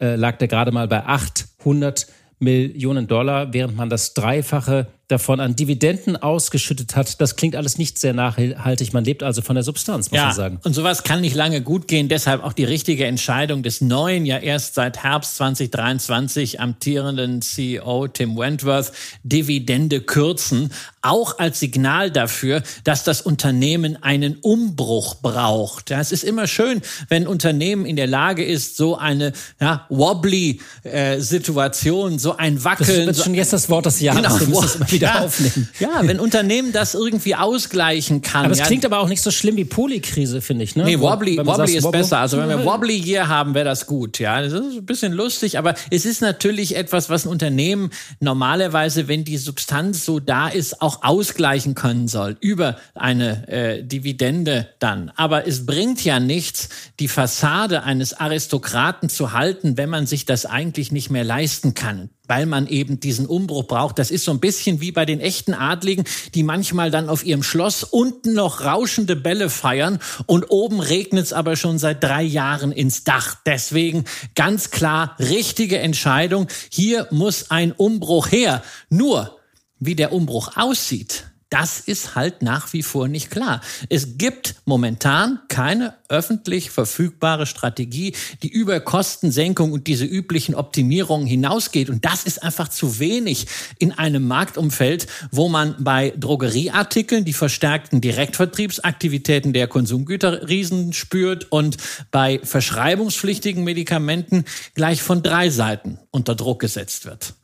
äh, 0.00 0.16
lag 0.16 0.38
der 0.38 0.48
gerade 0.48 0.72
mal 0.72 0.88
bei 0.88 1.04
800 1.04 2.06
Millionen 2.38 3.06
Dollar, 3.06 3.52
während 3.52 3.76
man 3.76 3.90
das 3.90 4.14
Dreifache 4.14 4.86
davon 5.08 5.40
an 5.40 5.56
Dividenden 5.56 6.16
ausgeschüttet 6.16 6.94
hat. 6.94 7.20
Das 7.20 7.34
klingt 7.36 7.56
alles 7.56 7.78
nicht 7.78 7.98
sehr 7.98 8.12
nachhaltig. 8.12 8.92
Man 8.92 9.04
lebt 9.04 9.22
also 9.22 9.40
von 9.40 9.54
der 9.54 9.64
Substanz, 9.64 10.10
muss 10.10 10.18
ja, 10.18 10.26
man 10.26 10.34
sagen. 10.34 10.60
Und 10.64 10.74
sowas 10.74 11.02
kann 11.02 11.22
nicht 11.22 11.34
lange 11.34 11.62
gut 11.62 11.88
gehen. 11.88 12.10
Deshalb 12.10 12.44
auch 12.44 12.52
die 12.52 12.64
richtige 12.64 13.06
Entscheidung 13.06 13.62
des 13.62 13.80
neuen, 13.80 14.26
ja 14.26 14.36
erst 14.36 14.74
seit 14.74 15.02
Herbst 15.02 15.36
2023 15.36 16.60
amtierenden 16.60 17.40
CEO 17.40 18.08
Tim 18.08 18.36
Wentworth, 18.36 18.92
Dividende 19.22 20.02
kürzen. 20.02 20.70
Auch 21.00 21.38
als 21.38 21.58
Signal 21.58 22.10
dafür, 22.10 22.62
dass 22.84 23.02
das 23.02 23.22
Unternehmen 23.22 24.02
einen 24.02 24.36
Umbruch 24.36 25.16
braucht. 25.22 25.88
Ja, 25.88 26.00
es 26.00 26.12
ist 26.12 26.22
immer 26.22 26.46
schön, 26.46 26.82
wenn 27.08 27.22
ein 27.22 27.28
Unternehmen 27.28 27.86
in 27.86 27.96
der 27.96 28.06
Lage 28.06 28.44
ist, 28.44 28.76
so 28.76 28.98
eine 28.98 29.32
ja, 29.58 29.86
wobbly 29.88 30.60
äh, 30.82 31.20
Situation, 31.20 32.18
so 32.18 32.36
ein 32.36 32.62
Wackeln. 32.62 33.06
Das 33.06 33.18
ist 33.18 33.24
schon 33.24 33.34
jetzt 33.34 33.54
das 33.54 33.70
Wort 33.70 33.86
des 33.86 34.00
Jahres. 34.00 34.38
Genau, 34.38 34.60
wieder 35.00 35.14
ja, 35.14 35.24
aufnehmen. 35.24 35.68
Ja, 35.78 36.00
wenn 36.02 36.20
Unternehmen 36.20 36.72
das 36.72 36.94
irgendwie 36.94 37.34
ausgleichen 37.34 38.22
kann. 38.22 38.44
Aber 38.44 38.52
es 38.52 38.58
ja. 38.58 38.66
klingt 38.66 38.84
aber 38.84 38.98
auch 39.00 39.08
nicht 39.08 39.22
so 39.22 39.30
schlimm 39.30 39.56
wie 39.56 39.64
Polikrise, 39.64 40.40
finde 40.40 40.64
ich. 40.64 40.76
Ne? 40.76 40.84
Nee, 40.84 41.00
Wobbly, 41.00 41.38
Wobbly 41.38 41.54
sagt, 41.54 41.70
ist 41.70 41.90
besser. 41.90 42.18
Also 42.18 42.38
wenn 42.38 42.48
wir 42.48 42.64
Wobbly 42.64 43.00
hier 43.00 43.28
haben, 43.28 43.54
wäre 43.54 43.64
das 43.64 43.86
gut. 43.86 44.18
Ja, 44.18 44.42
das 44.42 44.52
ist 44.52 44.60
ein 44.60 44.86
bisschen 44.86 45.12
lustig, 45.12 45.58
aber 45.58 45.74
es 45.90 46.04
ist 46.04 46.20
natürlich 46.20 46.76
etwas, 46.76 47.08
was 47.08 47.24
ein 47.24 47.28
Unternehmen 47.28 47.90
normalerweise, 48.20 49.08
wenn 49.08 49.24
die 49.24 49.38
Substanz 49.38 50.04
so 50.04 50.20
da 50.20 50.48
ist, 50.48 50.82
auch 50.82 51.02
ausgleichen 51.02 51.74
können 51.74 52.08
soll 52.08 52.36
über 52.40 52.76
eine 52.94 53.48
äh, 53.48 53.82
Dividende 53.82 54.68
dann. 54.78 55.12
Aber 55.16 55.46
es 55.46 55.66
bringt 55.66 56.04
ja 56.04 56.20
nichts, 56.20 56.68
die 57.00 57.08
Fassade 57.08 57.82
eines 57.84 58.14
Aristokraten 58.14 59.08
zu 59.08 59.32
halten, 59.32 59.76
wenn 59.76 59.88
man 59.88 60.06
sich 60.06 60.24
das 60.24 60.46
eigentlich 60.46 60.92
nicht 60.92 61.10
mehr 61.10 61.24
leisten 61.24 61.74
kann 61.74 62.10
weil 62.28 62.46
man 62.46 62.68
eben 62.68 63.00
diesen 63.00 63.26
Umbruch 63.26 63.66
braucht. 63.66 63.98
Das 63.98 64.12
ist 64.12 64.24
so 64.24 64.30
ein 64.30 64.38
bisschen 64.38 64.80
wie 64.80 64.92
bei 64.92 65.04
den 65.04 65.20
echten 65.20 65.54
Adligen, 65.54 66.04
die 66.34 66.44
manchmal 66.44 66.90
dann 66.90 67.08
auf 67.08 67.24
ihrem 67.24 67.42
Schloss 67.42 67.82
unten 67.82 68.34
noch 68.34 68.64
rauschende 68.64 69.16
Bälle 69.16 69.50
feiern 69.50 69.98
und 70.26 70.44
oben 70.50 70.80
regnet 70.80 71.24
es 71.24 71.32
aber 71.32 71.56
schon 71.56 71.78
seit 71.78 72.04
drei 72.04 72.22
Jahren 72.22 72.70
ins 72.70 73.02
Dach. 73.02 73.36
Deswegen 73.44 74.04
ganz 74.34 74.70
klar 74.70 75.16
richtige 75.18 75.78
Entscheidung. 75.78 76.46
Hier 76.70 77.08
muss 77.10 77.50
ein 77.50 77.72
Umbruch 77.72 78.30
her. 78.30 78.62
Nur, 78.90 79.38
wie 79.80 79.94
der 79.94 80.12
Umbruch 80.12 80.56
aussieht, 80.56 81.24
das 81.50 81.80
ist 81.80 82.14
halt 82.14 82.42
nach 82.42 82.72
wie 82.72 82.82
vor 82.82 83.08
nicht 83.08 83.30
klar. 83.30 83.60
Es 83.88 84.18
gibt 84.18 84.56
momentan 84.66 85.40
keine 85.48 85.94
öffentlich 86.08 86.70
verfügbare 86.70 87.46
Strategie, 87.46 88.14
die 88.42 88.48
über 88.48 88.80
Kostensenkung 88.80 89.72
und 89.72 89.86
diese 89.86 90.04
üblichen 90.04 90.54
Optimierungen 90.54 91.26
hinausgeht. 91.26 91.88
Und 91.88 92.04
das 92.04 92.24
ist 92.24 92.42
einfach 92.42 92.68
zu 92.68 92.98
wenig 92.98 93.46
in 93.78 93.92
einem 93.92 94.26
Marktumfeld, 94.26 95.06
wo 95.30 95.48
man 95.48 95.74
bei 95.78 96.12
Drogerieartikeln 96.18 97.24
die 97.24 97.32
verstärkten 97.32 98.00
Direktvertriebsaktivitäten 98.00 99.52
der 99.52 99.68
Konsumgüterriesen 99.68 100.92
spürt 100.92 101.50
und 101.50 101.78
bei 102.10 102.40
verschreibungspflichtigen 102.42 103.64
Medikamenten 103.64 104.44
gleich 104.74 105.02
von 105.02 105.22
drei 105.22 105.48
Seiten 105.48 105.98
unter 106.10 106.34
Druck 106.34 106.60
gesetzt 106.60 107.06
wird. 107.06 107.34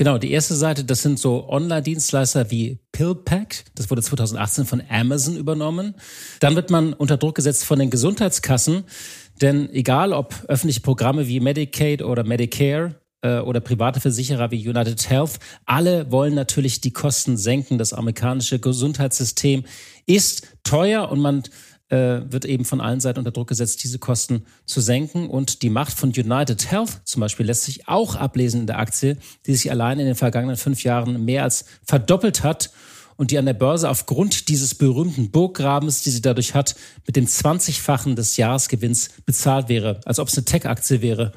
Genau, 0.00 0.16
die 0.16 0.30
erste 0.30 0.54
Seite, 0.54 0.82
das 0.82 1.02
sind 1.02 1.18
so 1.18 1.46
Online-Dienstleister 1.46 2.50
wie 2.50 2.78
PillPack. 2.92 3.66
Das 3.74 3.90
wurde 3.90 4.00
2018 4.00 4.64
von 4.64 4.82
Amazon 4.88 5.36
übernommen. 5.36 5.94
Dann 6.40 6.56
wird 6.56 6.70
man 6.70 6.94
unter 6.94 7.18
Druck 7.18 7.34
gesetzt 7.34 7.66
von 7.66 7.78
den 7.78 7.90
Gesundheitskassen. 7.90 8.84
Denn 9.42 9.68
egal 9.68 10.14
ob 10.14 10.34
öffentliche 10.48 10.80
Programme 10.80 11.28
wie 11.28 11.38
Medicaid 11.38 12.00
oder 12.00 12.24
Medicare 12.24 12.94
äh, 13.20 13.40
oder 13.40 13.60
private 13.60 14.00
Versicherer 14.00 14.50
wie 14.50 14.66
United 14.66 15.10
Health, 15.10 15.38
alle 15.66 16.10
wollen 16.10 16.34
natürlich 16.34 16.80
die 16.80 16.94
Kosten 16.94 17.36
senken. 17.36 17.76
Das 17.76 17.92
amerikanische 17.92 18.58
Gesundheitssystem 18.58 19.64
ist 20.06 20.48
teuer 20.64 21.10
und 21.10 21.20
man 21.20 21.42
äh, 21.90 22.20
wird 22.30 22.44
eben 22.44 22.64
von 22.64 22.80
allen 22.80 23.00
Seiten 23.00 23.18
unter 23.18 23.32
Druck 23.32 23.48
gesetzt, 23.48 23.82
diese 23.82 23.98
Kosten 23.98 24.46
zu 24.64 24.80
senken. 24.80 25.28
Und 25.28 25.62
die 25.62 25.70
Macht 25.70 25.98
von 25.98 26.10
United 26.10 26.70
Health 26.70 27.00
zum 27.04 27.20
Beispiel 27.20 27.46
lässt 27.46 27.64
sich 27.64 27.88
auch 27.88 28.16
ablesen 28.16 28.62
in 28.62 28.66
der 28.66 28.78
Aktie, 28.78 29.16
die 29.46 29.54
sich 29.54 29.70
allein 29.70 29.98
in 29.98 30.06
den 30.06 30.14
vergangenen 30.14 30.56
fünf 30.56 30.82
Jahren 30.82 31.24
mehr 31.24 31.42
als 31.42 31.64
verdoppelt 31.84 32.42
hat 32.42 32.70
und 33.16 33.30
die 33.30 33.38
an 33.38 33.44
der 33.44 33.54
Börse 33.54 33.90
aufgrund 33.90 34.48
dieses 34.48 34.74
berühmten 34.74 35.30
Burggrabens, 35.30 36.02
die 36.02 36.10
sie 36.10 36.22
dadurch 36.22 36.54
hat, 36.54 36.74
mit 37.06 37.16
dem 37.16 37.26
20-fachen 37.26 38.16
des 38.16 38.38
Jahresgewinns 38.38 39.10
bezahlt 39.26 39.68
wäre, 39.68 40.00
als 40.06 40.18
ob 40.18 40.28
es 40.28 40.38
eine 40.38 40.46
Tech-Aktie 40.46 41.02
wäre. 41.02 41.32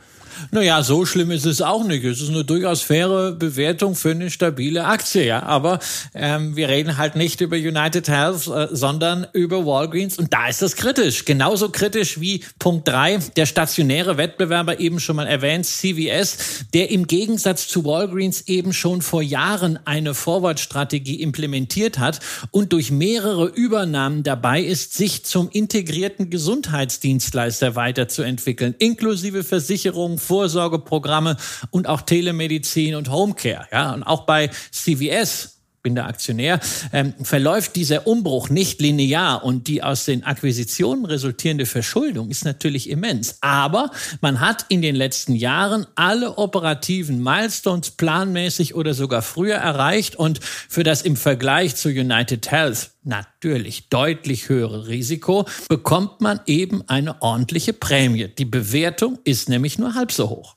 Naja, 0.51 0.83
so 0.83 1.05
schlimm 1.05 1.31
ist 1.31 1.45
es 1.45 1.61
auch 1.61 1.83
nicht. 1.83 2.03
Es 2.03 2.21
ist 2.21 2.29
eine 2.29 2.43
durchaus 2.43 2.81
faire 2.81 3.31
Bewertung 3.31 3.95
für 3.95 4.11
eine 4.11 4.29
stabile 4.29 4.85
Aktie, 4.85 5.25
ja. 5.25 5.43
Aber 5.43 5.79
ähm, 6.13 6.55
wir 6.55 6.69
reden 6.69 6.97
halt 6.97 7.15
nicht 7.15 7.41
über 7.41 7.55
United 7.55 8.07
Health, 8.07 8.47
äh, 8.47 8.67
sondern 8.71 9.27
über 9.33 9.65
Walgreens. 9.65 10.17
Und 10.17 10.33
da 10.33 10.47
ist 10.47 10.61
das 10.61 10.75
kritisch. 10.75 11.25
Genauso 11.25 11.69
kritisch 11.69 12.19
wie 12.19 12.43
Punkt 12.59 12.87
drei 12.87 13.19
der 13.35 13.45
stationäre 13.45 14.17
Wettbewerber 14.17 14.79
eben 14.79 14.99
schon 14.99 15.15
mal 15.15 15.27
erwähnt, 15.27 15.65
CVS, 15.65 16.65
der 16.73 16.91
im 16.91 17.07
Gegensatz 17.07 17.67
zu 17.67 17.85
Walgreens 17.85 18.47
eben 18.47 18.73
schon 18.73 19.01
vor 19.01 19.21
Jahren 19.21 19.79
eine 19.85 20.13
Forward-Strategie 20.13 21.21
implementiert 21.21 21.99
hat 21.99 22.19
und 22.51 22.73
durch 22.73 22.91
mehrere 22.91 23.47
Übernahmen 23.47 24.23
dabei 24.23 24.61
ist, 24.61 24.93
sich 24.93 25.23
zum 25.25 25.49
integrierten 25.49 26.29
Gesundheitsdienstleister 26.29 27.75
weiterzuentwickeln, 27.75 28.75
inklusive 28.77 29.43
Versicherung, 29.43 30.17
Vorsorgeprogramme 30.23 31.37
und 31.69 31.87
auch 31.87 32.01
Telemedizin 32.01 32.95
und 32.95 33.11
Homecare. 33.11 33.67
Ja, 33.71 33.93
und 33.93 34.03
auch 34.03 34.25
bei 34.25 34.49
CVS 34.71 35.52
bin 35.83 35.95
der 35.95 36.07
Aktionär, 36.07 36.61
ähm, 36.93 37.13
verläuft 37.21 37.75
dieser 37.75 38.07
Umbruch 38.07 38.49
nicht 38.49 38.79
linear 38.79 39.43
und 39.43 39.67
die 39.67 39.83
aus 39.83 40.05
den 40.05 40.23
Akquisitionen 40.23 41.05
resultierende 41.05 41.65
Verschuldung 41.65 42.29
ist 42.29 42.45
natürlich 42.45 42.89
immens. 42.89 43.37
Aber 43.41 43.91
man 44.21 44.39
hat 44.39 44.65
in 44.69 44.81
den 44.81 44.95
letzten 44.95 45.35
Jahren 45.35 45.85
alle 45.95 46.37
operativen 46.37 47.21
Milestones 47.21 47.91
planmäßig 47.91 48.75
oder 48.75 48.93
sogar 48.93 49.21
früher 49.21 49.57
erreicht 49.57 50.15
und 50.15 50.39
für 50.41 50.83
das 50.83 51.01
im 51.01 51.17
Vergleich 51.17 51.75
zu 51.75 51.89
United 51.89 52.49
Health 52.49 52.91
natürlich 53.03 53.89
deutlich 53.89 54.47
höhere 54.47 54.87
Risiko 54.87 55.45
bekommt 55.67 56.21
man 56.21 56.39
eben 56.45 56.87
eine 56.87 57.21
ordentliche 57.21 57.73
Prämie. 57.73 58.29
Die 58.29 58.45
Bewertung 58.45 59.19
ist 59.25 59.49
nämlich 59.49 59.77
nur 59.77 59.95
halb 59.95 60.13
so 60.13 60.29
hoch. 60.29 60.55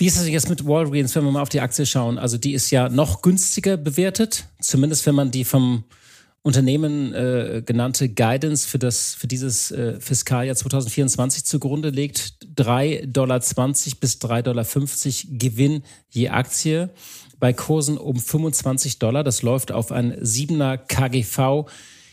Wie 0.00 0.06
ist 0.06 0.16
es 0.16 0.26
jetzt 0.28 0.48
mit 0.48 0.66
Walgreens, 0.66 1.14
wenn 1.14 1.24
wir 1.24 1.30
mal 1.30 1.42
auf 1.42 1.50
die 1.50 1.60
Aktie 1.60 1.84
schauen? 1.84 2.18
Also 2.18 2.38
die 2.38 2.54
ist 2.54 2.70
ja 2.70 2.88
noch 2.88 3.20
günstiger 3.20 3.76
bewertet, 3.76 4.46
zumindest 4.58 5.04
wenn 5.04 5.14
man 5.14 5.30
die 5.30 5.44
vom 5.44 5.84
Unternehmen 6.40 7.12
äh, 7.12 7.62
genannte 7.66 8.08
Guidance 8.08 8.66
für 8.66 8.78
das 8.78 9.12
für 9.12 9.26
dieses 9.26 9.70
äh, 9.72 10.00
Fiskaljahr 10.00 10.56
2024 10.56 11.44
zugrunde 11.44 11.90
legt. 11.90 12.32
3,20 12.56 13.12
Dollar 13.12 13.40
bis 13.40 14.16
3,50 14.16 14.42
Dollar 14.42 15.38
Gewinn 15.38 15.82
je 16.08 16.30
Aktie 16.30 16.88
bei 17.38 17.52
Kursen 17.52 17.98
um 17.98 18.16
25 18.16 19.00
Dollar. 19.00 19.22
Das 19.22 19.42
läuft 19.42 19.70
auf 19.70 19.92
ein 19.92 20.14
7er 20.14 20.78
KGV 20.78 21.70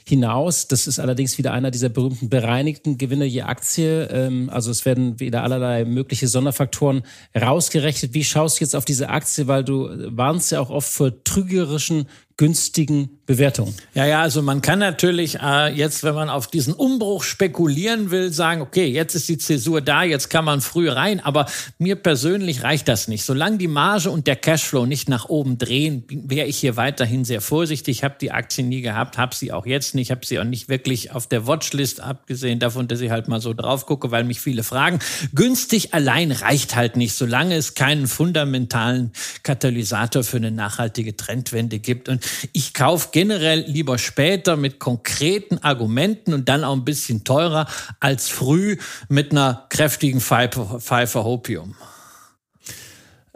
hinaus. 0.08 0.68
Das 0.68 0.88
ist 0.88 1.00
allerdings 1.00 1.38
wieder 1.38 1.54
einer 1.54 1.72
dieser 1.72 1.90
berühmten 1.90 2.30
bereinigten 2.30 2.98
Gewinne 2.98 3.26
je 3.26 3.44
Aktie. 3.44 4.08
Ähm, 4.12 4.50
also 4.50 4.72
es 4.72 4.86
werden 4.86 5.20
wieder 5.20 5.44
allerlei 5.44 5.86
mögliche 5.86 6.28
Sonderfaktoren 6.28 7.04
rausgerechnet. 7.40 8.14
Wie 8.14 8.24
schaust 8.24 8.60
du 8.60 8.64
jetzt 8.64 8.76
auf 8.76 8.86
diese 8.86 9.10
Aktie? 9.10 9.48
Weil 9.48 9.64
du 9.64 9.90
warnst 10.16 10.52
ja 10.52 10.60
auch 10.60 10.70
oft 10.70 10.90
vor 10.90 11.24
trügerischen 11.24 12.08
günstigen 12.38 13.10
Bewertung. 13.26 13.74
Ja, 13.94 14.06
ja, 14.06 14.22
also 14.22 14.42
man 14.42 14.62
kann 14.62 14.80
natürlich 14.80 15.40
äh, 15.42 15.74
jetzt, 15.74 16.04
wenn 16.04 16.16
man 16.16 16.30
auf 16.30 16.48
diesen 16.48 16.74
Umbruch 16.74 17.24
spekulieren 17.24 18.10
will, 18.10 18.32
sagen, 18.32 18.62
okay, 18.62 18.86
jetzt 18.86 19.16
ist 19.16 19.28
die 19.28 19.38
Zäsur 19.38 19.82
da, 19.82 20.04
jetzt 20.04 20.30
kann 20.30 20.46
man 20.46 20.62
früh 20.62 20.88
rein, 20.88 21.20
aber 21.20 21.48
mir 21.78 21.98
persönlich 21.98 22.64
reicht 22.64 22.88
das 22.88 23.10
nicht. 23.10 23.26
Solange 23.26 23.58
die 23.58 23.68
Marge 23.68 24.12
und 24.12 24.28
der 24.28 24.38
Cashflow 24.38 24.86
nicht 24.86 25.10
nach 25.10 25.26
oben 25.26 25.58
drehen, 25.58 26.06
wäre 26.10 26.48
ich 26.48 26.58
hier 26.58 26.78
weiterhin 26.78 27.26
sehr 27.26 27.42
vorsichtig. 27.42 27.98
Ich 27.98 28.04
habe 28.04 28.16
die 28.22 28.32
Aktie 28.32 28.64
nie 28.64 28.82
gehabt, 28.82 29.18
habe 29.18 29.36
sie 29.36 29.52
auch 29.52 29.66
jetzt 29.66 29.96
nicht, 29.96 30.12
habe 30.12 30.26
sie 30.26 30.40
auch 30.40 30.46
nicht 30.46 30.70
wirklich 30.70 31.12
auf 31.12 31.28
der 31.28 31.48
Watchlist, 31.48 32.00
abgesehen 32.00 32.60
davon, 32.60 32.88
dass 32.88 33.02
ich 33.02 33.10
halt 33.10 33.28
mal 33.28 33.42
so 33.42 33.54
drauf 33.54 33.88
gucke, 33.88 34.12
weil 34.12 34.24
mich 34.24 34.40
viele 34.40 34.64
fragen. 34.64 35.00
Günstig 35.34 35.94
allein 35.94 36.32
reicht 36.32 36.76
halt 36.76 36.96
nicht, 36.96 37.14
solange 37.14 37.56
es 37.56 37.74
keinen 37.74 38.08
fundamentalen 38.08 39.12
Katalysator 39.44 40.24
für 40.24 40.38
eine 40.38 40.52
nachhaltige 40.52 41.18
Trendwende 41.18 41.80
gibt. 41.80 42.08
Und 42.08 42.27
ich 42.54 42.74
kaufe 42.74 43.10
generell 43.12 43.62
lieber 43.68 43.98
später 43.98 44.56
mit 44.58 44.80
konkreten 44.80 45.58
Argumenten 45.60 46.34
und 46.34 46.50
dann 46.50 46.64
auch 46.64 46.74
ein 46.74 46.86
bisschen 46.86 47.24
teurer 47.24 47.68
als 48.00 48.30
früh 48.30 48.78
mit 49.10 49.32
einer 49.32 49.66
kräftigen 49.70 50.22
Pfeife, 50.22 50.80
Pfeife 50.80 51.24
Hopium. 51.24 51.76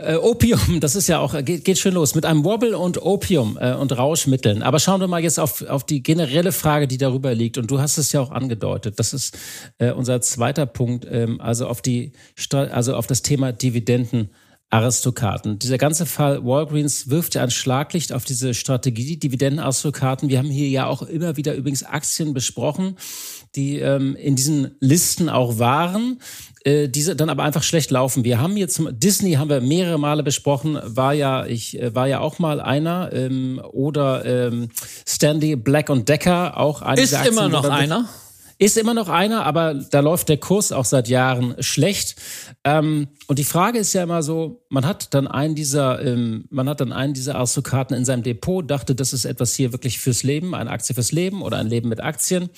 Äh, 0.01 0.15
Opium, 0.15 0.59
das 0.79 0.95
ist 0.95 1.07
ja 1.07 1.19
auch, 1.19 1.35
geht, 1.43 1.63
geht 1.63 1.77
schön 1.77 1.93
los, 1.93 2.15
mit 2.15 2.25
einem 2.25 2.43
Wobble 2.43 2.77
und 2.77 3.01
Opium 3.01 3.57
äh, 3.59 3.73
und 3.73 3.95
Rauschmitteln. 3.97 4.63
Aber 4.63 4.79
schauen 4.79 4.99
wir 4.99 5.07
mal 5.07 5.21
jetzt 5.21 5.39
auf, 5.39 5.61
auf 5.63 5.85
die 5.85 6.01
generelle 6.01 6.51
Frage, 6.51 6.87
die 6.87 6.97
darüber 6.97 7.33
liegt. 7.33 7.57
Und 7.57 7.69
du 7.69 7.79
hast 7.79 7.97
es 7.97 8.11
ja 8.11 8.21
auch 8.21 8.31
angedeutet. 8.31 8.99
Das 8.99 9.13
ist 9.13 9.37
äh, 9.77 9.91
unser 9.91 10.21
zweiter 10.21 10.65
Punkt, 10.65 11.05
ähm, 11.09 11.39
also 11.39 11.67
auf 11.67 11.81
die, 11.81 12.13
also 12.51 12.95
auf 12.95 13.07
das 13.07 13.21
Thema 13.21 13.51
Dividenden. 13.51 14.29
Aristokraten. 14.71 15.59
Dieser 15.59 15.77
ganze 15.77 16.05
Fall 16.05 16.45
Walgreens 16.45 17.09
wirft 17.09 17.35
ja 17.35 17.43
ein 17.43 17.51
Schlaglicht 17.51 18.13
auf 18.13 18.23
diese 18.23 18.53
Strategie, 18.53 19.17
Dividendenaristokraten. 19.17 20.29
Wir 20.29 20.37
haben 20.37 20.49
hier 20.49 20.69
ja 20.69 20.87
auch 20.87 21.01
immer 21.01 21.35
wieder 21.35 21.55
übrigens 21.55 21.83
Aktien 21.83 22.33
besprochen, 22.33 22.97
die 23.55 23.79
ähm, 23.79 24.15
in 24.15 24.37
diesen 24.37 24.71
Listen 24.79 25.27
auch 25.27 25.59
waren, 25.59 26.21
äh, 26.63 26.87
diese 26.87 27.17
dann 27.17 27.29
aber 27.29 27.43
einfach 27.43 27.63
schlecht 27.63 27.91
laufen. 27.91 28.23
Wir 28.23 28.39
haben 28.39 28.55
jetzt 28.55 28.81
Disney 28.91 29.33
haben 29.33 29.49
wir 29.49 29.59
mehrere 29.59 29.99
Male 29.99 30.23
besprochen, 30.23 30.79
war 30.83 31.13
ja 31.13 31.45
ich 31.45 31.77
äh, 31.77 31.93
war 31.93 32.07
ja 32.07 32.19
auch 32.19 32.39
mal 32.39 32.61
einer 32.61 33.11
ähm, 33.11 33.61
oder 33.73 34.23
ähm, 34.25 34.69
Stanley 35.05 35.57
Black 35.57 35.89
und 35.89 36.07
Decker 36.07 36.57
auch 36.57 36.81
einer. 36.81 37.01
Ist 37.01 37.13
immer 37.25 37.49
noch 37.49 37.69
einer. 37.69 38.07
Ist 38.61 38.77
immer 38.77 38.93
noch 38.93 39.09
einer, 39.09 39.43
aber 39.43 39.73
da 39.73 40.01
läuft 40.01 40.29
der 40.29 40.37
Kurs 40.37 40.71
auch 40.71 40.85
seit 40.85 41.07
Jahren 41.07 41.55
schlecht. 41.61 42.15
Ähm, 42.63 43.07
und 43.25 43.39
die 43.39 43.43
Frage 43.43 43.79
ist 43.79 43.91
ja 43.93 44.03
immer 44.03 44.21
so, 44.21 44.61
man 44.69 44.85
hat 44.85 45.15
dann 45.15 45.27
einen 45.27 45.55
dieser, 45.55 45.99
ähm, 46.05 46.45
man 46.51 46.69
hat 46.69 46.79
dann 46.79 46.93
einen 46.93 47.15
dieser 47.15 47.37
Aristokraten 47.37 47.97
in 47.97 48.05
seinem 48.05 48.21
Depot, 48.21 48.69
dachte, 48.69 48.93
das 48.93 49.13
ist 49.13 49.25
etwas 49.25 49.55
hier 49.55 49.71
wirklich 49.71 49.97
fürs 49.97 50.21
Leben, 50.21 50.53
eine 50.53 50.69
Aktie 50.69 50.93
fürs 50.93 51.11
Leben 51.11 51.41
oder 51.41 51.57
ein 51.57 51.65
Leben 51.65 51.89
mit 51.89 52.01
Aktien. 52.01 52.51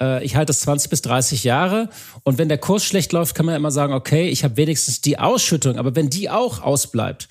Äh, 0.00 0.24
ich 0.24 0.36
halte 0.36 0.46
das 0.46 0.60
20 0.60 0.88
bis 0.88 1.02
30 1.02 1.44
Jahre. 1.44 1.90
Und 2.24 2.38
wenn 2.38 2.48
der 2.48 2.56
Kurs 2.56 2.82
schlecht 2.82 3.12
läuft, 3.12 3.34
kann 3.34 3.44
man 3.44 3.52
ja 3.52 3.58
immer 3.58 3.70
sagen, 3.70 3.92
okay, 3.92 4.30
ich 4.30 4.44
habe 4.44 4.56
wenigstens 4.56 5.02
die 5.02 5.18
Ausschüttung, 5.18 5.76
aber 5.76 5.94
wenn 5.94 6.08
die 6.08 6.30
auch 6.30 6.62
ausbleibt, 6.62 7.28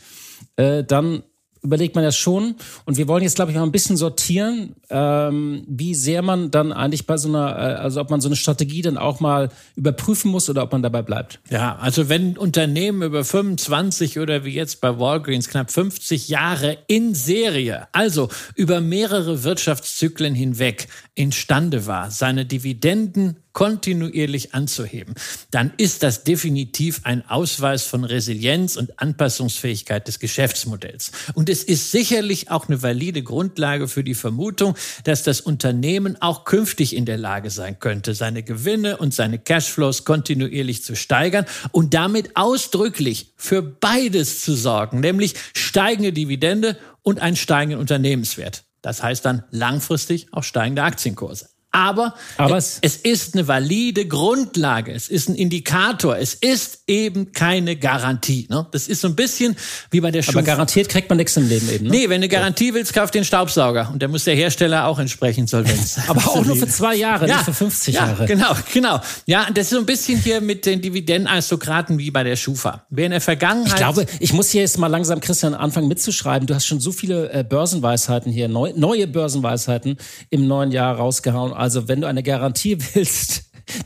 äh, 0.58 0.84
dann 0.84 1.24
überlegt 1.63 1.95
man 1.95 2.04
das 2.04 2.17
schon. 2.17 2.56
Und 2.86 2.97
wir 2.97 3.08
wollen 3.08 3.24
jetzt, 3.24 3.36
glaube 3.36 3.52
ich, 3.52 3.58
mal 3.58 3.63
ein 3.63 3.71
bisschen 3.71 3.97
sortieren, 3.97 4.76
ähm, 4.89 5.63
wie 5.67 5.93
sehr 5.93 6.21
man 6.21 6.52
dann 6.52 6.71
eigentlich 6.71 7.06
bei 7.06 7.17
so 7.17 7.30
einer, 7.30 7.50
äh, 7.56 7.76
also 7.76 8.02
ob 8.02 8.10
man 8.10 8.21
so 8.21 8.28
eine 8.28 8.36
Strategie 8.36 8.82
dann 8.82 8.97
auch 8.97 9.19
mal 9.19 9.50
überprüfen 9.76 10.32
muss 10.32 10.50
oder 10.50 10.63
ob 10.63 10.71
man 10.71 10.82
dabei 10.82 11.02
bleibt. 11.02 11.39
Ja, 11.50 11.78
also 11.78 12.10
wenn 12.10 12.38
Unternehmen 12.38 13.04
über 13.04 13.24
25 13.24 14.19
oder 14.19 14.43
wie 14.43 14.54
jetzt 14.54 14.82
bei 14.82 14.97
Walgreens 15.00 15.50
knapp 15.50 15.71
50 15.71 16.30
Jahre 16.30 16.78
in 16.88 17.13
Serie, 17.13 17.88
also 17.91 18.30
über 18.56 18.82
mehrere 18.82 19.43
Wirtschaftszyklen 19.43 20.34
hinweg 20.34 20.88
imstande 21.15 21.86
war, 21.86 22.10
seine 22.10 22.45
Dividenden 22.45 23.38
kontinuierlich 23.54 24.54
anzuheben, 24.54 25.16
dann 25.52 25.74
ist 25.78 26.04
das 26.04 26.24
definitiv 26.24 27.02
ein 27.04 27.28
Ausweis 27.30 27.84
von 27.84 28.04
Resilienz 28.04 28.78
und 28.78 29.00
Anpassungsfähigkeit 29.00 30.08
des 30.08 30.20
Geschäftsmodells. 30.20 31.12
Und 31.34 31.50
es 31.50 31.64
ist 31.64 31.92
sicherlich 31.92 32.50
auch 32.50 32.68
eine 32.68 32.82
valide 32.82 33.24
Grundlage 33.24 33.88
für 33.88 34.04
die 34.04 34.16
Vermutung, 34.16 34.76
dass 35.04 35.24
das 35.24 35.42
Unternehmen 35.42 36.22
auch 36.22 36.46
künftig 36.46 36.96
in 36.96 37.06
der 37.06 37.18
Lage 37.18 37.50
sein 37.50 37.80
könnte, 37.80 38.14
seine 38.14 38.44
Gewinne 38.44 38.98
und 38.98 39.14
seine 39.14 39.40
Cashflows 39.40 40.06
kontinuierlich 40.06 40.84
zu 40.84 40.96
steigern 40.96 41.46
und 41.72 41.94
damit 41.94 42.36
ausdrücklich 42.36 43.34
für 43.38 43.62
beides 43.62 44.42
zu 44.42 44.56
sorgen, 44.56 45.00
nämlich 45.00 45.36
steigende 45.54 46.14
Dividende 46.14 46.78
und 47.04 47.20
einen 47.20 47.36
steigenden 47.36 47.80
Unternehmenswert. 47.80 48.64
Das 48.82 49.04
heißt 49.04 49.26
dann 49.26 49.44
langfristig 49.52 50.28
auch 50.32 50.44
steigende 50.44 50.84
Aktienkurse. 50.84 51.51
Aber, 51.74 52.16
Aber 52.36 52.58
es, 52.58 52.80
es, 52.82 52.98
ist 52.98 53.34
eine 53.34 53.48
valide 53.48 54.06
Grundlage, 54.06 54.92
es 54.92 55.08
ist 55.08 55.30
ein 55.30 55.36
Indikator, 55.36 56.18
es 56.18 56.34
ist 56.34 56.84
eben 56.86 57.32
keine 57.32 57.78
Garantie. 57.78 58.46
Ne? 58.50 58.68
Das 58.72 58.90
ist 58.90 59.00
so 59.00 59.08
ein 59.08 59.16
bisschen 59.16 59.56
wie 59.90 60.02
bei 60.02 60.12
der 60.12 60.22
Schufa. 60.22 60.40
Aber 60.40 60.46
garantiert 60.46 60.90
kriegt 60.90 61.08
man 61.08 61.18
nichts 61.18 61.38
im 61.38 61.48
Leben 61.48 61.70
eben. 61.70 61.86
Ne? 61.86 61.92
Nee, 61.92 62.10
wenn 62.10 62.20
du 62.20 62.28
Garantie 62.28 62.74
willst, 62.74 62.94
kauf 62.94 63.10
den 63.10 63.24
Staubsauger. 63.24 63.90
Und 63.94 64.04
da 64.04 64.10
muss 64.10 64.26
der 64.26 64.36
Hersteller 64.36 64.86
auch 64.86 65.00
entsprechend 65.00 65.50
solvenz 65.50 65.96
sein. 65.96 66.04
Aber 66.10 66.22
auch 66.28 66.44
nur 66.44 66.58
für 66.58 66.68
zwei 66.68 66.96
Jahre, 66.96 67.30
ja, 67.30 67.38
nicht 67.38 67.46
für 67.46 67.54
50 67.54 67.96
ja, 67.96 68.08
Jahre. 68.08 68.26
Genau, 68.26 68.54
genau. 68.74 69.00
Ja, 69.26 69.48
das 69.54 69.66
ist 69.66 69.70
so 69.70 69.80
ein 69.80 69.86
bisschen 69.86 70.20
hier 70.20 70.42
mit 70.42 70.66
den 70.66 70.82
Dividendenaristokraten 70.82 71.98
wie 71.98 72.12
bei 72.12 72.26
der 72.26 72.36
Schufa. 72.36 72.86
Wer 72.90 73.06
in 73.06 73.12
der 73.12 73.22
Vergangenheit. 73.22 73.70
Ich 73.70 73.76
glaube, 73.78 74.06
ich 74.20 74.34
muss 74.34 74.50
hier 74.50 74.62
jetzt 74.62 74.78
mal 74.78 74.88
langsam, 74.88 75.22
Christian, 75.22 75.54
anfangen 75.54 75.88
mitzuschreiben. 75.88 76.48
Du 76.48 76.54
hast 76.54 76.66
schon 76.66 76.82
so 76.82 76.92
viele 76.92 77.32
äh, 77.32 77.46
Börsenweisheiten 77.48 78.30
hier, 78.30 78.50
neu, 78.50 78.74
neue 78.76 79.08
Börsenweisheiten 79.08 79.98
im 80.30 80.48
neuen 80.48 80.74
Jahr 80.74 80.98
rausgehauen 80.98 81.54
also 81.62 81.88
wenn 81.88 82.02
du 82.02 82.08
eine 82.08 82.24
Garantie 82.24 82.78
willst, 82.93 83.43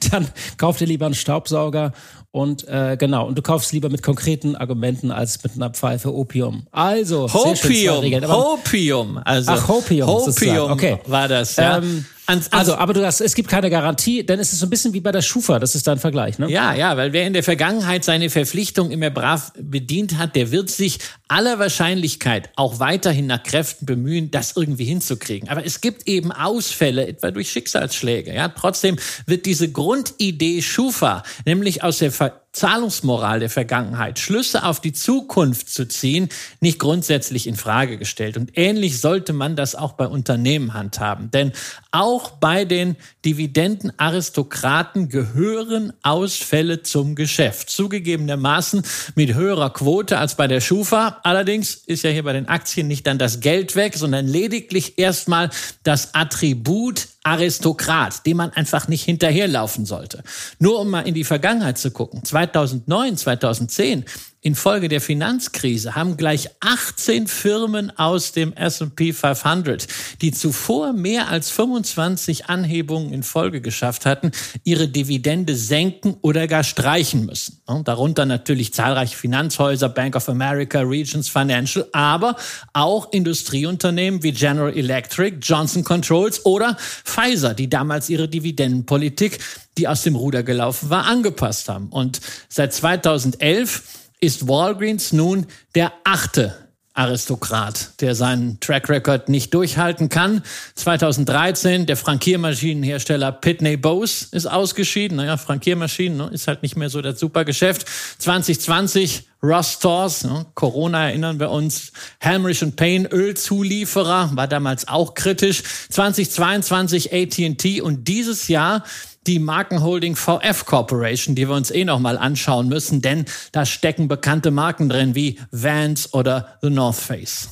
dann 0.09 0.27
kauf 0.57 0.77
dir 0.77 0.88
lieber 0.88 1.05
einen 1.05 1.15
Staubsauger 1.15 1.91
und 2.31 2.67
äh, 2.67 2.97
genau, 2.99 3.27
und 3.27 3.38
du 3.38 3.41
kaufst 3.41 3.71
lieber 3.71 3.89
mit 3.89 4.01
konkreten 4.01 4.55
Argumenten 4.55 5.11
als 5.11 5.41
mit 5.43 5.53
einer 5.55 5.69
Pfeife 5.69 6.13
Opium. 6.13 6.67
Also, 6.71 7.31
Hopium, 7.31 8.03
Hopium, 8.27 9.21
also 9.23 9.51
Ach, 9.51 9.67
Hopium, 9.67 10.07
Hopium 10.07 10.71
okay. 10.71 10.99
war 11.05 11.27
das. 11.27 11.55
Ja. 11.57 11.77
Ähm, 11.77 12.05
Ans, 12.27 12.51
ans 12.51 12.69
also, 12.69 12.75
aber 12.75 12.93
du 12.93 13.05
hast, 13.05 13.21
es 13.21 13.35
gibt 13.35 13.49
keine 13.49 13.69
Garantie, 13.69 14.25
denn 14.25 14.39
es 14.39 14.51
ist 14.51 14.59
so 14.59 14.65
ein 14.65 14.69
bisschen 14.71 14.93
wie 14.93 14.99
bei 14.99 15.11
der 15.11 15.21
Schufa, 15.21 15.59
das 15.59 15.75
ist 15.75 15.85
dein 15.85 15.99
Vergleich, 15.99 16.39
ne? 16.39 16.49
Ja, 16.49 16.73
ja, 16.73 16.97
weil 16.97 17.13
wer 17.13 17.27
in 17.27 17.33
der 17.33 17.43
Vergangenheit 17.43 18.03
seine 18.03 18.31
Verpflichtung 18.31 18.89
immer 18.89 19.11
brav 19.11 19.53
bedient 19.61 20.17
hat, 20.17 20.35
der 20.35 20.51
wird 20.51 20.71
sich 20.71 20.97
aller 21.27 21.59
Wahrscheinlichkeit 21.59 22.49
auch 22.55 22.79
weiterhin 22.79 23.27
nach 23.27 23.43
Kräften 23.43 23.85
bemühen, 23.85 24.31
das 24.31 24.55
irgendwie 24.55 24.85
hinzukriegen. 24.85 25.49
Aber 25.49 25.65
es 25.65 25.81
gibt 25.81 26.07
eben 26.07 26.31
Ausfälle, 26.31 27.07
etwa 27.07 27.31
durch 27.31 27.51
Schicksalsschläge. 27.51 28.33
Ja, 28.33 28.49
trotzdem 28.49 28.97
wird 29.25 29.45
diese 29.45 29.71
Grundidee 29.71 30.61
Schufa, 30.61 31.23
nämlich 31.45 31.83
aus 31.83 31.99
der 31.99 32.11
Ver 32.11 32.41
Zahlungsmoral 32.55 33.41
der 33.41 33.49
Vergangenheit, 33.49 34.17
Schlüsse 34.17 34.63
auf 34.63 34.79
die 34.79 34.93
Zukunft 34.93 35.69
zu 35.69 35.88
ziehen, 35.88 36.29
nicht 36.61 36.79
grundsätzlich 36.79 37.47
in 37.47 37.55
Frage 37.55 37.97
gestellt. 37.97 38.38
Und 38.38 38.57
ähnlich 38.57 39.01
sollte 39.01 39.33
man 39.33 39.57
das 39.57 39.75
auch 39.75 39.91
bei 39.93 40.07
Unternehmen 40.07 40.73
handhaben. 40.73 41.29
Denn 41.31 41.51
auch 41.91 42.31
bei 42.31 42.63
den 42.63 42.95
Dividendenaristokraten 43.25 45.09
gehören 45.09 45.91
Ausfälle 46.01 46.81
zum 46.81 47.15
Geschäft. 47.15 47.69
Zugegebenermaßen 47.69 48.83
mit 49.15 49.33
höherer 49.33 49.71
Quote 49.71 50.17
als 50.17 50.35
bei 50.35 50.47
der 50.47 50.61
Schufa, 50.61 51.14
allerdings 51.23 51.75
ist 51.75 52.04
ja 52.04 52.10
hier 52.10 52.23
bei 52.23 52.34
den 52.34 52.47
Aktien 52.47 52.88
nicht 52.88 53.08
dann 53.08 53.17
das 53.17 53.39
Geld 53.39 53.75
weg, 53.75 53.95
sondern 53.95 54.28
lediglich 54.28 54.97
erstmal 54.97 55.49
das 55.84 56.13
Attribut 56.13 57.08
Aristokrat, 57.25 58.25
dem 58.25 58.38
man 58.38 58.51
einfach 58.51 58.88
nicht 58.88 59.03
hinterherlaufen 59.03 59.85
sollte. 59.85 60.23
Nur 60.59 60.79
um 60.79 60.91
mal 60.91 61.07
in 61.07 61.15
die 61.15 61.23
Vergangenheit 61.23 61.77
zu 61.77 61.89
gucken. 61.91 62.23
2009, 62.23 63.17
2010 63.17 64.05
Infolge 64.45 64.89
der 64.89 65.01
Finanzkrise 65.01 65.95
haben 65.95 66.17
gleich 66.17 66.49
18 66.59 67.25
Firmen 67.25 67.91
aus 67.97 68.31
dem 68.31 68.53
S&P 68.53 69.11
500, 69.11 69.88
die 70.21 70.31
zuvor 70.31 70.93
mehr 70.93 71.29
als 71.29 71.49
25 71.49 72.45
Anhebungen 72.45 73.11
in 73.11 73.23
Folge 73.23 73.59
geschafft 73.59 74.05
hatten, 74.05 74.29
ihre 74.63 74.88
Dividende 74.88 75.55
senken 75.55 76.17
oder 76.21 76.47
gar 76.47 76.63
streichen 76.63 77.25
müssen. 77.25 77.59
Darunter 77.85 78.27
natürlich 78.27 78.71
zahlreiche 78.71 79.17
Finanzhäuser, 79.17 79.89
Bank 79.89 80.15
of 80.15 80.29
America, 80.29 80.81
Regions 80.81 81.27
Financial, 81.27 81.88
aber 81.91 82.35
auch 82.73 83.11
Industrieunternehmen 83.11 84.21
wie 84.21 84.31
General 84.31 84.71
Electric, 84.71 85.38
Johnson 85.41 85.83
Controls 85.83 86.45
oder 86.45 86.77
Pfizer, 87.15 87.54
die 87.54 87.69
damals 87.69 88.10
ihre 88.10 88.28
Dividendenpolitik, 88.28 89.39
die 89.78 89.88
aus 89.88 90.04
dem 90.04 90.15
Ruder 90.15 90.43
gelaufen 90.43 90.89
war, 90.89 91.06
angepasst 91.06 91.69
haben. 91.69 91.88
Und 91.89 92.19
seit 92.49 92.73
2011 92.73 93.84
ist 94.19 94.47
Walgreens 94.47 95.13
nun 95.13 95.45
der 95.75 95.93
achte 96.04 96.64
Aristokrat, 96.95 97.89
der 97.99 98.15
seinen 98.15 98.60
Track 98.62 98.89
Record 98.89 99.27
nicht 99.27 99.53
durchhalten 99.53 100.08
kann. 100.08 100.41
2013 100.75 101.86
der 101.86 101.97
Frankiermaschinenhersteller 101.97 103.34
Pitney 103.34 103.75
Bowes 103.75 104.23
ist 104.31 104.47
ausgeschieden. 104.47 105.17
Naja, 105.17 105.36
Frankiermaschinen 105.36 106.17
ne, 106.17 106.29
ist 106.31 106.47
halt 106.47 106.63
nicht 106.63 106.77
mehr 106.77 106.89
so 106.89 107.01
das 107.01 107.19
Supergeschäft. 107.19 107.86
2020 108.19 109.27
Ross 109.43 109.73
Stores, 109.73 110.23
ne, 110.23 110.45
Corona 110.55 111.10
erinnern 111.10 111.38
wir 111.38 111.51
uns. 111.51 111.91
Helmrich 112.19 112.63
Payne, 112.77 113.10
Ölzulieferer, 113.12 114.31
war 114.34 114.47
damals 114.47 114.88
auch 114.88 115.15
kritisch. 115.15 115.63
2022 115.89 117.13
AT&T 117.13 117.81
und 117.81 118.08
dieses 118.08 118.47
Jahr 118.47 118.84
die 119.27 119.39
Markenholding 119.39 120.15
VF 120.15 120.65
Corporation, 120.65 121.35
die 121.35 121.47
wir 121.47 121.55
uns 121.55 121.71
eh 121.71 121.85
noch 121.85 121.99
mal 121.99 122.17
anschauen 122.17 122.67
müssen, 122.67 123.01
denn 123.01 123.25
da 123.51 123.65
stecken 123.65 124.07
bekannte 124.07 124.51
Marken 124.51 124.89
drin 124.89 125.15
wie 125.15 125.39
Vans 125.51 126.13
oder 126.13 126.57
The 126.61 126.69
North 126.69 126.97
Face. 126.97 127.49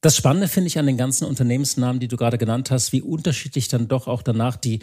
Das 0.00 0.16
Spannende 0.16 0.48
finde 0.48 0.68
ich 0.68 0.78
an 0.78 0.86
den 0.86 0.98
ganzen 0.98 1.24
Unternehmensnamen, 1.24 1.98
die 1.98 2.08
du 2.08 2.16
gerade 2.16 2.36
genannt 2.36 2.70
hast, 2.70 2.92
wie 2.92 3.00
unterschiedlich 3.00 3.68
dann 3.68 3.88
doch 3.88 4.06
auch 4.06 4.22
danach 4.22 4.56
die 4.56 4.80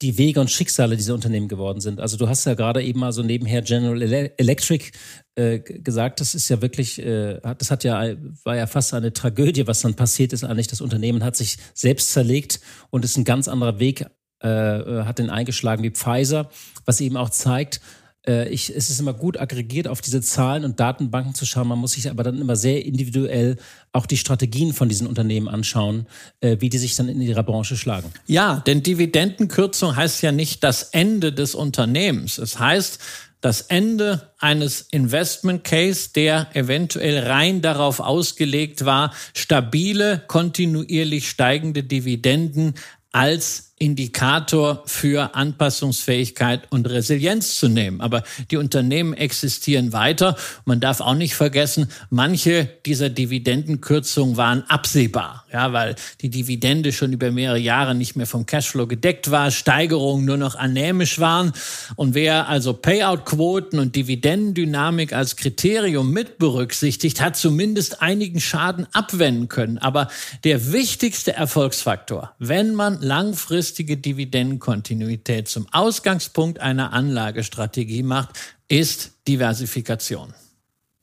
die 0.00 0.16
Wege 0.16 0.40
und 0.40 0.50
Schicksale 0.50 0.96
dieser 0.96 1.14
Unternehmen 1.14 1.48
geworden 1.48 1.80
sind. 1.80 2.00
Also 2.00 2.16
du 2.16 2.28
hast 2.28 2.44
ja 2.44 2.54
gerade 2.54 2.82
eben 2.82 3.00
mal 3.00 3.12
so 3.12 3.22
nebenher 3.22 3.62
General 3.62 4.00
Electric 4.00 4.92
äh, 5.34 5.58
gesagt, 5.58 6.20
das 6.20 6.36
ist 6.36 6.48
ja 6.48 6.62
wirklich, 6.62 7.00
äh, 7.04 7.40
das 7.58 7.70
hat 7.70 7.82
ja 7.82 8.14
war 8.44 8.56
ja 8.56 8.66
fast 8.68 8.94
eine 8.94 9.12
Tragödie, 9.12 9.66
was 9.66 9.80
dann 9.80 9.94
passiert 9.94 10.32
ist. 10.32 10.44
Eigentlich 10.44 10.68
das 10.68 10.80
Unternehmen 10.80 11.24
hat 11.24 11.34
sich 11.34 11.58
selbst 11.74 12.12
zerlegt 12.12 12.60
und 12.90 13.04
ist 13.04 13.16
ein 13.16 13.24
ganz 13.24 13.48
anderer 13.48 13.80
Weg 13.80 14.06
äh, 14.42 14.48
äh, 14.48 15.04
hat 15.04 15.18
den 15.18 15.30
eingeschlagen 15.30 15.82
wie 15.82 15.90
Pfizer, 15.90 16.48
was 16.84 17.00
eben 17.00 17.16
auch 17.16 17.30
zeigt, 17.30 17.80
äh, 18.28 18.48
ich, 18.50 18.74
es 18.74 18.90
ist 18.90 19.00
immer 19.00 19.14
gut 19.14 19.40
aggregiert 19.40 19.88
auf 19.88 20.00
diese 20.00 20.20
Zahlen 20.20 20.64
und 20.64 20.78
Datenbanken 20.78 21.34
zu 21.34 21.46
schauen. 21.46 21.68
Man 21.68 21.78
muss 21.78 21.92
sich 21.92 22.10
aber 22.10 22.22
dann 22.22 22.40
immer 22.40 22.56
sehr 22.56 22.84
individuell 22.84 23.56
auch 23.92 24.06
die 24.06 24.18
Strategien 24.18 24.72
von 24.72 24.88
diesen 24.88 25.06
Unternehmen 25.06 25.48
anschauen, 25.48 26.06
äh, 26.40 26.58
wie 26.60 26.68
die 26.68 26.78
sich 26.78 26.94
dann 26.94 27.08
in 27.08 27.20
ihrer 27.20 27.42
Branche 27.42 27.76
schlagen. 27.76 28.12
Ja, 28.26 28.62
denn 28.66 28.82
Dividendenkürzung 28.82 29.96
heißt 29.96 30.22
ja 30.22 30.30
nicht 30.30 30.62
das 30.62 30.82
Ende 30.82 31.32
des 31.32 31.54
Unternehmens. 31.54 32.38
Es 32.38 32.58
heißt, 32.58 32.98
das 33.40 33.62
Ende 33.62 34.32
eines 34.38 34.82
Investment 34.90 35.62
Case, 35.62 36.10
der 36.14 36.48
eventuell 36.54 37.26
rein 37.26 37.62
darauf 37.62 38.00
ausgelegt 38.00 38.84
war, 38.84 39.14
stabile, 39.32 40.24
kontinuierlich 40.26 41.30
steigende 41.30 41.84
Dividenden 41.84 42.74
als 43.12 43.67
Indikator 43.78 44.82
für 44.86 45.34
Anpassungsfähigkeit 45.34 46.62
und 46.70 46.88
Resilienz 46.88 47.56
zu 47.56 47.68
nehmen. 47.68 48.00
Aber 48.00 48.22
die 48.50 48.56
Unternehmen 48.56 49.14
existieren 49.14 49.92
weiter. 49.92 50.36
Man 50.64 50.80
darf 50.80 51.00
auch 51.00 51.14
nicht 51.14 51.34
vergessen, 51.34 51.90
manche 52.10 52.68
dieser 52.86 53.08
Dividendenkürzungen 53.08 54.36
waren 54.36 54.64
absehbar, 54.68 55.44
ja, 55.52 55.72
weil 55.72 55.94
die 56.20 56.30
Dividende 56.30 56.92
schon 56.92 57.12
über 57.12 57.30
mehrere 57.30 57.58
Jahre 57.58 57.94
nicht 57.94 58.16
mehr 58.16 58.26
vom 58.26 58.46
Cashflow 58.46 58.86
gedeckt 58.86 59.30
war, 59.30 59.50
Steigerungen 59.50 60.24
nur 60.24 60.36
noch 60.36 60.54
anämisch 60.56 61.18
waren. 61.18 61.52
Und 61.96 62.14
wer 62.14 62.48
also 62.48 62.72
Payout-Quoten 62.72 63.78
und 63.78 63.94
Dividendendynamik 63.96 65.12
als 65.12 65.36
Kriterium 65.36 66.10
mit 66.12 66.38
berücksichtigt, 66.38 67.20
hat 67.20 67.36
zumindest 67.36 68.02
einigen 68.02 68.40
Schaden 68.40 68.86
abwenden 68.92 69.48
können. 69.48 69.78
Aber 69.78 70.08
der 70.44 70.72
wichtigste 70.72 71.32
Erfolgsfaktor, 71.32 72.34
wenn 72.38 72.74
man 72.74 73.00
langfristig 73.00 73.67
langfristige 73.68 73.98
Dividendenkontinuität 73.98 75.46
zum 75.46 75.66
Ausgangspunkt 75.72 76.58
einer 76.58 76.94
Anlagestrategie 76.94 78.02
macht, 78.02 78.30
ist 78.66 79.12
Diversifikation. 79.28 80.32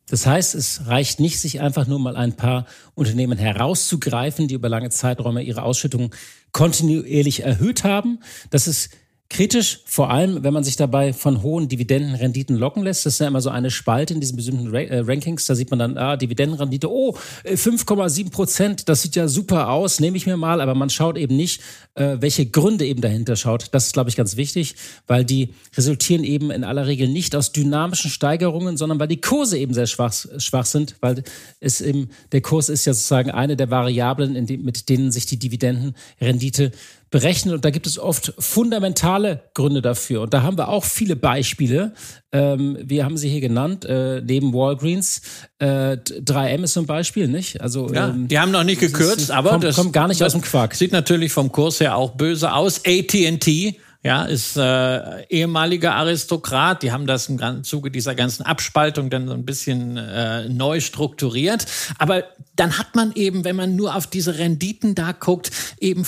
Das 0.09 0.25
heißt, 0.25 0.55
es 0.55 0.87
reicht 0.87 1.19
nicht, 1.19 1.39
sich 1.39 1.61
einfach 1.61 1.85
nur 1.85 1.99
mal 1.99 2.15
ein 2.15 2.35
paar 2.35 2.65
Unternehmen 2.95 3.37
herauszugreifen, 3.37 4.47
die 4.47 4.55
über 4.55 4.67
lange 4.67 4.89
Zeiträume 4.89 5.43
ihre 5.43 5.61
Ausschüttung 5.61 6.15
kontinuierlich 6.53 7.43
erhöht 7.43 7.83
haben. 7.83 8.19
Das 8.49 8.67
ist 8.67 8.89
Kritisch, 9.27 9.79
vor 9.85 10.11
allem, 10.11 10.43
wenn 10.43 10.53
man 10.53 10.63
sich 10.63 10.75
dabei 10.75 11.11
von 11.11 11.41
hohen 11.41 11.67
Dividendenrenditen 11.67 12.55
locken 12.55 12.83
lässt. 12.83 13.07
Das 13.07 13.13
ist 13.13 13.19
ja 13.19 13.27
immer 13.27 13.41
so 13.41 13.49
eine 13.49 13.71
Spalte 13.71 14.13
in 14.13 14.19
diesen 14.19 14.35
bestimmten 14.35 14.73
äh, 14.73 14.99
Rankings. 14.99 15.45
Da 15.45 15.55
sieht 15.55 15.71
man 15.71 15.79
dann, 15.79 15.97
ah, 15.97 16.15
Dividendenrendite, 16.15 16.89
oh, 16.89 17.17
5,7 17.43 18.27
äh, 18.27 18.29
Prozent, 18.29 18.87
das 18.87 19.01
sieht 19.01 19.15
ja 19.15 19.27
super 19.27 19.69
aus, 19.71 19.99
nehme 19.99 20.15
ich 20.15 20.27
mir 20.27 20.37
mal. 20.37 20.61
Aber 20.61 20.75
man 20.75 20.91
schaut 20.91 21.17
eben 21.17 21.35
nicht, 21.35 21.61
äh, 21.95 22.17
welche 22.19 22.45
Gründe 22.45 22.85
eben 22.85 23.01
dahinter 23.01 23.35
schaut. 23.35 23.69
Das 23.71 23.87
ist, 23.87 23.93
glaube 23.93 24.11
ich, 24.11 24.15
ganz 24.15 24.37
wichtig, 24.37 24.75
weil 25.07 25.25
die 25.25 25.55
resultieren 25.75 26.23
eben 26.23 26.51
in 26.51 26.63
aller 26.63 26.85
Regel 26.85 27.07
nicht 27.07 27.35
aus 27.35 27.51
dynamischen 27.51 28.11
Steigerungen, 28.11 28.77
sondern 28.77 28.99
weil 28.99 29.07
die 29.07 29.21
Kurse 29.21 29.57
eben 29.57 29.73
sehr 29.73 29.87
schwach, 29.87 30.13
schwach 30.37 30.65
sind, 30.65 30.95
weil 31.01 31.23
es 31.59 31.81
eben, 31.81 32.09
der 32.31 32.41
Kurs 32.41 32.69
ist 32.69 32.85
ja 32.85 32.93
sozusagen 32.93 33.31
eine 33.31 33.57
der 33.57 33.71
Variablen, 33.71 34.45
die, 34.45 34.57
mit 34.57 34.87
denen 34.87 35.11
sich 35.11 35.25
die 35.25 35.39
Dividendenrendite 35.39 36.71
berechnet. 37.11 37.55
Und 37.55 37.65
da 37.65 37.69
gibt 37.69 37.87
es 37.87 37.99
oft 37.99 38.33
fundamentale 38.39 39.43
Gründe 39.53 39.81
dafür. 39.81 40.21
Und 40.21 40.33
da 40.33 40.43
haben 40.43 40.57
wir 40.57 40.69
auch 40.69 40.83
viele 40.83 41.15
Beispiele. 41.15 41.93
Ähm, 42.31 42.77
wir 42.81 43.05
haben 43.05 43.17
sie 43.17 43.29
hier 43.29 43.41
genannt, 43.41 43.85
äh, 43.85 44.21
neben 44.21 44.53
Walgreens. 44.53 45.21
Äh, 45.59 45.97
3M 45.97 46.63
ist 46.63 46.73
so 46.73 46.81
ein 46.81 46.85
Beispiel, 46.85 47.27
nicht? 47.27 47.61
Also, 47.61 47.93
ja, 47.93 48.09
ähm, 48.09 48.27
die 48.27 48.39
haben 48.39 48.51
noch 48.51 48.63
nicht 48.63 48.81
gekürzt, 48.81 49.17
ist, 49.17 49.31
aber 49.31 49.51
kommt, 49.51 49.63
das 49.63 49.75
kommt 49.75 49.93
gar 49.93 50.07
nicht 50.07 50.21
aus 50.23 50.33
dem 50.33 50.41
Quark. 50.41 50.75
Sieht 50.75 50.91
natürlich 50.91 51.31
vom 51.31 51.51
Kurs 51.51 51.79
her 51.79 51.95
auch 51.95 52.11
böse 52.11 52.53
aus. 52.53 52.81
AT&T 52.85 53.77
ja, 54.05 54.23
ist 54.23 54.55
äh, 54.55 55.25
ehemaliger 55.29 55.95
Aristokrat. 55.95 56.83
Die 56.83 56.91
haben 56.91 57.07
das 57.07 57.27
im 57.27 57.63
Zuge 57.63 57.89
dieser 57.89 58.13
ganzen 58.13 58.43
Abspaltung 58.43 59.09
dann 59.09 59.27
so 59.27 59.33
ein 59.33 59.45
bisschen 59.45 59.97
äh, 59.97 60.47
neu 60.47 60.79
strukturiert. 60.79 61.65
Aber 61.97 62.23
dann 62.55 62.77
hat 62.77 62.95
man 62.95 63.13
eben, 63.15 63.45
wenn 63.45 63.55
man 63.55 63.75
nur 63.75 63.95
auf 63.95 64.05
diese 64.05 64.37
Renditen 64.37 64.93
da 64.93 65.11
guckt, 65.11 65.49
eben 65.79 66.05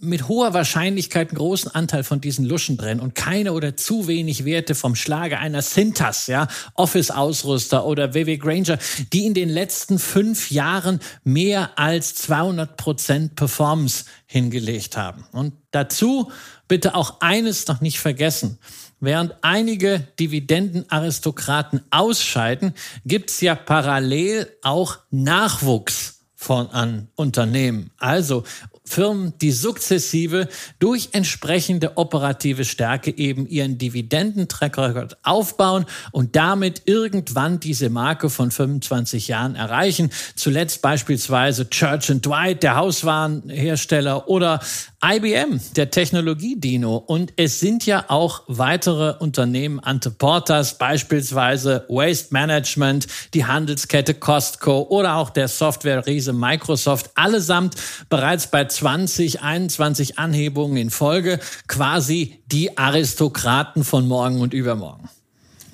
mit 0.00 0.28
hoher 0.28 0.54
Wahrscheinlichkeit 0.54 1.30
einen 1.30 1.38
großen 1.38 1.74
Anteil 1.74 2.04
von 2.04 2.20
diesen 2.20 2.44
Luschen 2.44 2.76
drin 2.76 3.00
und 3.00 3.14
keine 3.14 3.52
oder 3.52 3.76
zu 3.76 4.06
wenig 4.08 4.44
Werte 4.44 4.74
vom 4.74 4.94
Schlage 4.94 5.38
einer 5.38 5.62
Cintas, 5.62 6.26
ja, 6.26 6.48
Office-Ausrüster 6.74 7.84
oder 7.86 8.14
WW 8.14 8.36
Granger, 8.36 8.78
die 9.12 9.26
in 9.26 9.34
den 9.34 9.48
letzten 9.48 9.98
fünf 9.98 10.50
Jahren 10.50 11.00
mehr 11.24 11.78
als 11.78 12.14
200 12.14 12.76
Prozent 12.76 13.36
Performance 13.36 14.04
hingelegt 14.26 14.96
haben. 14.96 15.24
Und 15.32 15.54
dazu 15.70 16.30
bitte 16.68 16.94
auch 16.94 17.20
eines 17.20 17.66
noch 17.68 17.80
nicht 17.80 17.98
vergessen. 17.98 18.58
Während 18.98 19.34
einige 19.42 20.00
Dividendenaristokraten 20.18 21.82
ausscheiden, 21.90 22.72
gibt's 23.04 23.40
ja 23.40 23.54
parallel 23.54 24.50
auch 24.62 24.98
Nachwuchs 25.10 26.20
von 26.34 26.70
an 26.70 27.08
Unternehmen. 27.14 27.90
Also 27.98 28.44
Firmen, 28.86 29.34
die 29.40 29.52
sukzessive 29.52 30.48
durch 30.78 31.10
entsprechende 31.12 31.96
operative 31.96 32.64
Stärke 32.64 33.16
eben 33.16 33.46
ihren 33.46 33.78
Dividendentrackrecord 33.78 35.18
aufbauen 35.22 35.86
und 36.12 36.36
damit 36.36 36.82
irgendwann 36.86 37.60
diese 37.60 37.90
Marke 37.90 38.30
von 38.30 38.50
25 38.50 39.28
Jahren 39.28 39.54
erreichen. 39.54 40.10
Zuletzt 40.34 40.82
beispielsweise 40.82 41.68
Church 41.68 42.06
Dwight, 42.06 42.62
der 42.62 42.76
Hauswarenhersteller 42.76 44.28
oder 44.28 44.60
IBM, 45.04 45.60
der 45.76 45.90
Technologiedino. 45.90 46.96
Und 46.96 47.32
es 47.36 47.60
sind 47.60 47.86
ja 47.86 48.06
auch 48.08 48.42
weitere 48.46 49.14
Unternehmen, 49.18 49.78
Ante 49.80 50.10
Portas, 50.10 50.78
beispielsweise 50.78 51.84
Waste 51.88 52.28
Management, 52.30 53.06
die 53.34 53.44
Handelskette 53.44 54.14
Costco 54.14 54.82
oder 54.88 55.16
auch 55.16 55.30
der 55.30 55.48
Software-Riese 55.48 56.32
Microsoft, 56.32 57.10
allesamt 57.14 57.76
bereits 58.08 58.50
bei 58.50 58.64
20, 58.76 59.42
21 59.42 60.18
Anhebungen 60.18 60.76
in 60.76 60.90
Folge, 60.90 61.40
quasi 61.66 62.42
die 62.46 62.76
Aristokraten 62.76 63.84
von 63.84 64.06
morgen 64.06 64.40
und 64.40 64.54
übermorgen. 64.54 65.08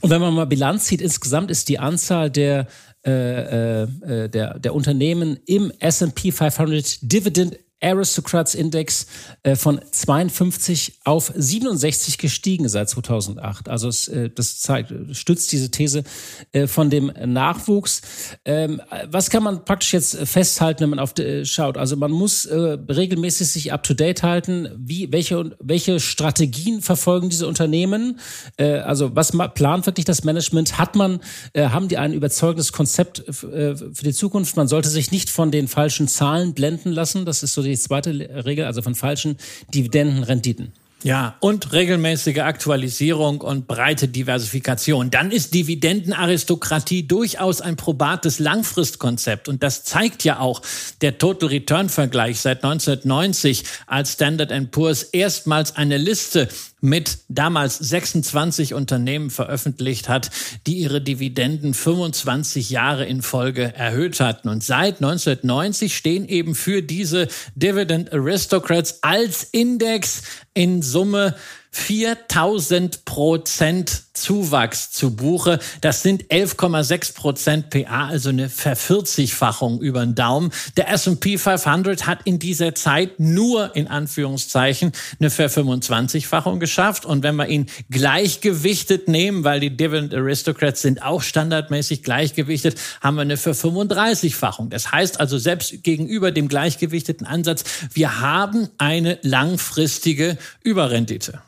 Und 0.00 0.10
wenn 0.10 0.20
man 0.20 0.34
mal 0.34 0.46
Bilanz 0.46 0.86
zieht, 0.86 1.00
insgesamt 1.00 1.50
ist 1.50 1.68
die 1.68 1.78
Anzahl 1.78 2.30
der 2.30 2.66
äh, 3.04 3.82
äh, 3.82 4.28
der, 4.28 4.60
der 4.60 4.74
Unternehmen 4.76 5.36
im 5.46 5.72
S&P 5.80 6.30
500 6.30 6.98
Dividend 7.02 7.58
Aristocrats 7.82 8.54
Index 8.54 9.06
äh, 9.42 9.56
von 9.56 9.80
52 9.90 11.00
auf 11.04 11.32
67 11.34 12.18
gestiegen 12.18 12.68
seit 12.68 12.88
2008. 12.88 13.68
Also 13.68 13.88
es, 13.88 14.08
äh, 14.08 14.30
das 14.30 14.60
zeigt, 14.60 14.92
stützt 15.12 15.50
diese 15.52 15.70
These 15.70 16.04
äh, 16.52 16.66
von 16.66 16.90
dem 16.90 17.12
Nachwuchs. 17.26 18.02
Ähm, 18.44 18.80
was 19.10 19.30
kann 19.30 19.42
man 19.42 19.64
praktisch 19.64 19.92
jetzt 19.92 20.16
festhalten, 20.16 20.82
wenn 20.82 20.90
man 20.90 20.98
auf 20.98 21.12
die, 21.12 21.44
schaut? 21.44 21.76
Also 21.76 21.96
man 21.96 22.12
muss 22.12 22.48
regelmäßig 22.48 23.48
sich 23.48 23.72
up 23.72 23.82
to 23.82 23.94
date 23.94 24.22
halten. 24.22 24.68
Wie, 24.76 25.10
welche, 25.12 25.56
welche 25.60 26.00
Strategien 26.00 26.82
verfolgen 26.82 27.30
diese 27.30 27.46
Unternehmen? 27.46 28.18
also 28.58 29.14
was 29.14 29.32
plant 29.54 29.86
wirklich 29.86 30.04
das 30.04 30.24
Management? 30.24 30.78
Hat 30.78 30.94
man, 30.94 31.20
haben 31.56 31.88
die 31.88 31.98
ein 31.98 32.12
überzeugendes 32.12 32.72
Konzept 32.72 33.24
für 33.28 33.92
die 34.02 34.12
Zukunft? 34.12 34.56
Man 34.56 34.68
sollte 34.68 34.88
sich 34.88 35.10
nicht 35.10 35.30
von 35.30 35.50
den 35.50 35.68
falschen 35.68 36.08
Zahlen 36.08 36.54
blenden 36.54 36.92
lassen. 36.92 37.24
Das 37.24 37.42
ist 37.42 37.54
so 37.54 37.62
die 37.62 37.71
die 37.72 37.78
zweite 37.78 38.10
Regel, 38.44 38.64
also 38.66 38.82
von 38.82 38.94
falschen 38.94 39.36
Dividendenrenditen. 39.74 40.72
Ja, 41.04 41.34
und 41.40 41.72
regelmäßige 41.72 42.38
Aktualisierung 42.38 43.40
und 43.40 43.66
breite 43.66 44.06
Diversifikation. 44.06 45.10
Dann 45.10 45.32
ist 45.32 45.52
Dividendenaristokratie 45.52 47.08
durchaus 47.08 47.60
ein 47.60 47.74
probates 47.74 48.38
Langfristkonzept. 48.38 49.48
Und 49.48 49.64
das 49.64 49.82
zeigt 49.82 50.22
ja 50.22 50.38
auch 50.38 50.62
der 51.00 51.18
Total 51.18 51.48
Return 51.48 51.88
Vergleich 51.88 52.38
seit 52.40 52.62
1990, 52.62 53.64
als 53.88 54.12
Standard 54.12 54.52
Poor's 54.70 55.02
erstmals 55.02 55.74
eine 55.74 55.98
Liste 55.98 56.48
mit 56.82 57.18
damals 57.28 57.78
26 57.78 58.74
Unternehmen 58.74 59.30
veröffentlicht 59.30 60.08
hat, 60.08 60.30
die 60.66 60.78
ihre 60.78 61.00
Dividenden 61.00 61.74
25 61.74 62.70
Jahre 62.70 63.06
in 63.06 63.22
Folge 63.22 63.72
erhöht 63.74 64.18
hatten. 64.20 64.48
Und 64.48 64.64
seit 64.64 64.96
1990 64.96 65.96
stehen 65.96 66.28
eben 66.28 66.54
für 66.54 66.82
diese 66.82 67.28
Dividend 67.54 68.12
Aristocrats 68.12 68.98
als 69.02 69.44
Index 69.44 70.22
in 70.54 70.82
Summe 70.82 71.36
4000 71.70 73.04
Prozent 73.04 74.02
Zuwachs 74.14 74.90
zu 74.90 75.16
Buche. 75.16 75.58
Das 75.80 76.02
sind 76.02 76.24
11,6 76.24 77.14
Prozent 77.14 77.70
PA, 77.70 78.08
also 78.08 78.28
eine 78.28 78.48
Vervierzigfachung 78.48 79.80
über 79.80 80.04
den 80.04 80.14
Daumen. 80.14 80.52
Der 80.76 80.90
S&P 80.90 81.38
500 81.38 82.06
hat 82.06 82.20
in 82.24 82.38
dieser 82.38 82.74
Zeit 82.74 83.18
nur 83.18 83.74
in 83.74 83.88
Anführungszeichen 83.88 84.92
eine 85.18 85.30
Ver25-fachung 85.30 86.60
geschafft. 86.60 87.06
Und 87.06 87.22
wenn 87.22 87.36
wir 87.36 87.48
ihn 87.48 87.66
gleichgewichtet 87.90 89.08
nehmen, 89.08 89.44
weil 89.44 89.60
die 89.60 89.76
Dividend 89.76 90.14
Aristocrats 90.14 90.82
sind 90.82 91.02
auch 91.02 91.22
standardmäßig 91.22 92.02
gleichgewichtet, 92.02 92.76
haben 93.00 93.16
wir 93.16 93.22
eine 93.22 93.36
Ver35-fachung. 93.36 94.70
Das 94.70 94.92
heißt 94.92 95.20
also 95.20 95.38
selbst 95.38 95.82
gegenüber 95.82 96.32
dem 96.32 96.48
gleichgewichteten 96.48 97.26
Ansatz, 97.26 97.64
wir 97.94 98.20
haben 98.20 98.68
eine 98.78 99.18
langfristige 99.22 100.36
Überrendite. 100.62 101.40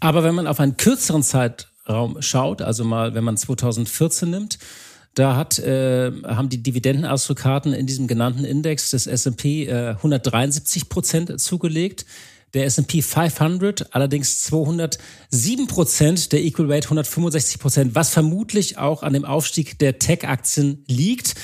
Aber 0.00 0.22
wenn 0.24 0.34
man 0.34 0.46
auf 0.46 0.60
einen 0.60 0.76
kürzeren 0.76 1.22
Zeitraum 1.22 2.20
schaut, 2.20 2.62
also 2.62 2.84
mal, 2.84 3.14
wenn 3.14 3.24
man 3.24 3.36
2014 3.36 4.30
nimmt, 4.30 4.58
da 5.14 5.36
hat, 5.36 5.58
äh, 5.58 6.12
haben 6.24 6.48
die 6.48 6.62
Dividendenaristokraten 6.62 7.72
in 7.72 7.86
diesem 7.86 8.06
genannten 8.06 8.44
Index 8.44 8.90
des 8.90 9.06
S&P 9.06 9.66
äh, 9.66 9.90
173 9.96 10.88
Prozent 10.88 11.40
zugelegt. 11.40 12.06
Der 12.54 12.64
S&P 12.64 13.02
500 13.02 13.94
allerdings 13.94 14.42
207 14.42 15.66
Prozent, 15.66 16.32
der 16.32 16.42
Equal 16.42 16.72
Rate 16.72 16.86
165 16.86 17.58
Prozent, 17.58 17.94
was 17.94 18.10
vermutlich 18.10 18.78
auch 18.78 19.02
an 19.02 19.12
dem 19.12 19.26
Aufstieg 19.26 19.78
der 19.78 19.98
Tech-Aktien 19.98 20.84
liegt, 20.86 21.34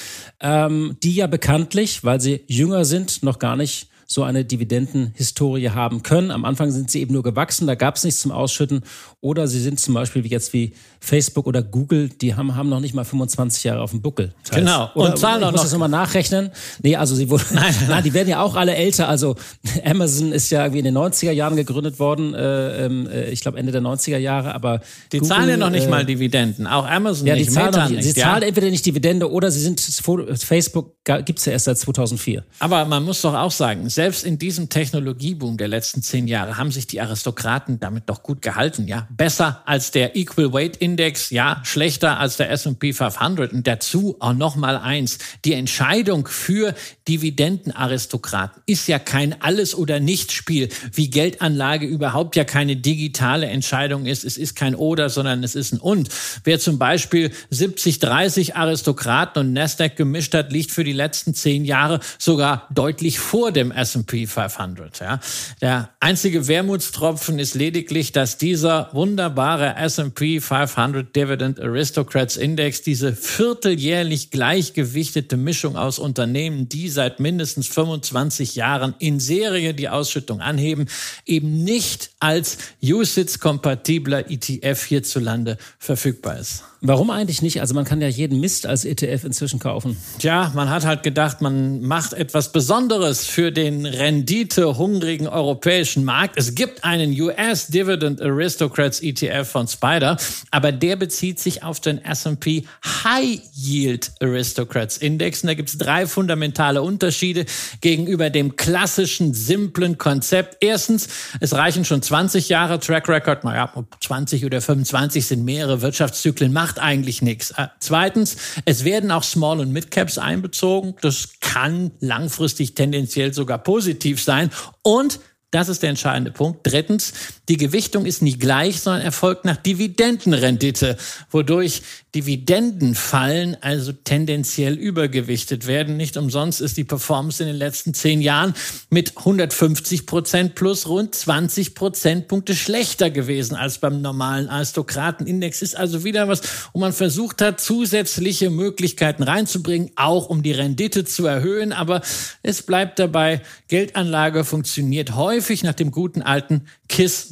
ähm, 0.41 0.97
die 1.03 1.17
ja 1.17 1.27
bekanntlich, 1.27 2.05
weil 2.05 2.21
sie 2.21 2.45
jünger 2.47 2.85
sind, 2.87 3.23
noch 3.23 3.39
gar 3.39 3.57
nicht 3.57 3.89
so 4.07 4.23
eine 4.23 4.45
Dividendenhistorie 4.45 5.71
haben 5.71 6.03
können. 6.03 6.31
Am 6.31 6.45
Anfang 6.45 6.71
sind 6.71 6.91
sie 6.91 7.01
eben 7.01 7.13
nur 7.13 7.23
gewachsen, 7.23 7.67
da 7.67 7.75
gab 7.75 7.97
es 7.97 8.05
nichts 8.05 8.21
zum 8.21 8.33
Ausschütten. 8.33 8.83
Oder 9.21 9.47
sie 9.49 9.61
sind 9.61 9.81
zum 9.81 9.95
Beispiel 9.95 10.25
wie 10.25 10.29
jetzt 10.29 10.53
wie 10.53 10.75
Facebook 11.01 11.47
oder 11.47 11.63
Google, 11.63 12.09
die 12.09 12.35
haben, 12.35 12.57
haben 12.57 12.69
noch 12.69 12.81
nicht 12.81 12.95
mal 12.95 13.05
25 13.05 13.65
Jahre 13.65 13.83
auf 13.83 13.91
dem 13.91 14.01
Buckel. 14.01 14.33
Das 14.49 14.57
genau. 14.57 14.91
Oder, 14.95 15.11
und 15.11 15.19
zahlen 15.19 15.37
auch 15.37 15.41
noch. 15.41 15.49
Ich 15.49 15.53
muss 15.53 15.63
das 15.63 15.73
nochmal 15.73 15.89
nachrechnen. 15.89 16.51
Nee, 16.83 16.97
also 16.97 17.15
sie 17.15 17.31
wurden, 17.31 17.45
nein, 17.53 17.75
nein, 17.89 18.03
die 18.03 18.13
werden 18.15 18.29
ja 18.29 18.41
auch 18.41 18.57
alle 18.57 18.75
älter. 18.75 19.09
Also 19.09 19.37
Amazon 19.85 20.33
ist 20.33 20.51
ja 20.51 20.63
irgendwie 20.63 20.81
in 20.81 20.85
den 20.85 20.97
90er 20.97 21.31
Jahren 21.31 21.57
gegründet 21.57 21.99
worden. 21.99 22.35
Äh, 22.35 22.87
ähm, 22.87 23.07
äh, 23.07 23.31
ich 23.31 23.41
glaube 23.41 23.59
Ende 23.59 23.73
der 23.73 23.83
90er 23.83 24.19
Jahre, 24.19 24.55
aber 24.55 24.81
die 25.13 25.19
Google, 25.19 25.37
zahlen 25.37 25.49
ja 25.49 25.57
noch 25.57 25.71
nicht 25.71 25.87
äh, 25.87 25.91
mal 25.91 26.05
Dividenden. 26.05 26.67
Auch 26.67 26.87
Amazon 26.87 27.27
ja, 27.27 27.35
nicht. 27.35 27.49
Die 27.49 27.53
zahlen 27.53 27.73
noch, 27.73 27.89
nicht. 27.89 28.03
Sie 28.03 28.19
ja. 28.19 28.27
zahlen 28.27 28.43
entweder 28.43 28.71
nicht 28.71 28.85
Dividende 28.85 29.31
oder 29.31 29.51
sie 29.51 29.61
sind 29.61 29.81
Facebook 29.81 30.95
gibt's 31.05 31.45
ja 31.45 31.53
erst 31.53 31.67
seit 31.67 31.79
2004. 31.79 32.45
Aber 32.59 32.85
man 32.87 33.05
muss 33.05 33.21
doch 33.21 33.35
auch 33.35 33.51
sagen, 33.51 33.89
selbst 33.95 34.25
in 34.25 34.39
diesem 34.39 34.69
Technologieboom 34.69 35.57
der 35.57 35.69
letzten 35.69 36.03
zehn 36.03 36.27
Jahre 36.27 36.59
haben 36.59 36.71
sich 36.71 36.87
die 36.87 37.01
Aristokraten 37.01 37.79
damit 37.81 38.05
doch 38.07 38.23
gut 38.23 38.43
gehalten. 38.43 38.89
Ja, 38.89 39.07
besser 39.11 39.63
als 39.67 39.91
der 39.91 40.17
Equal 40.17 40.53
Weight 40.53 40.77
Index, 40.77 41.31
ja, 41.31 41.61
schlechter 41.65 42.19
als 42.19 42.37
der 42.37 42.51
S&P 42.51 42.93
500 42.93 43.53
und 43.53 43.67
dazu 43.67 44.17
auch 44.21 44.33
noch 44.33 44.57
mal 44.57 44.77
eins: 44.77 45.19
Die 45.45 45.55
Entscheidung 45.55 46.27
für 46.27 46.75
Dividendenaristokraten 47.09 48.63
ist 48.67 48.89
ja 48.89 48.99
kein 48.99 49.41
Alles 49.41 49.75
oder 49.75 50.01
Nichts 50.01 50.35
Spiel, 50.35 50.69
wie 50.93 51.11
Geldanlage 51.11 51.87
überhaupt 51.87 52.37
ja 52.37 52.45
keine 52.45 52.77
digitale 52.77 53.47
Entscheidung 53.47 54.07
ist. 54.07 54.25
Es 54.25 54.37
ist 54.37 54.57
kein 54.57 54.75
Oder, 54.75 55.09
sondern 55.09 55.45
es 55.45 55.55
ist 55.55 55.73
ein 55.73 55.79
Und. 55.79 56.09
Wer 56.43 56.59
zum 56.59 56.79
Beispiel 56.79 57.31
70, 57.51 58.01
30 58.01 58.57
Aristokraten 58.57 59.41
und 59.41 59.53
Nasdaq 59.53 59.97
gemischt 59.97 60.35
hat, 60.35 60.53
liegt 60.53 60.73
für 60.73 60.85
die 60.85 60.93
letzten 60.93 61.35
zehn 61.35 61.65
Jahre 61.65 62.01
sogar 62.19 62.69
deutlich 62.73 63.19
vor 63.19 63.53
dem 63.53 63.71
S&P 63.85 64.27
500. 64.27 65.01
Ja. 65.01 65.21
Der 65.61 65.91
einzige 66.01 66.49
Wermutstropfen 66.49 67.39
ist 67.39 67.55
lediglich, 67.55 68.13
dass 68.13 68.39
dieser 68.39 68.89
wunderbare 68.93 69.77
S&P 69.77 70.41
500 70.41 71.15
Dividend 71.15 71.61
Aristocrats 71.61 72.37
Index, 72.37 72.81
diese 72.81 73.15
vierteljährlich 73.15 74.31
gleichgewichtete 74.31 75.37
Mischung 75.37 75.77
aus 75.77 75.99
Unternehmen, 75.99 76.69
die 76.69 76.89
seit 76.89 77.21
mindestens 77.21 77.69
25 77.69 78.55
Jahren 78.57 78.95
in 78.99 79.21
Serie 79.21 79.75
die 79.75 79.91
Ausschüttung 79.91 80.41
anheben, 80.41 80.87
eben 81.27 81.63
nicht 81.63 82.11
als 82.21 82.57
USITS-kompatibler 82.83 84.31
ETF 84.31 84.83
hierzulande 84.85 85.59
verfügbar 85.79 86.39
ist. 86.39 86.65
Warum 86.87 87.09
eigentlich 87.09 87.41
nicht? 87.41 87.63
Also 87.63 87.73
man 87.75 87.87
kann 87.87 88.03
ja 88.03 88.09
jeden 88.09 88.41
Mist 88.41 88.67
als 88.67 88.85
ETF 88.85 89.25
inzwischen 89.25 89.59
kaufen. 89.59 89.97
Tja, 90.19 90.53
man 90.55 90.69
hat 90.69 90.85
halt 90.85 91.03
gedacht, 91.03 91.41
man 91.41 91.81
macht 91.81 92.13
etwas 92.13 92.53
Besonderes 92.53 93.25
für 93.25 93.51
den 93.51 93.87
renditehungrigen 93.87 95.27
europäischen 95.27 96.05
Markt. 96.05 96.37
Es 96.37 96.55
gibt 96.55 96.85
einen 96.85 97.19
US 97.19 97.69
Dividend 97.69 98.21
Aristocrats 98.21 99.01
ETF 99.01 99.49
von 99.49 99.67
Spider, 99.67 100.19
aber 100.51 100.73
der 100.73 100.97
bezieht 100.97 101.41
sich 101.41 101.63
auf 101.63 101.81
den 101.81 102.05
S&P 102.05 102.65
High 102.85 103.41
Yield 103.57 104.13
Aristocrats 104.21 104.99
Index. 104.99 105.43
Und 105.43 105.47
da 105.47 105.55
gibt 105.55 105.71
es 105.71 105.79
drei 105.79 106.07
fundamentale 106.07 106.83
Unterschiede 106.83 107.47
gegenüber 107.81 108.29
dem 108.29 108.57
klassischen, 108.57 109.33
simplen 109.33 109.97
Konzept. 109.97 110.59
Erstens, 110.61 111.09
es 111.41 111.55
reichen 111.55 111.87
schon 111.87 112.03
20 112.03 112.51
Jahre 112.51 112.79
Track 112.79 113.09
Record. 113.09 113.43
Naja, 113.45 113.73
20 114.03 114.45
oder 114.45 114.61
25 114.61 115.25
sind 115.25 115.47
mehrere 115.47 115.81
Wirtschaftszyklen. 115.81 116.53
Macht 116.53 116.74
macht 116.75 116.79
eigentlich 116.81 117.23
nichts. 117.23 117.53
Äh, 117.53 117.69
zweitens, 117.79 118.37
es 118.65 118.85
werden 118.85 119.11
auch 119.11 119.23
Small- 119.23 119.61
und 119.61 119.73
Mid-Caps 119.73 120.19
einbezogen. 120.19 120.95
Das 121.03 121.41
kann 121.41 121.93
langfristig 122.01 122.75
tendenziell 122.75 123.33
sogar 123.33 123.59
positiv 123.59 124.23
sein. 124.23 124.51
Und 124.83 125.21
das 125.51 125.69
ist 125.69 125.83
der 125.85 125.91
entscheidende 125.91 126.33
Punkt. 126.33 126.61
Drittens, 126.65 127.13
die 127.49 127.59
Gewichtung 127.59 128.07
ist 128.07 128.23
nicht 128.23 128.41
gleich, 128.41 128.81
sondern 128.81 129.03
erfolgt 129.03 129.45
nach 129.45 129.57
Dividendenrendite, 129.57 130.97
wodurch 131.31 131.83
Dividendenfallen 132.15 133.57
also 133.61 133.93
tendenziell 133.93 134.75
übergewichtet 134.75 135.67
werden. 135.67 135.97
Nicht 135.97 136.17
umsonst 136.17 136.61
ist 136.61 136.77
die 136.77 136.85
Performance 136.85 137.43
in 137.43 137.49
den 137.49 137.57
letzten 137.57 137.93
zehn 137.93 138.23
Jahren 138.23 138.55
mit 138.89 139.19
150 139.19 140.07
Prozent 140.07 140.55
plus 140.55 140.89
rund 140.89 141.15
20 141.15 141.75
Prozentpunkte 141.75 142.55
schlechter 142.55 143.11
gewesen 143.11 143.57
als 143.57 143.79
beim 143.79 144.01
normalen 144.01 144.49
Aristokratenindex. 144.49 145.61
Ist 145.61 145.77
also 145.77 146.05
wieder 146.05 146.29
was, 146.29 146.41
wo 146.73 146.79
man 146.79 146.93
versucht 146.93 147.43
hat, 147.43 147.61
zusätzliche 147.61 148.49
Möglichkeiten 148.49 149.23
reinzubringen, 149.23 149.91
auch 149.97 150.31
um 150.31 150.43
die 150.43 150.53
Rendite 150.53 151.05
zu 151.05 151.27
erhöhen. 151.27 151.73
Aber 151.73 152.01
es 152.43 152.63
bleibt 152.63 152.99
dabei, 152.99 153.43
Geldanlage 153.69 154.45
funktioniert 154.45 155.15
häufig 155.15 155.63
nach 155.63 155.75
dem 155.75 155.91
guten 155.91 156.23
alten 156.23 156.67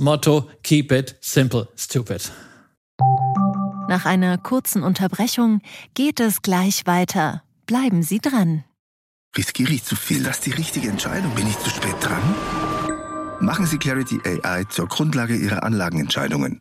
KISS-Motto 0.02 0.48
Keep 0.62 0.92
it 0.92 1.16
simple, 1.20 1.68
stupid. 1.76 2.32
Nach 3.88 4.04
einer 4.04 4.36
kurzen 4.36 4.82
Unterbrechung 4.82 5.60
geht 5.94 6.18
es 6.18 6.42
gleich 6.42 6.86
weiter. 6.86 7.42
Bleiben 7.66 8.02
Sie 8.02 8.18
dran. 8.18 8.64
Riskiere 9.36 9.72
ich 9.72 9.84
zu 9.84 9.94
viel? 9.94 10.24
Das 10.24 10.38
ist 10.38 10.46
die 10.46 10.50
richtige 10.50 10.88
Entscheidung. 10.88 11.32
Bin 11.34 11.46
ich 11.46 11.58
zu 11.58 11.70
spät 11.70 11.94
dran? 12.00 12.22
Machen 13.40 13.66
Sie 13.66 13.78
Clarity 13.78 14.20
AI 14.24 14.64
zur 14.64 14.88
Grundlage 14.88 15.36
Ihrer 15.36 15.62
Anlagenentscheidungen. 15.62 16.60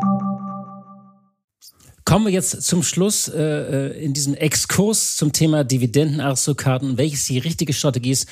Kommen 2.03 2.25
wir 2.25 2.33
jetzt 2.33 2.63
zum 2.63 2.83
Schluss 2.83 3.27
äh, 3.27 3.41
äh, 3.41 4.03
in 4.03 4.13
diesem 4.13 4.33
Exkurs 4.33 5.15
zum 5.17 5.31
Thema 5.31 5.63
Dividendenaristokraten, 5.63 6.97
welches 6.97 7.25
die 7.25 7.37
richtige 7.37 7.73
Strategie 7.73 8.11
ist. 8.11 8.27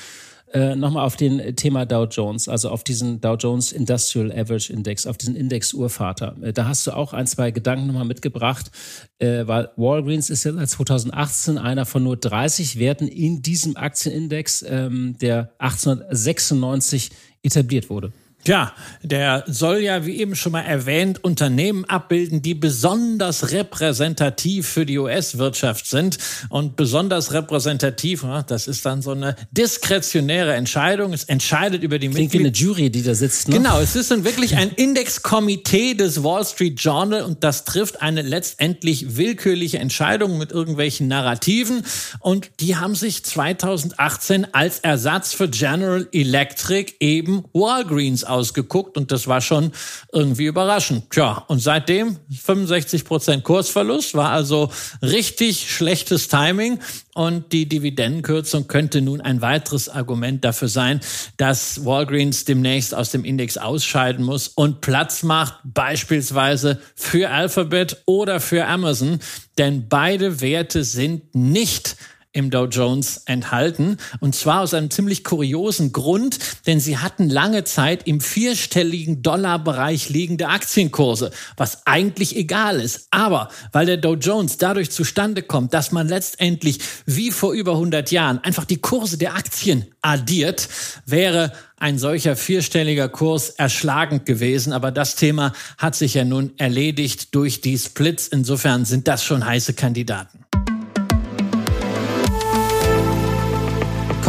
Äh, 0.52 0.74
Nochmal 0.74 1.06
auf 1.06 1.14
den 1.14 1.54
Thema 1.54 1.86
Dow 1.86 2.06
Jones, 2.10 2.48
also 2.48 2.70
auf 2.70 2.82
diesen 2.82 3.20
Dow 3.20 3.36
Jones 3.36 3.70
Industrial 3.70 4.32
Average 4.32 4.72
Index, 4.72 5.06
auf 5.06 5.16
diesen 5.16 5.36
Index 5.36 5.72
Urvater. 5.72 6.36
Äh, 6.42 6.52
da 6.52 6.66
hast 6.66 6.88
du 6.88 6.90
auch 6.90 7.12
ein, 7.12 7.28
zwei 7.28 7.52
Gedanken 7.52 7.86
nochmal 7.86 8.04
mitgebracht, 8.04 8.72
äh, 9.20 9.46
weil 9.46 9.70
Walgreens 9.76 10.28
ist 10.28 10.42
ja 10.42 10.52
seit 10.52 10.68
2018 10.68 11.56
einer 11.56 11.86
von 11.86 12.02
nur 12.02 12.16
30 12.16 12.80
Werten 12.80 13.06
in 13.06 13.42
diesem 13.42 13.76
Aktienindex, 13.76 14.64
ähm, 14.68 15.16
der 15.20 15.52
1896 15.58 17.10
etabliert 17.44 17.88
wurde. 17.88 18.12
Tja, 18.42 18.72
der 19.02 19.44
soll 19.48 19.80
ja, 19.80 20.06
wie 20.06 20.16
eben 20.16 20.34
schon 20.34 20.52
mal 20.52 20.62
erwähnt, 20.62 21.22
Unternehmen 21.22 21.84
abbilden, 21.84 22.40
die 22.40 22.54
besonders 22.54 23.50
repräsentativ 23.50 24.66
für 24.66 24.86
die 24.86 24.96
US-Wirtschaft 24.96 25.86
sind. 25.86 26.16
Und 26.48 26.74
besonders 26.74 27.34
repräsentativ, 27.34 28.24
das 28.46 28.66
ist 28.66 28.86
dann 28.86 29.02
so 29.02 29.10
eine 29.10 29.36
diskretionäre 29.50 30.54
Entscheidung. 30.54 31.12
Es 31.12 31.24
entscheidet 31.24 31.82
über 31.82 31.98
die 31.98 32.08
Klingt 32.08 32.32
Mitglied 32.32 32.40
wie 32.40 32.46
eine 32.46 32.56
Jury, 32.56 32.90
die 32.90 33.02
da 33.02 33.14
sitzt. 33.14 33.48
Ne? 33.48 33.56
Genau, 33.56 33.78
es 33.78 33.94
ist 33.94 34.10
dann 34.10 34.24
wirklich 34.24 34.56
ein 34.56 34.70
Indexkomitee 34.70 35.92
des 35.92 36.24
Wall 36.24 36.44
Street 36.46 36.80
Journal 36.80 37.22
und 37.24 37.44
das 37.44 37.64
trifft 37.64 38.00
eine 38.00 38.22
letztendlich 38.22 39.18
willkürliche 39.18 39.78
Entscheidung 39.78 40.38
mit 40.38 40.50
irgendwelchen 40.50 41.08
Narrativen. 41.08 41.84
Und 42.20 42.50
die 42.60 42.76
haben 42.76 42.94
sich 42.94 43.22
2018 43.22 44.54
als 44.54 44.78
Ersatz 44.78 45.34
für 45.34 45.48
General 45.48 46.08
Electric 46.12 46.94
eben 47.00 47.44
Walgreens 47.52 48.29
ausgeguckt 48.30 48.96
und 48.96 49.12
das 49.12 49.26
war 49.26 49.40
schon 49.40 49.72
irgendwie 50.12 50.46
überraschend. 50.46 51.10
Tja, 51.10 51.44
und 51.48 51.60
seitdem 51.60 52.16
65 52.30 53.04
Prozent 53.04 53.44
Kursverlust, 53.44 54.14
war 54.14 54.30
also 54.30 54.70
richtig 55.02 55.70
schlechtes 55.70 56.28
Timing 56.28 56.78
und 57.14 57.52
die 57.52 57.68
Dividendenkürzung 57.68 58.68
könnte 58.68 59.02
nun 59.02 59.20
ein 59.20 59.42
weiteres 59.42 59.88
Argument 59.88 60.44
dafür 60.44 60.68
sein, 60.68 61.00
dass 61.36 61.84
Walgreens 61.84 62.44
demnächst 62.44 62.94
aus 62.94 63.10
dem 63.10 63.24
Index 63.24 63.58
ausscheiden 63.58 64.24
muss 64.24 64.48
und 64.48 64.80
Platz 64.80 65.22
macht 65.22 65.54
beispielsweise 65.64 66.80
für 66.94 67.30
Alphabet 67.30 68.02
oder 68.06 68.40
für 68.40 68.66
Amazon, 68.66 69.18
denn 69.58 69.88
beide 69.88 70.40
Werte 70.40 70.84
sind 70.84 71.34
nicht 71.34 71.96
im 72.32 72.50
Dow 72.50 72.66
Jones 72.66 73.22
enthalten. 73.26 73.96
Und 74.20 74.34
zwar 74.34 74.60
aus 74.60 74.74
einem 74.74 74.90
ziemlich 74.90 75.24
kuriosen 75.24 75.92
Grund, 75.92 76.38
denn 76.66 76.78
sie 76.78 76.98
hatten 76.98 77.28
lange 77.28 77.64
Zeit 77.64 78.06
im 78.06 78.20
vierstelligen 78.20 79.22
Dollarbereich 79.22 80.08
liegende 80.10 80.48
Aktienkurse, 80.48 81.32
was 81.56 81.86
eigentlich 81.86 82.36
egal 82.36 82.80
ist. 82.80 83.08
Aber 83.10 83.50
weil 83.72 83.86
der 83.86 83.96
Dow 83.96 84.14
Jones 84.14 84.58
dadurch 84.58 84.90
zustande 84.90 85.42
kommt, 85.42 85.74
dass 85.74 85.90
man 85.90 86.08
letztendlich 86.08 86.78
wie 87.04 87.32
vor 87.32 87.52
über 87.52 87.72
100 87.72 88.10
Jahren 88.12 88.38
einfach 88.38 88.64
die 88.64 88.80
Kurse 88.80 89.18
der 89.18 89.34
Aktien 89.34 89.86
addiert, 90.00 90.68
wäre 91.06 91.52
ein 91.78 91.98
solcher 91.98 92.36
vierstelliger 92.36 93.08
Kurs 93.08 93.50
erschlagend 93.50 94.26
gewesen. 94.26 94.72
Aber 94.72 94.92
das 94.92 95.16
Thema 95.16 95.52
hat 95.78 95.96
sich 95.96 96.14
ja 96.14 96.24
nun 96.24 96.52
erledigt 96.58 97.34
durch 97.34 97.60
die 97.60 97.78
Splits. 97.78 98.28
Insofern 98.28 98.84
sind 98.84 99.08
das 99.08 99.24
schon 99.24 99.44
heiße 99.44 99.74
Kandidaten. 99.74 100.49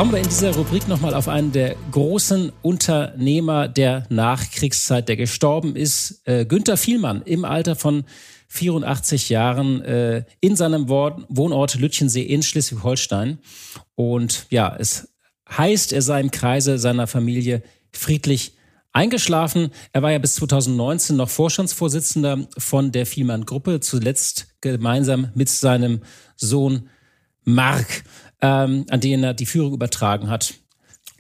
Kommen 0.02 0.14
wir 0.14 0.20
in 0.20 0.30
dieser 0.30 0.56
Rubrik 0.56 0.88
nochmal 0.88 1.14
auf 1.14 1.28
einen 1.28 1.52
der 1.52 1.76
großen 1.92 2.52
Unternehmer 2.64 3.68
der 3.68 4.08
Nachkriegszeit, 4.10 5.08
der 5.08 5.16
gestorben 5.16 5.76
ist, 5.76 6.24
äh, 6.26 6.44
Günther 6.44 6.76
Vielmann 6.76 7.22
im 7.22 7.46
Alter 7.46 7.76
von 7.76 8.06
84 8.48 9.30
Jahren 9.30 9.84
äh, 9.84 10.24
in 10.40 10.56
seinem 10.56 10.90
Wohnort 10.90 11.76
Lütchensee 11.76 12.24
in 12.24 12.42
Schleswig-Holstein. 12.42 13.38
Und 13.94 14.48
ja, 14.50 14.76
es 14.76 15.14
heißt, 15.48 15.94
er 15.94 16.02
sei 16.02 16.20
im 16.22 16.32
Kreise 16.32 16.80
seiner 16.80 17.06
Familie 17.06 17.62
friedlich 17.92 18.54
eingeschlafen. 18.94 19.70
Er 19.94 20.02
war 20.02 20.12
ja 20.12 20.18
bis 20.18 20.34
2019 20.34 21.16
noch 21.16 21.30
Vorstandsvorsitzender 21.30 22.48
von 22.58 22.92
der 22.92 23.06
Vielmann-Gruppe, 23.06 23.82
zuletzt 23.82 24.48
gemeinsam 24.62 25.30
mit 25.36 25.50
seinem 25.50 26.02
Sohn 26.38 26.90
Mark 27.44 28.04
ähm, 28.42 28.86
an 28.90 29.00
denen 29.00 29.24
er 29.24 29.34
die 29.34 29.46
Führung 29.46 29.74
übertragen 29.74 30.30
hat. 30.30 30.56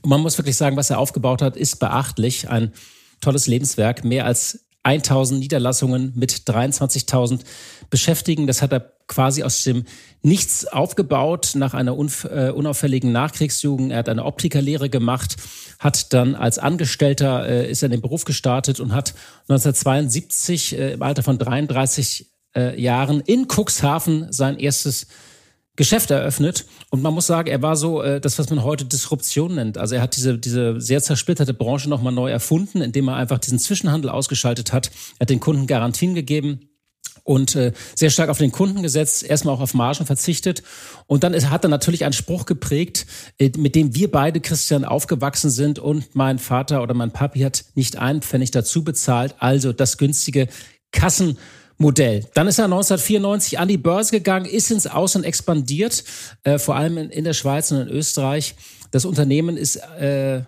Und 0.02 0.10
man 0.10 0.22
muss 0.22 0.38
wirklich 0.38 0.58
sagen, 0.58 0.78
was 0.78 0.90
er 0.90 1.00
aufgebaut 1.00 1.42
hat, 1.42 1.56
ist 1.56 1.80
beachtlich. 1.80 2.50
Ein 2.50 2.74
tolles 3.22 3.48
Lebenswerk, 3.48 4.04
mehr 4.04 4.26
als 4.26 4.66
1000 4.84 5.40
Niederlassungen 5.40 6.12
mit 6.16 6.32
23.000 6.32 7.42
Beschäftigten. 7.90 8.48
Das 8.48 8.62
hat 8.62 8.74
er 8.74 8.92
quasi 9.08 9.44
aus 9.44 9.64
dem 9.64 9.86
Nichts 10.24 10.68
aufgebaut 10.68 11.54
nach 11.56 11.74
einer 11.74 11.94
äh, 11.94 12.52
unauffälligen 12.52 13.12
Nachkriegsjugend. 13.12 13.92
Er 13.92 14.00
hat 14.00 14.10
eine 14.10 14.24
Optikerlehre 14.24 14.90
gemacht, 14.90 15.36
hat 15.80 16.14
dann 16.14 16.36
als 16.36 16.60
Angestellter 16.60 17.48
äh, 17.48 17.70
ist 17.70 17.82
er 17.82 17.88
in 17.88 17.92
den 17.92 18.02
Beruf 18.02 18.24
gestartet 18.24 18.80
und 18.80 18.94
hat 18.94 19.14
1972 19.50 20.78
äh, 20.78 20.94
im 20.94 21.02
Alter 21.02 21.24
von 21.24 21.38
33 21.38 22.32
äh, 22.56 22.80
Jahren 22.80 23.22
in 23.22 23.48
Cuxhaven 23.48 24.32
sein 24.32 24.58
erstes 24.58 25.08
Geschäft 25.82 26.12
eröffnet. 26.12 26.68
Und 26.92 27.02
man 27.02 27.12
muss 27.12 27.26
sagen, 27.26 27.50
er 27.50 27.64
war 27.64 27.76
so 27.76 28.04
äh, 28.04 28.22
das, 28.22 28.38
was 28.38 28.52
man 28.52 28.64
heute 28.64 28.86
Disruption 28.86 29.56
nennt. 29.56 29.80
Also 29.80 29.96
er 29.96 30.04
hat 30.04 30.16
diese, 30.16 30.38
diese 30.38 30.80
sehr 30.80 31.02
zersplitterte 31.02 31.56
Branche 31.56 31.90
nochmal 31.90 32.14
neu 32.14 32.30
erfunden, 32.30 32.84
indem 32.84 33.08
er 33.08 33.16
einfach 33.16 33.40
diesen 33.40 33.58
Zwischenhandel 33.58 34.12
ausgeschaltet 34.12 34.74
hat. 34.74 34.92
Er 35.18 35.22
hat 35.22 35.32
den 35.32 35.40
Kunden 35.40 35.66
Garantien 35.66 36.14
gegeben 36.14 36.70
und 37.24 37.56
äh, 37.56 37.72
sehr 37.96 38.12
stark 38.12 38.30
auf 38.30 38.38
den 38.38 38.52
Kunden 38.52 38.84
gesetzt, 38.84 39.24
erstmal 39.24 39.56
auch 39.56 39.60
auf 39.60 39.74
Margen 39.74 40.06
verzichtet. 40.06 40.62
Und 41.08 41.24
dann 41.24 41.34
ist, 41.34 41.50
hat 41.50 41.66
er 41.66 41.70
natürlich 41.70 42.04
einen 42.04 42.14
Spruch 42.14 42.46
geprägt, 42.46 43.08
äh, 43.40 43.50
mit 43.58 43.74
dem 43.74 43.96
wir 43.96 44.12
beide, 44.12 44.40
Christian, 44.40 44.86
aufgewachsen 44.86 45.50
sind 45.50 45.80
und 45.80 46.16
mein 46.16 46.38
Vater 46.38 46.84
oder 46.84 46.94
mein 46.94 47.10
Papi 47.10 47.40
hat 47.40 47.66
nicht 47.74 47.98
einen 47.98 48.22
Pfennig 48.22 48.52
dazu 48.52 48.84
bezahlt. 48.84 49.34
Also 49.40 49.74
das 49.74 49.98
günstige 49.98 50.48
Kassen. 50.92 51.40
Modell. 51.82 52.26
Dann 52.34 52.48
ist 52.48 52.60
er 52.60 52.66
1994 52.66 53.60
an 53.60 53.68
die 53.68 53.78
Börse 53.78 54.12
gegangen, 54.12 54.46
ist 54.46 54.72
ins 54.72 54.88
Ausland 54.88 55.26
expandiert, 55.26 56.04
äh, 56.44 56.58
vor 56.58 56.76
allem 56.76 56.98
in, 56.98 57.10
in, 57.10 57.24
der 57.26 57.34
Schweiz 57.34 57.72
und 57.72 57.82
in 57.82 57.88
Österreich. 57.90 58.56
Das 58.92 59.04
Unternehmen 59.04 59.58
ist 59.58 59.76
äh, 59.76 60.44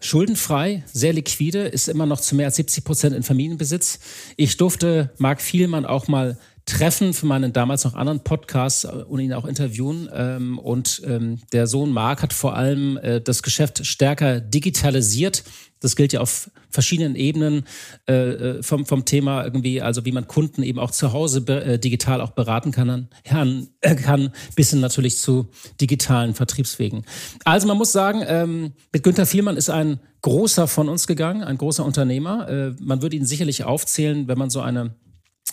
schuldenfrei, 0.00 0.84
sehr 0.92 1.12
liquide, 1.12 1.66
ist 1.66 1.88
immer 1.88 2.06
noch 2.06 2.20
zu 2.20 2.34
mehr 2.36 2.46
als 2.46 2.56
70 2.56 2.84
Prozent 2.84 3.14
in 3.16 3.22
Familienbesitz. 3.22 3.98
Ich 4.36 4.56
durfte 4.56 5.10
Marc 5.18 5.42
Vielmann 5.42 5.84
auch 5.84 6.08
mal 6.08 6.38
treffen 6.66 7.14
für 7.14 7.26
meinen 7.26 7.52
damals 7.52 7.84
noch 7.84 7.94
anderen 7.94 8.20
Podcast 8.20 8.84
äh, 8.84 8.88
und 8.88 9.20
ihn 9.20 9.32
auch 9.32 9.46
interviewen. 9.46 10.08
Ähm, 10.12 10.58
und 10.58 11.00
ähm, 11.06 11.38
der 11.52 11.66
Sohn 11.66 11.90
Marc 11.90 12.22
hat 12.22 12.32
vor 12.32 12.56
allem 12.56 12.98
äh, 12.98 13.20
das 13.20 13.42
Geschäft 13.42 13.86
stärker 13.86 14.40
digitalisiert. 14.40 15.44
Das 15.80 15.94
gilt 15.94 16.12
ja 16.12 16.20
auf 16.20 16.50
verschiedenen 16.70 17.14
Ebenen 17.14 17.64
äh, 18.08 18.14
äh 18.14 18.62
vom, 18.62 18.84
vom 18.84 19.04
Thema 19.04 19.44
irgendwie, 19.44 19.80
also 19.80 20.04
wie 20.04 20.12
man 20.12 20.26
Kunden 20.26 20.62
eben 20.62 20.78
auch 20.78 20.90
zu 20.90 21.12
Hause 21.12 21.40
äh, 21.46 21.78
digital 21.78 22.20
auch 22.20 22.32
beraten 22.32 22.72
kann, 22.72 23.08
kann, 23.24 23.68
äh, 23.80 23.94
kann, 23.94 24.32
bis 24.56 24.70
hin 24.70 24.80
natürlich 24.80 25.18
zu 25.18 25.48
digitalen 25.80 26.34
Vertriebswegen. 26.34 27.04
Also 27.44 27.68
man 27.68 27.78
muss 27.78 27.92
sagen, 27.92 28.22
ähm, 28.26 28.72
mit 28.92 29.04
Günther 29.04 29.26
Vielmann 29.26 29.56
ist 29.56 29.70
ein 29.70 30.00
großer 30.22 30.66
von 30.66 30.88
uns 30.88 31.06
gegangen, 31.06 31.44
ein 31.44 31.56
großer 31.56 31.84
Unternehmer. 31.84 32.74
Man 32.80 33.00
würde 33.00 33.14
ihn 33.14 33.24
sicherlich 33.24 33.62
aufzählen, 33.62 34.26
wenn 34.26 34.38
man 34.38 34.50
so 34.50 34.60
eine 34.60 34.96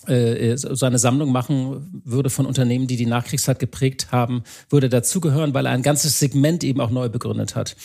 so 0.06 0.86
eine 0.86 1.00
Sammlung 1.00 1.32
machen 1.32 2.02
würde 2.04 2.30
von 2.30 2.46
Unternehmen, 2.46 2.88
die 2.88 2.98
die 2.98 3.06
Nachkriegszeit 3.06 3.60
geprägt 3.60 4.12
haben, 4.12 4.44
würde 4.70 4.90
dazugehören, 4.90 5.54
weil 5.54 5.66
er 5.66 5.72
ein 5.72 5.82
ganzes 5.82 6.20
Segment 6.20 6.64
eben 6.66 6.82
auch 6.82 6.90
neu 6.90 7.08
begründet 7.08 7.56
hat. 7.56 7.78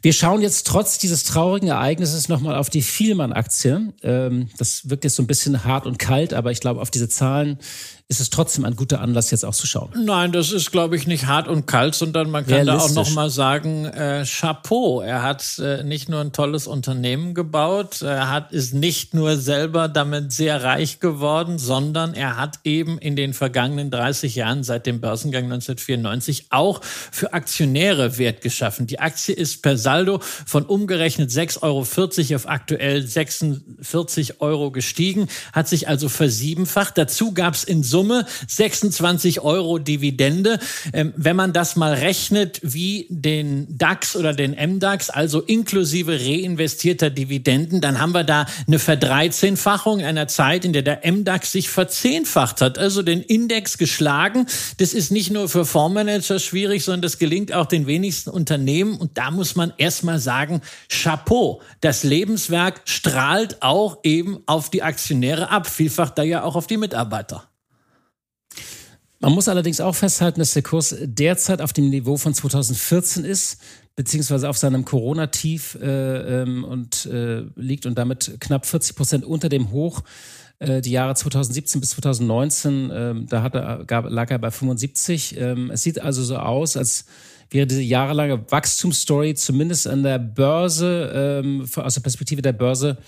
Wir 0.00 0.14
schauen 0.14 0.40
jetzt 0.40 0.66
trotz 0.66 0.98
dieses 0.98 1.24
traurigen 1.24 1.68
Ereignisses 1.68 2.28
nochmal 2.28 2.54
auf 2.54 2.70
die 2.70 2.80
Vielmann-Aktie. 2.80 3.92
Ähm, 4.02 4.48
das 4.56 4.88
wirkt 4.88 5.04
jetzt 5.04 5.16
so 5.16 5.22
ein 5.22 5.26
bisschen 5.26 5.64
hart 5.64 5.86
und 5.86 5.98
kalt, 5.98 6.32
aber 6.32 6.52
ich 6.52 6.60
glaube, 6.60 6.80
auf 6.80 6.90
diese 6.90 7.08
Zahlen 7.08 7.58
ist 8.10 8.20
es 8.20 8.30
trotzdem 8.30 8.64
ein 8.64 8.74
guter 8.74 9.02
Anlass, 9.02 9.30
jetzt 9.30 9.44
auch 9.44 9.54
zu 9.54 9.66
schauen. 9.66 9.90
Nein, 9.94 10.32
das 10.32 10.50
ist, 10.50 10.72
glaube 10.72 10.96
ich, 10.96 11.06
nicht 11.06 11.26
hart 11.26 11.46
und 11.46 11.66
kalt, 11.66 11.94
sondern 11.94 12.30
man 12.30 12.46
kann 12.46 12.64
da 12.64 12.78
auch 12.78 12.90
noch 12.92 13.10
mal 13.10 13.28
sagen, 13.28 13.84
äh, 13.84 14.24
Chapeau. 14.24 15.02
Er 15.02 15.22
hat 15.22 15.58
äh, 15.58 15.84
nicht 15.84 16.08
nur 16.08 16.22
ein 16.22 16.32
tolles 16.32 16.66
Unternehmen 16.66 17.34
gebaut, 17.34 18.00
er 18.00 18.30
hat 18.30 18.52
ist 18.52 18.72
nicht 18.72 19.12
nur 19.12 19.36
selber 19.36 19.88
damit 19.88 20.32
sehr 20.32 20.64
reich 20.64 21.00
geworden, 21.00 21.58
sondern 21.58 22.14
er 22.14 22.38
hat 22.38 22.60
eben 22.64 22.96
in 22.96 23.14
den 23.14 23.34
vergangenen 23.34 23.90
30 23.90 24.34
Jahren 24.36 24.64
seit 24.64 24.86
dem 24.86 25.02
Börsengang 25.02 25.44
1994 25.44 26.46
auch 26.48 26.80
für 26.82 27.34
Aktionäre 27.34 28.16
Wert 28.16 28.40
geschaffen. 28.40 28.86
Die 28.86 29.00
Aktie 29.00 29.34
ist 29.34 29.60
per 29.60 29.76
Saldo 29.76 30.20
von 30.46 30.64
umgerechnet 30.64 31.30
6,40 31.30 31.62
Euro 31.62 31.78
auf 32.36 32.48
aktuell 32.48 33.06
46 33.06 34.40
Euro 34.40 34.70
gestiegen, 34.70 35.28
hat 35.52 35.68
sich 35.68 35.88
also 35.88 36.08
versiebenfacht. 36.08 36.96
Dazu 36.96 37.34
gab 37.34 37.52
es 37.52 37.64
in 37.64 37.82
Summe 37.82 37.97
Summe 37.98 38.26
26 38.46 39.40
Euro 39.40 39.80
Dividende. 39.80 40.60
Ähm, 40.92 41.12
wenn 41.16 41.34
man 41.34 41.52
das 41.52 41.74
mal 41.74 41.94
rechnet 41.94 42.60
wie 42.62 43.08
den 43.10 43.66
DAX 43.76 44.14
oder 44.14 44.32
den 44.32 44.52
MDAX, 44.52 45.10
also 45.10 45.40
inklusive 45.40 46.12
reinvestierter 46.12 47.10
Dividenden, 47.10 47.80
dann 47.80 48.00
haben 48.00 48.12
wir 48.12 48.22
da 48.22 48.46
eine 48.68 48.78
Verdreizehnfachung 48.78 49.98
in 49.98 50.06
einer 50.06 50.28
Zeit, 50.28 50.64
in 50.64 50.72
der 50.72 50.82
der 50.82 51.00
MDAX 51.10 51.50
sich 51.50 51.70
verzehnfacht 51.70 52.60
hat, 52.60 52.78
also 52.78 53.02
den 53.02 53.20
Index 53.20 53.78
geschlagen. 53.78 54.46
Das 54.76 54.92
ist 54.92 55.10
nicht 55.10 55.32
nur 55.32 55.48
für 55.48 55.64
Fondsmanager 55.64 56.38
schwierig, 56.38 56.84
sondern 56.84 57.02
das 57.02 57.18
gelingt 57.18 57.52
auch 57.52 57.66
den 57.66 57.88
wenigsten 57.88 58.30
Unternehmen. 58.30 58.96
Und 58.96 59.18
da 59.18 59.32
muss 59.32 59.56
man 59.56 59.72
erstmal 59.76 60.20
sagen, 60.20 60.60
Chapeau. 60.88 61.62
Das 61.80 62.04
Lebenswerk 62.04 62.82
strahlt 62.84 63.60
auch 63.60 63.98
eben 64.04 64.38
auf 64.46 64.70
die 64.70 64.84
Aktionäre 64.84 65.50
ab, 65.50 65.66
vielfach 65.66 66.10
da 66.10 66.22
ja 66.22 66.44
auch 66.44 66.54
auf 66.54 66.68
die 66.68 66.76
Mitarbeiter. 66.76 67.47
Man 69.20 69.32
muss 69.32 69.48
allerdings 69.48 69.80
auch 69.80 69.94
festhalten, 69.94 70.38
dass 70.38 70.52
der 70.52 70.62
Kurs 70.62 70.94
derzeit 71.00 71.60
auf 71.60 71.72
dem 71.72 71.90
Niveau 71.90 72.16
von 72.16 72.34
2014 72.34 73.24
ist, 73.24 73.60
beziehungsweise 73.96 74.48
auf 74.48 74.56
seinem 74.56 74.84
Corona-Tief 74.84 75.76
äh, 75.82 76.42
ähm, 76.42 76.62
und 76.62 77.06
äh, 77.06 77.42
liegt 77.56 77.84
und 77.84 77.98
damit 77.98 78.36
knapp 78.38 78.64
40 78.64 78.94
Prozent 78.94 79.24
unter 79.24 79.48
dem 79.48 79.72
Hoch 79.72 80.02
äh, 80.60 80.80
die 80.80 80.92
Jahre 80.92 81.16
2017 81.16 81.80
bis 81.80 81.90
2019. 81.90 82.90
Ähm, 82.94 83.26
da 83.28 83.42
hat 83.42 83.56
er, 83.56 83.84
gab, 83.86 84.08
lag 84.08 84.30
er 84.30 84.38
bei 84.38 84.52
75. 84.52 85.36
Ähm, 85.36 85.72
es 85.72 85.82
sieht 85.82 86.00
also 86.00 86.22
so 86.22 86.36
aus, 86.36 86.76
als 86.76 87.06
wäre 87.50 87.66
diese 87.66 87.82
jahrelange 87.82 88.48
Wachstumsstory 88.50 89.34
zumindest 89.34 89.88
an 89.88 90.04
der 90.04 90.20
Börse, 90.20 91.42
ähm, 91.44 91.66
aus 91.74 91.94
der 91.94 92.02
Perspektive 92.02 92.42
der 92.42 92.52
Börse, 92.52 92.98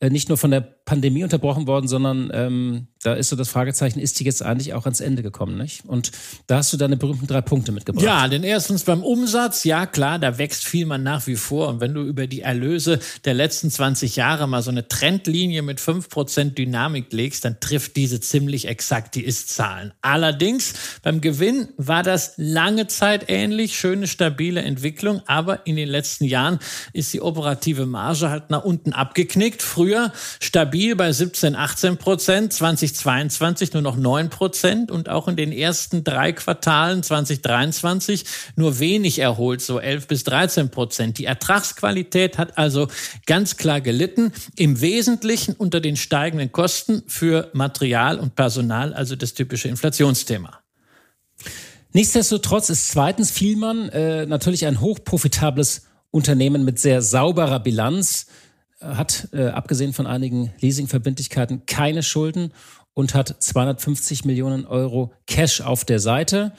äh, 0.00 0.08
nicht 0.08 0.30
nur 0.30 0.38
von 0.38 0.50
der 0.50 0.79
Pandemie 0.90 1.22
unterbrochen 1.22 1.68
worden, 1.68 1.86
sondern 1.86 2.32
ähm, 2.34 2.88
da 3.04 3.14
ist 3.14 3.28
so 3.28 3.36
das 3.36 3.48
Fragezeichen, 3.48 4.00
ist 4.00 4.18
die 4.18 4.24
jetzt 4.24 4.42
eigentlich 4.42 4.74
auch 4.74 4.86
ans 4.86 4.98
Ende 4.98 5.22
gekommen, 5.22 5.56
nicht? 5.56 5.84
Und 5.86 6.10
da 6.48 6.56
hast 6.56 6.72
du 6.72 6.76
deine 6.76 6.96
berühmten 6.96 7.28
drei 7.28 7.40
Punkte 7.42 7.70
mitgebracht. 7.70 8.04
Ja, 8.04 8.26
denn 8.26 8.42
erstens 8.42 8.82
beim 8.82 9.04
Umsatz, 9.04 9.62
ja 9.62 9.86
klar, 9.86 10.18
da 10.18 10.36
wächst 10.36 10.64
viel 10.64 10.86
man 10.86 11.04
nach 11.04 11.28
wie 11.28 11.36
vor. 11.36 11.68
Und 11.68 11.80
wenn 11.80 11.94
du 11.94 12.02
über 12.02 12.26
die 12.26 12.40
Erlöse 12.40 12.98
der 13.24 13.34
letzten 13.34 13.70
20 13.70 14.16
Jahre 14.16 14.48
mal 14.48 14.62
so 14.62 14.72
eine 14.72 14.88
Trendlinie 14.88 15.62
mit 15.62 15.78
5% 15.78 16.54
Dynamik 16.54 17.12
legst, 17.12 17.44
dann 17.44 17.60
trifft 17.60 17.94
diese 17.94 18.20
ziemlich 18.20 18.66
exakt 18.66 19.14
die 19.14 19.24
Ist-Zahlen. 19.24 19.92
Allerdings 20.02 20.74
beim 21.04 21.20
Gewinn 21.20 21.68
war 21.76 22.02
das 22.02 22.34
lange 22.36 22.88
Zeit 22.88 23.26
ähnlich, 23.28 23.78
schöne, 23.78 24.08
stabile 24.08 24.62
Entwicklung, 24.62 25.22
aber 25.26 25.66
in 25.68 25.76
den 25.76 25.88
letzten 25.88 26.24
Jahren 26.24 26.58
ist 26.92 27.12
die 27.12 27.22
operative 27.22 27.86
Marge 27.86 28.28
halt 28.28 28.50
nach 28.50 28.64
unten 28.64 28.92
abgeknickt. 28.92 29.62
Früher 29.62 30.12
stabil 30.40 30.79
stabil 30.80 30.96
bei 30.96 31.12
17, 31.12 31.56
18 31.56 31.98
Prozent, 31.98 32.54
2022 32.54 33.74
nur 33.74 33.82
noch 33.82 33.96
9 33.96 34.30
Prozent 34.30 34.90
und 34.90 35.10
auch 35.10 35.28
in 35.28 35.36
den 35.36 35.52
ersten 35.52 36.04
drei 36.04 36.32
Quartalen 36.32 37.02
2023 37.02 38.24
nur 38.56 38.78
wenig 38.78 39.18
erholt, 39.18 39.60
so 39.60 39.78
11 39.78 40.06
bis 40.06 40.24
13 40.24 40.70
Prozent. 40.70 41.18
Die 41.18 41.26
Ertragsqualität 41.26 42.38
hat 42.38 42.56
also 42.56 42.88
ganz 43.26 43.58
klar 43.58 43.82
gelitten, 43.82 44.32
im 44.56 44.80
Wesentlichen 44.80 45.54
unter 45.54 45.80
den 45.80 45.96
steigenden 45.96 46.50
Kosten 46.50 47.02
für 47.06 47.50
Material 47.52 48.18
und 48.18 48.34
Personal, 48.34 48.94
also 48.94 49.16
das 49.16 49.34
typische 49.34 49.68
Inflationsthema. 49.68 50.60
Nichtsdestotrotz 51.92 52.70
ist 52.70 52.88
zweitens 52.88 53.30
Vielmann 53.30 53.90
äh, 53.90 54.24
natürlich 54.24 54.64
ein 54.64 54.80
hochprofitables 54.80 55.82
Unternehmen 56.10 56.64
mit 56.64 56.78
sehr 56.78 57.02
sauberer 57.02 57.60
Bilanz 57.60 58.28
hat, 58.80 59.28
äh, 59.32 59.48
abgesehen 59.48 59.92
von 59.92 60.06
einigen 60.06 60.52
Leasingverbindlichkeiten, 60.60 61.66
keine 61.66 62.02
Schulden 62.02 62.52
und 62.94 63.14
hat 63.14 63.36
250 63.42 64.24
Millionen 64.24 64.66
Euro 64.66 65.12
Cash 65.26 65.60
auf 65.60 65.84
der 65.84 66.00
Seite. 66.00 66.52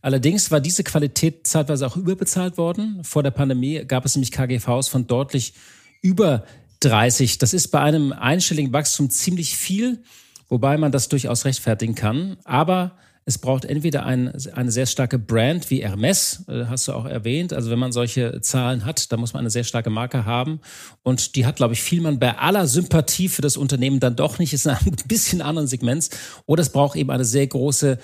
Allerdings 0.00 0.50
war 0.50 0.60
diese 0.60 0.84
Qualität 0.84 1.46
zeitweise 1.46 1.86
auch 1.86 1.96
überbezahlt 1.96 2.58
worden. 2.58 3.04
Vor 3.04 3.22
der 3.22 3.30
Pandemie 3.30 3.84
gab 3.86 4.04
es 4.04 4.16
nämlich 4.16 4.32
KGVs 4.32 4.88
von 4.88 5.06
deutlich 5.06 5.54
über 6.02 6.44
30. 6.80 7.38
Das 7.38 7.54
ist 7.54 7.68
bei 7.68 7.80
einem 7.80 8.12
einstelligen 8.12 8.72
Wachstum 8.72 9.10
ziemlich 9.10 9.56
viel, 9.56 10.02
wobei 10.48 10.76
man 10.76 10.90
das 10.92 11.08
durchaus 11.08 11.44
rechtfertigen 11.44 11.94
kann. 11.94 12.36
Aber 12.44 12.96
es 13.24 13.38
braucht 13.38 13.64
entweder 13.64 14.04
ein, 14.04 14.32
eine 14.54 14.72
sehr 14.72 14.86
starke 14.86 15.18
Brand 15.18 15.70
wie 15.70 15.82
Hermes, 15.82 16.44
äh, 16.48 16.64
hast 16.66 16.88
du 16.88 16.92
auch 16.92 17.04
erwähnt. 17.04 17.52
Also 17.52 17.70
wenn 17.70 17.78
man 17.78 17.92
solche 17.92 18.40
Zahlen 18.40 18.84
hat, 18.84 19.12
da 19.12 19.16
muss 19.16 19.32
man 19.32 19.40
eine 19.40 19.50
sehr 19.50 19.64
starke 19.64 19.90
Marke 19.90 20.24
haben. 20.24 20.60
Und 21.02 21.36
die 21.36 21.46
hat, 21.46 21.56
glaube 21.56 21.74
ich, 21.74 21.82
Vielmann 21.82 22.18
bei 22.18 22.36
aller 22.36 22.66
Sympathie 22.66 23.28
für 23.28 23.42
das 23.42 23.56
Unternehmen 23.56 24.00
dann 24.00 24.16
doch 24.16 24.38
nicht, 24.38 24.52
ist 24.52 24.66
in 24.66 24.72
einem 24.72 24.96
bisschen 25.06 25.40
anderen 25.40 25.68
Segment. 25.68 26.10
Oder 26.46 26.62
es 26.62 26.70
braucht 26.70 26.96
eben 26.96 27.10
eine 27.10 27.24
sehr 27.24 27.46
große 27.46 27.98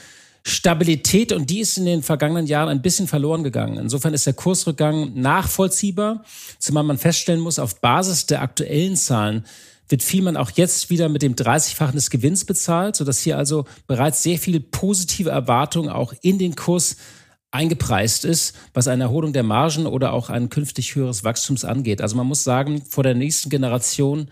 Stabilität 0.44 1.32
und 1.32 1.50
die 1.50 1.60
ist 1.60 1.76
in 1.78 1.84
den 1.84 2.02
vergangenen 2.02 2.46
Jahren 2.46 2.68
ein 2.68 2.80
bisschen 2.80 3.08
verloren 3.08 3.42
gegangen. 3.42 3.76
Insofern 3.76 4.14
ist 4.14 4.26
der 4.26 4.34
Kursrückgang 4.34 5.12
nachvollziehbar, 5.14 6.24
zumal 6.58 6.84
man 6.84 6.96
feststellen 6.96 7.40
muss, 7.40 7.58
auf 7.58 7.80
Basis 7.80 8.26
der 8.26 8.40
aktuellen 8.40 8.96
Zahlen 8.96 9.44
wird 9.88 10.02
Vielmann 10.02 10.36
auch 10.36 10.50
jetzt 10.50 10.90
wieder 10.90 11.08
mit 11.08 11.22
dem 11.22 11.34
30-fachen 11.34 11.94
des 11.94 12.10
Gewinns 12.10 12.44
bezahlt, 12.44 12.96
sodass 12.96 13.20
hier 13.20 13.38
also 13.38 13.64
bereits 13.86 14.22
sehr 14.22 14.38
viel 14.38 14.60
positive 14.60 15.30
Erwartung 15.30 15.88
auch 15.88 16.12
in 16.22 16.38
den 16.38 16.54
Kurs 16.56 16.96
eingepreist 17.50 18.24
ist, 18.24 18.54
was 18.74 18.88
eine 18.88 19.04
Erholung 19.04 19.32
der 19.32 19.42
Margen 19.42 19.86
oder 19.86 20.12
auch 20.12 20.28
ein 20.28 20.50
künftig 20.50 20.94
höheres 20.94 21.24
Wachstums 21.24 21.64
angeht. 21.64 22.02
Also 22.02 22.16
man 22.16 22.26
muss 22.26 22.44
sagen, 22.44 22.82
vor 22.82 23.04
der 23.04 23.14
nächsten 23.14 23.48
Generation 23.48 24.28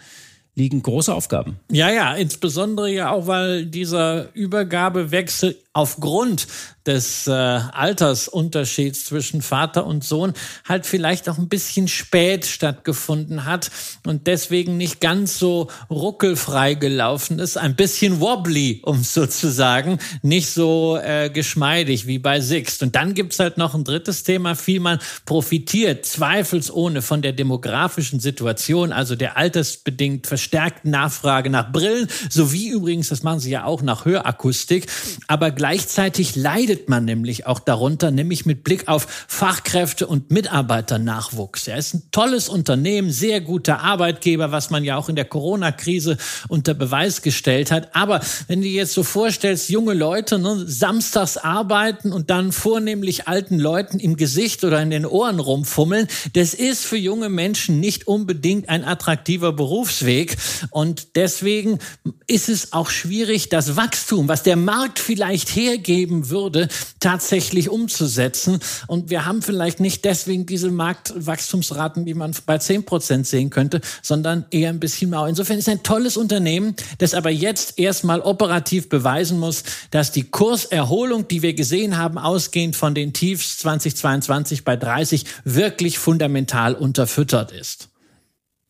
liegen 0.54 0.82
große 0.82 1.14
Aufgaben. 1.14 1.58
Ja, 1.70 1.90
ja, 1.90 2.14
insbesondere 2.14 2.90
ja 2.90 3.10
auch, 3.10 3.26
weil 3.26 3.66
dieser 3.66 4.34
Übergabewechsel 4.34 5.56
aufgrund 5.76 6.46
des 6.86 7.26
äh, 7.26 7.32
Altersunterschieds 7.32 9.06
zwischen 9.06 9.42
Vater 9.42 9.86
und 9.86 10.04
Sohn 10.04 10.32
halt 10.66 10.86
vielleicht 10.86 11.28
auch 11.28 11.38
ein 11.38 11.48
bisschen 11.48 11.88
spät 11.88 12.46
stattgefunden 12.46 13.44
hat 13.44 13.70
und 14.06 14.26
deswegen 14.26 14.76
nicht 14.76 15.00
ganz 15.00 15.38
so 15.38 15.68
ruckelfrei 15.90 16.74
gelaufen 16.74 17.38
ist, 17.38 17.56
ein 17.56 17.74
bisschen 17.74 18.20
wobbly, 18.20 18.82
um 18.84 19.02
sozusagen, 19.02 19.98
nicht 20.22 20.48
so 20.48 20.98
äh, 21.02 21.28
geschmeidig 21.28 22.06
wie 22.06 22.18
bei 22.18 22.40
Sixt. 22.40 22.82
Und 22.82 22.94
dann 22.94 23.14
gibt's 23.14 23.38
halt 23.38 23.58
noch 23.58 23.74
ein 23.74 23.84
drittes 23.84 24.22
Thema, 24.22 24.56
wie 24.66 24.78
man 24.78 24.98
profitiert 25.24 26.06
zweifelsohne 26.06 27.02
von 27.02 27.20
der 27.20 27.32
demografischen 27.32 28.20
Situation, 28.20 28.92
also 28.92 29.16
der 29.16 29.36
altersbedingt 29.36 30.26
verstärkten 30.26 30.90
Nachfrage 30.90 31.50
nach 31.50 31.72
Brillen, 31.72 32.08
sowie 32.30 32.68
übrigens, 32.68 33.08
das 33.08 33.22
machen 33.22 33.40
sie 33.40 33.50
ja 33.50 33.64
auch 33.64 33.82
nach 33.82 34.04
Hörakustik, 34.04 34.86
aber 35.26 35.50
Gleichzeitig 35.66 36.36
leidet 36.36 36.88
man 36.88 37.04
nämlich 37.04 37.48
auch 37.48 37.58
darunter, 37.58 38.12
nämlich 38.12 38.46
mit 38.46 38.62
Blick 38.62 38.86
auf 38.86 39.26
Fachkräfte 39.26 40.06
und 40.06 40.30
Mitarbeiternachwuchs. 40.30 41.66
Er 41.66 41.76
ist 41.76 41.92
ein 41.92 42.02
tolles 42.12 42.48
Unternehmen, 42.48 43.10
sehr 43.10 43.40
guter 43.40 43.80
Arbeitgeber, 43.80 44.52
was 44.52 44.70
man 44.70 44.84
ja 44.84 44.96
auch 44.96 45.08
in 45.08 45.16
der 45.16 45.24
Corona-Krise 45.24 46.18
unter 46.46 46.72
Beweis 46.72 47.20
gestellt 47.20 47.72
hat. 47.72 47.96
Aber 47.96 48.20
wenn 48.46 48.60
du 48.60 48.68
dir 48.68 48.74
jetzt 48.74 48.92
so 48.92 49.02
vorstellst, 49.02 49.68
junge 49.68 49.94
Leute 49.94 50.38
ne, 50.38 50.62
samstags 50.68 51.36
arbeiten 51.36 52.12
und 52.12 52.30
dann 52.30 52.52
vornehmlich 52.52 53.26
alten 53.26 53.58
Leuten 53.58 53.98
im 53.98 54.16
Gesicht 54.16 54.62
oder 54.62 54.80
in 54.80 54.90
den 54.90 55.04
Ohren 55.04 55.40
rumfummeln, 55.40 56.06
das 56.34 56.54
ist 56.54 56.84
für 56.84 56.96
junge 56.96 57.28
Menschen 57.28 57.80
nicht 57.80 58.06
unbedingt 58.06 58.68
ein 58.68 58.84
attraktiver 58.84 59.52
Berufsweg. 59.52 60.36
Und 60.70 61.16
deswegen 61.16 61.80
ist 62.28 62.48
es 62.48 62.72
auch 62.72 62.88
schwierig, 62.88 63.48
das 63.48 63.74
Wachstum, 63.74 64.28
was 64.28 64.44
der 64.44 64.54
Markt 64.54 65.00
vielleicht 65.00 65.55
hergeben 65.56 66.30
würde, 66.30 66.68
tatsächlich 67.00 67.68
umzusetzen. 67.68 68.60
Und 68.86 69.10
wir 69.10 69.24
haben 69.24 69.42
vielleicht 69.42 69.80
nicht 69.80 70.04
deswegen 70.04 70.46
diese 70.46 70.70
Marktwachstumsraten, 70.70 72.04
die 72.04 72.14
man 72.14 72.32
bei 72.44 72.58
10 72.58 72.84
Prozent 72.84 73.26
sehen 73.26 73.50
könnte, 73.50 73.80
sondern 74.02 74.44
eher 74.50 74.68
ein 74.68 74.78
bisschen 74.78 75.10
mau. 75.10 75.26
Insofern 75.26 75.58
ist 75.58 75.68
ein 75.68 75.82
tolles 75.82 76.16
Unternehmen, 76.16 76.76
das 76.98 77.14
aber 77.14 77.30
jetzt 77.30 77.78
erstmal 77.78 78.20
operativ 78.20 78.88
beweisen 78.88 79.38
muss, 79.38 79.64
dass 79.90 80.12
die 80.12 80.24
Kurserholung, 80.24 81.26
die 81.26 81.42
wir 81.42 81.54
gesehen 81.54 81.96
haben, 81.96 82.18
ausgehend 82.18 82.76
von 82.76 82.94
den 82.94 83.12
Tiefs 83.12 83.58
2022 83.58 84.64
bei 84.64 84.76
30, 84.76 85.24
wirklich 85.44 85.98
fundamental 85.98 86.74
unterfüttert 86.74 87.52
ist. 87.52 87.88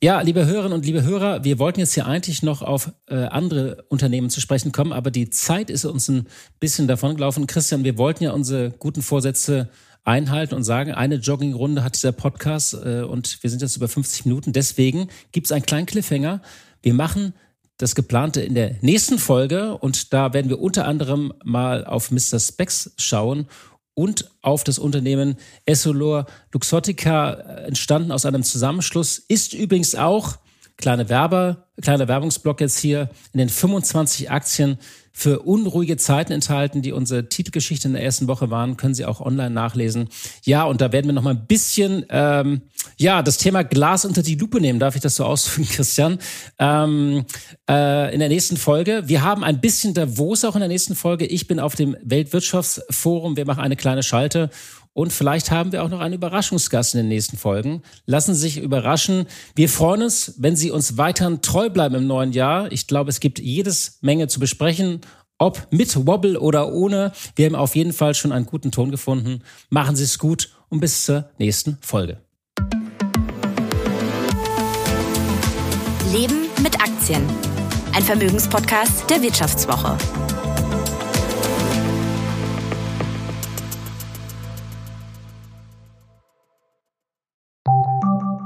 Ja, 0.02 0.20
liebe 0.20 0.44
Hörerinnen 0.44 0.74
und 0.74 0.84
liebe 0.84 1.04
Hörer, 1.04 1.42
wir 1.42 1.58
wollten 1.58 1.80
jetzt 1.80 1.94
hier 1.94 2.04
eigentlich 2.04 2.42
noch 2.42 2.60
auf 2.60 2.92
äh, 3.06 3.14
andere 3.14 3.82
Unternehmen 3.88 4.28
zu 4.28 4.42
sprechen 4.42 4.70
kommen, 4.70 4.92
aber 4.92 5.10
die 5.10 5.30
Zeit 5.30 5.70
ist 5.70 5.86
uns 5.86 6.06
ein 6.08 6.26
bisschen 6.60 6.86
davon 6.86 7.14
gelaufen. 7.14 7.46
Christian, 7.46 7.82
wir 7.82 7.96
wollten 7.96 8.24
ja 8.24 8.32
unsere 8.32 8.72
guten 8.72 9.00
Vorsätze 9.00 9.70
einhalten 10.04 10.54
und 10.54 10.64
sagen, 10.64 10.92
eine 10.92 11.14
Joggingrunde 11.14 11.82
hat 11.82 11.94
dieser 11.94 12.12
Podcast 12.12 12.74
äh, 12.74 13.04
und 13.04 13.42
wir 13.42 13.48
sind 13.48 13.62
jetzt 13.62 13.78
über 13.78 13.88
50 13.88 14.26
Minuten. 14.26 14.52
Deswegen 14.52 15.08
gibt 15.32 15.46
es 15.46 15.52
einen 15.52 15.64
kleinen 15.64 15.86
Cliffhanger. 15.86 16.42
Wir 16.82 16.92
machen 16.92 17.32
das 17.78 17.94
geplante 17.94 18.42
in 18.42 18.54
der 18.54 18.76
nächsten 18.82 19.18
Folge 19.18 19.78
und 19.78 20.12
da 20.12 20.34
werden 20.34 20.50
wir 20.50 20.60
unter 20.60 20.86
anderem 20.86 21.32
mal 21.42 21.86
auf 21.86 22.10
Mr. 22.10 22.38
Specs 22.38 22.92
schauen 22.98 23.46
und 23.96 24.30
auf 24.42 24.62
das 24.62 24.78
Unternehmen 24.78 25.36
Essolor 25.64 26.26
Luxottica 26.52 27.32
entstanden 27.66 28.12
aus 28.12 28.26
einem 28.26 28.42
Zusammenschluss, 28.42 29.18
ist 29.18 29.54
übrigens 29.54 29.94
auch, 29.94 30.36
kleine 30.76 31.08
Werber, 31.08 31.66
kleiner 31.80 32.08
Werbungsblock 32.08 32.60
jetzt 32.60 32.78
hier, 32.78 33.10
in 33.32 33.38
den 33.38 33.48
25 33.48 34.30
Aktien 34.30 34.78
für 35.18 35.40
unruhige 35.40 35.96
Zeiten 35.96 36.32
enthalten, 36.32 36.82
die 36.82 36.92
unsere 36.92 37.30
Titelgeschichte 37.30 37.88
in 37.88 37.94
der 37.94 38.02
ersten 38.02 38.28
Woche 38.28 38.50
waren, 38.50 38.76
können 38.76 38.92
Sie 38.92 39.06
auch 39.06 39.22
online 39.22 39.48
nachlesen. 39.48 40.10
Ja, 40.44 40.64
und 40.64 40.82
da 40.82 40.92
werden 40.92 41.06
wir 41.06 41.14
noch 41.14 41.22
mal 41.22 41.30
ein 41.30 41.46
bisschen, 41.46 42.04
ähm, 42.10 42.60
ja, 42.98 43.22
das 43.22 43.38
Thema 43.38 43.64
Glas 43.64 44.04
unter 44.04 44.22
die 44.22 44.34
Lupe 44.34 44.60
nehmen. 44.60 44.78
Darf 44.78 44.94
ich 44.94 45.00
das 45.00 45.16
so 45.16 45.24
ausführen, 45.24 45.66
Christian? 45.72 46.18
Ähm, 46.58 47.24
äh, 47.66 48.12
in 48.12 48.20
der 48.20 48.28
nächsten 48.28 48.58
Folge. 48.58 49.04
Wir 49.06 49.22
haben 49.22 49.42
ein 49.42 49.62
bisschen 49.62 49.94
Davos 49.94 50.44
auch 50.44 50.54
in 50.54 50.60
der 50.60 50.68
nächsten 50.68 50.94
Folge. 50.94 51.24
Ich 51.24 51.46
bin 51.46 51.60
auf 51.60 51.74
dem 51.74 51.96
Weltwirtschaftsforum. 52.02 53.38
Wir 53.38 53.46
machen 53.46 53.60
eine 53.60 53.76
kleine 53.76 54.02
Schalte 54.02 54.50
und 54.96 55.12
vielleicht 55.12 55.50
haben 55.50 55.72
wir 55.72 55.84
auch 55.84 55.90
noch 55.90 56.00
einen 56.00 56.14
Überraschungsgast 56.14 56.94
in 56.94 57.00
den 57.00 57.08
nächsten 57.08 57.36
Folgen. 57.36 57.82
Lassen 58.06 58.34
Sie 58.34 58.40
sich 58.40 58.56
überraschen. 58.56 59.26
Wir 59.54 59.68
freuen 59.68 60.02
uns, 60.02 60.32
wenn 60.38 60.56
Sie 60.56 60.70
uns 60.70 60.96
weiterhin 60.96 61.42
treu 61.42 61.68
bleiben 61.68 61.96
im 61.96 62.06
neuen 62.06 62.32
Jahr. 62.32 62.72
Ich 62.72 62.86
glaube, 62.86 63.10
es 63.10 63.20
gibt 63.20 63.38
jedes 63.38 63.98
Menge 64.00 64.26
zu 64.28 64.40
besprechen. 64.40 65.02
Ob 65.36 65.68
mit 65.70 65.94
Wobble 66.06 66.40
oder 66.40 66.72
ohne. 66.72 67.12
Wir 67.34 67.44
haben 67.44 67.56
auf 67.56 67.76
jeden 67.76 67.92
Fall 67.92 68.14
schon 68.14 68.32
einen 68.32 68.46
guten 68.46 68.72
Ton 68.72 68.90
gefunden. 68.90 69.42
Machen 69.68 69.96
Sie 69.96 70.04
es 70.04 70.18
gut 70.18 70.48
und 70.70 70.80
bis 70.80 71.04
zur 71.04 71.28
nächsten 71.38 71.76
Folge. 71.82 72.22
Leben 76.10 76.46
mit 76.62 76.74
Aktien. 76.80 77.22
Ein 77.94 78.02
Vermögenspodcast 78.02 79.10
der 79.10 79.20
Wirtschaftswoche. 79.20 79.98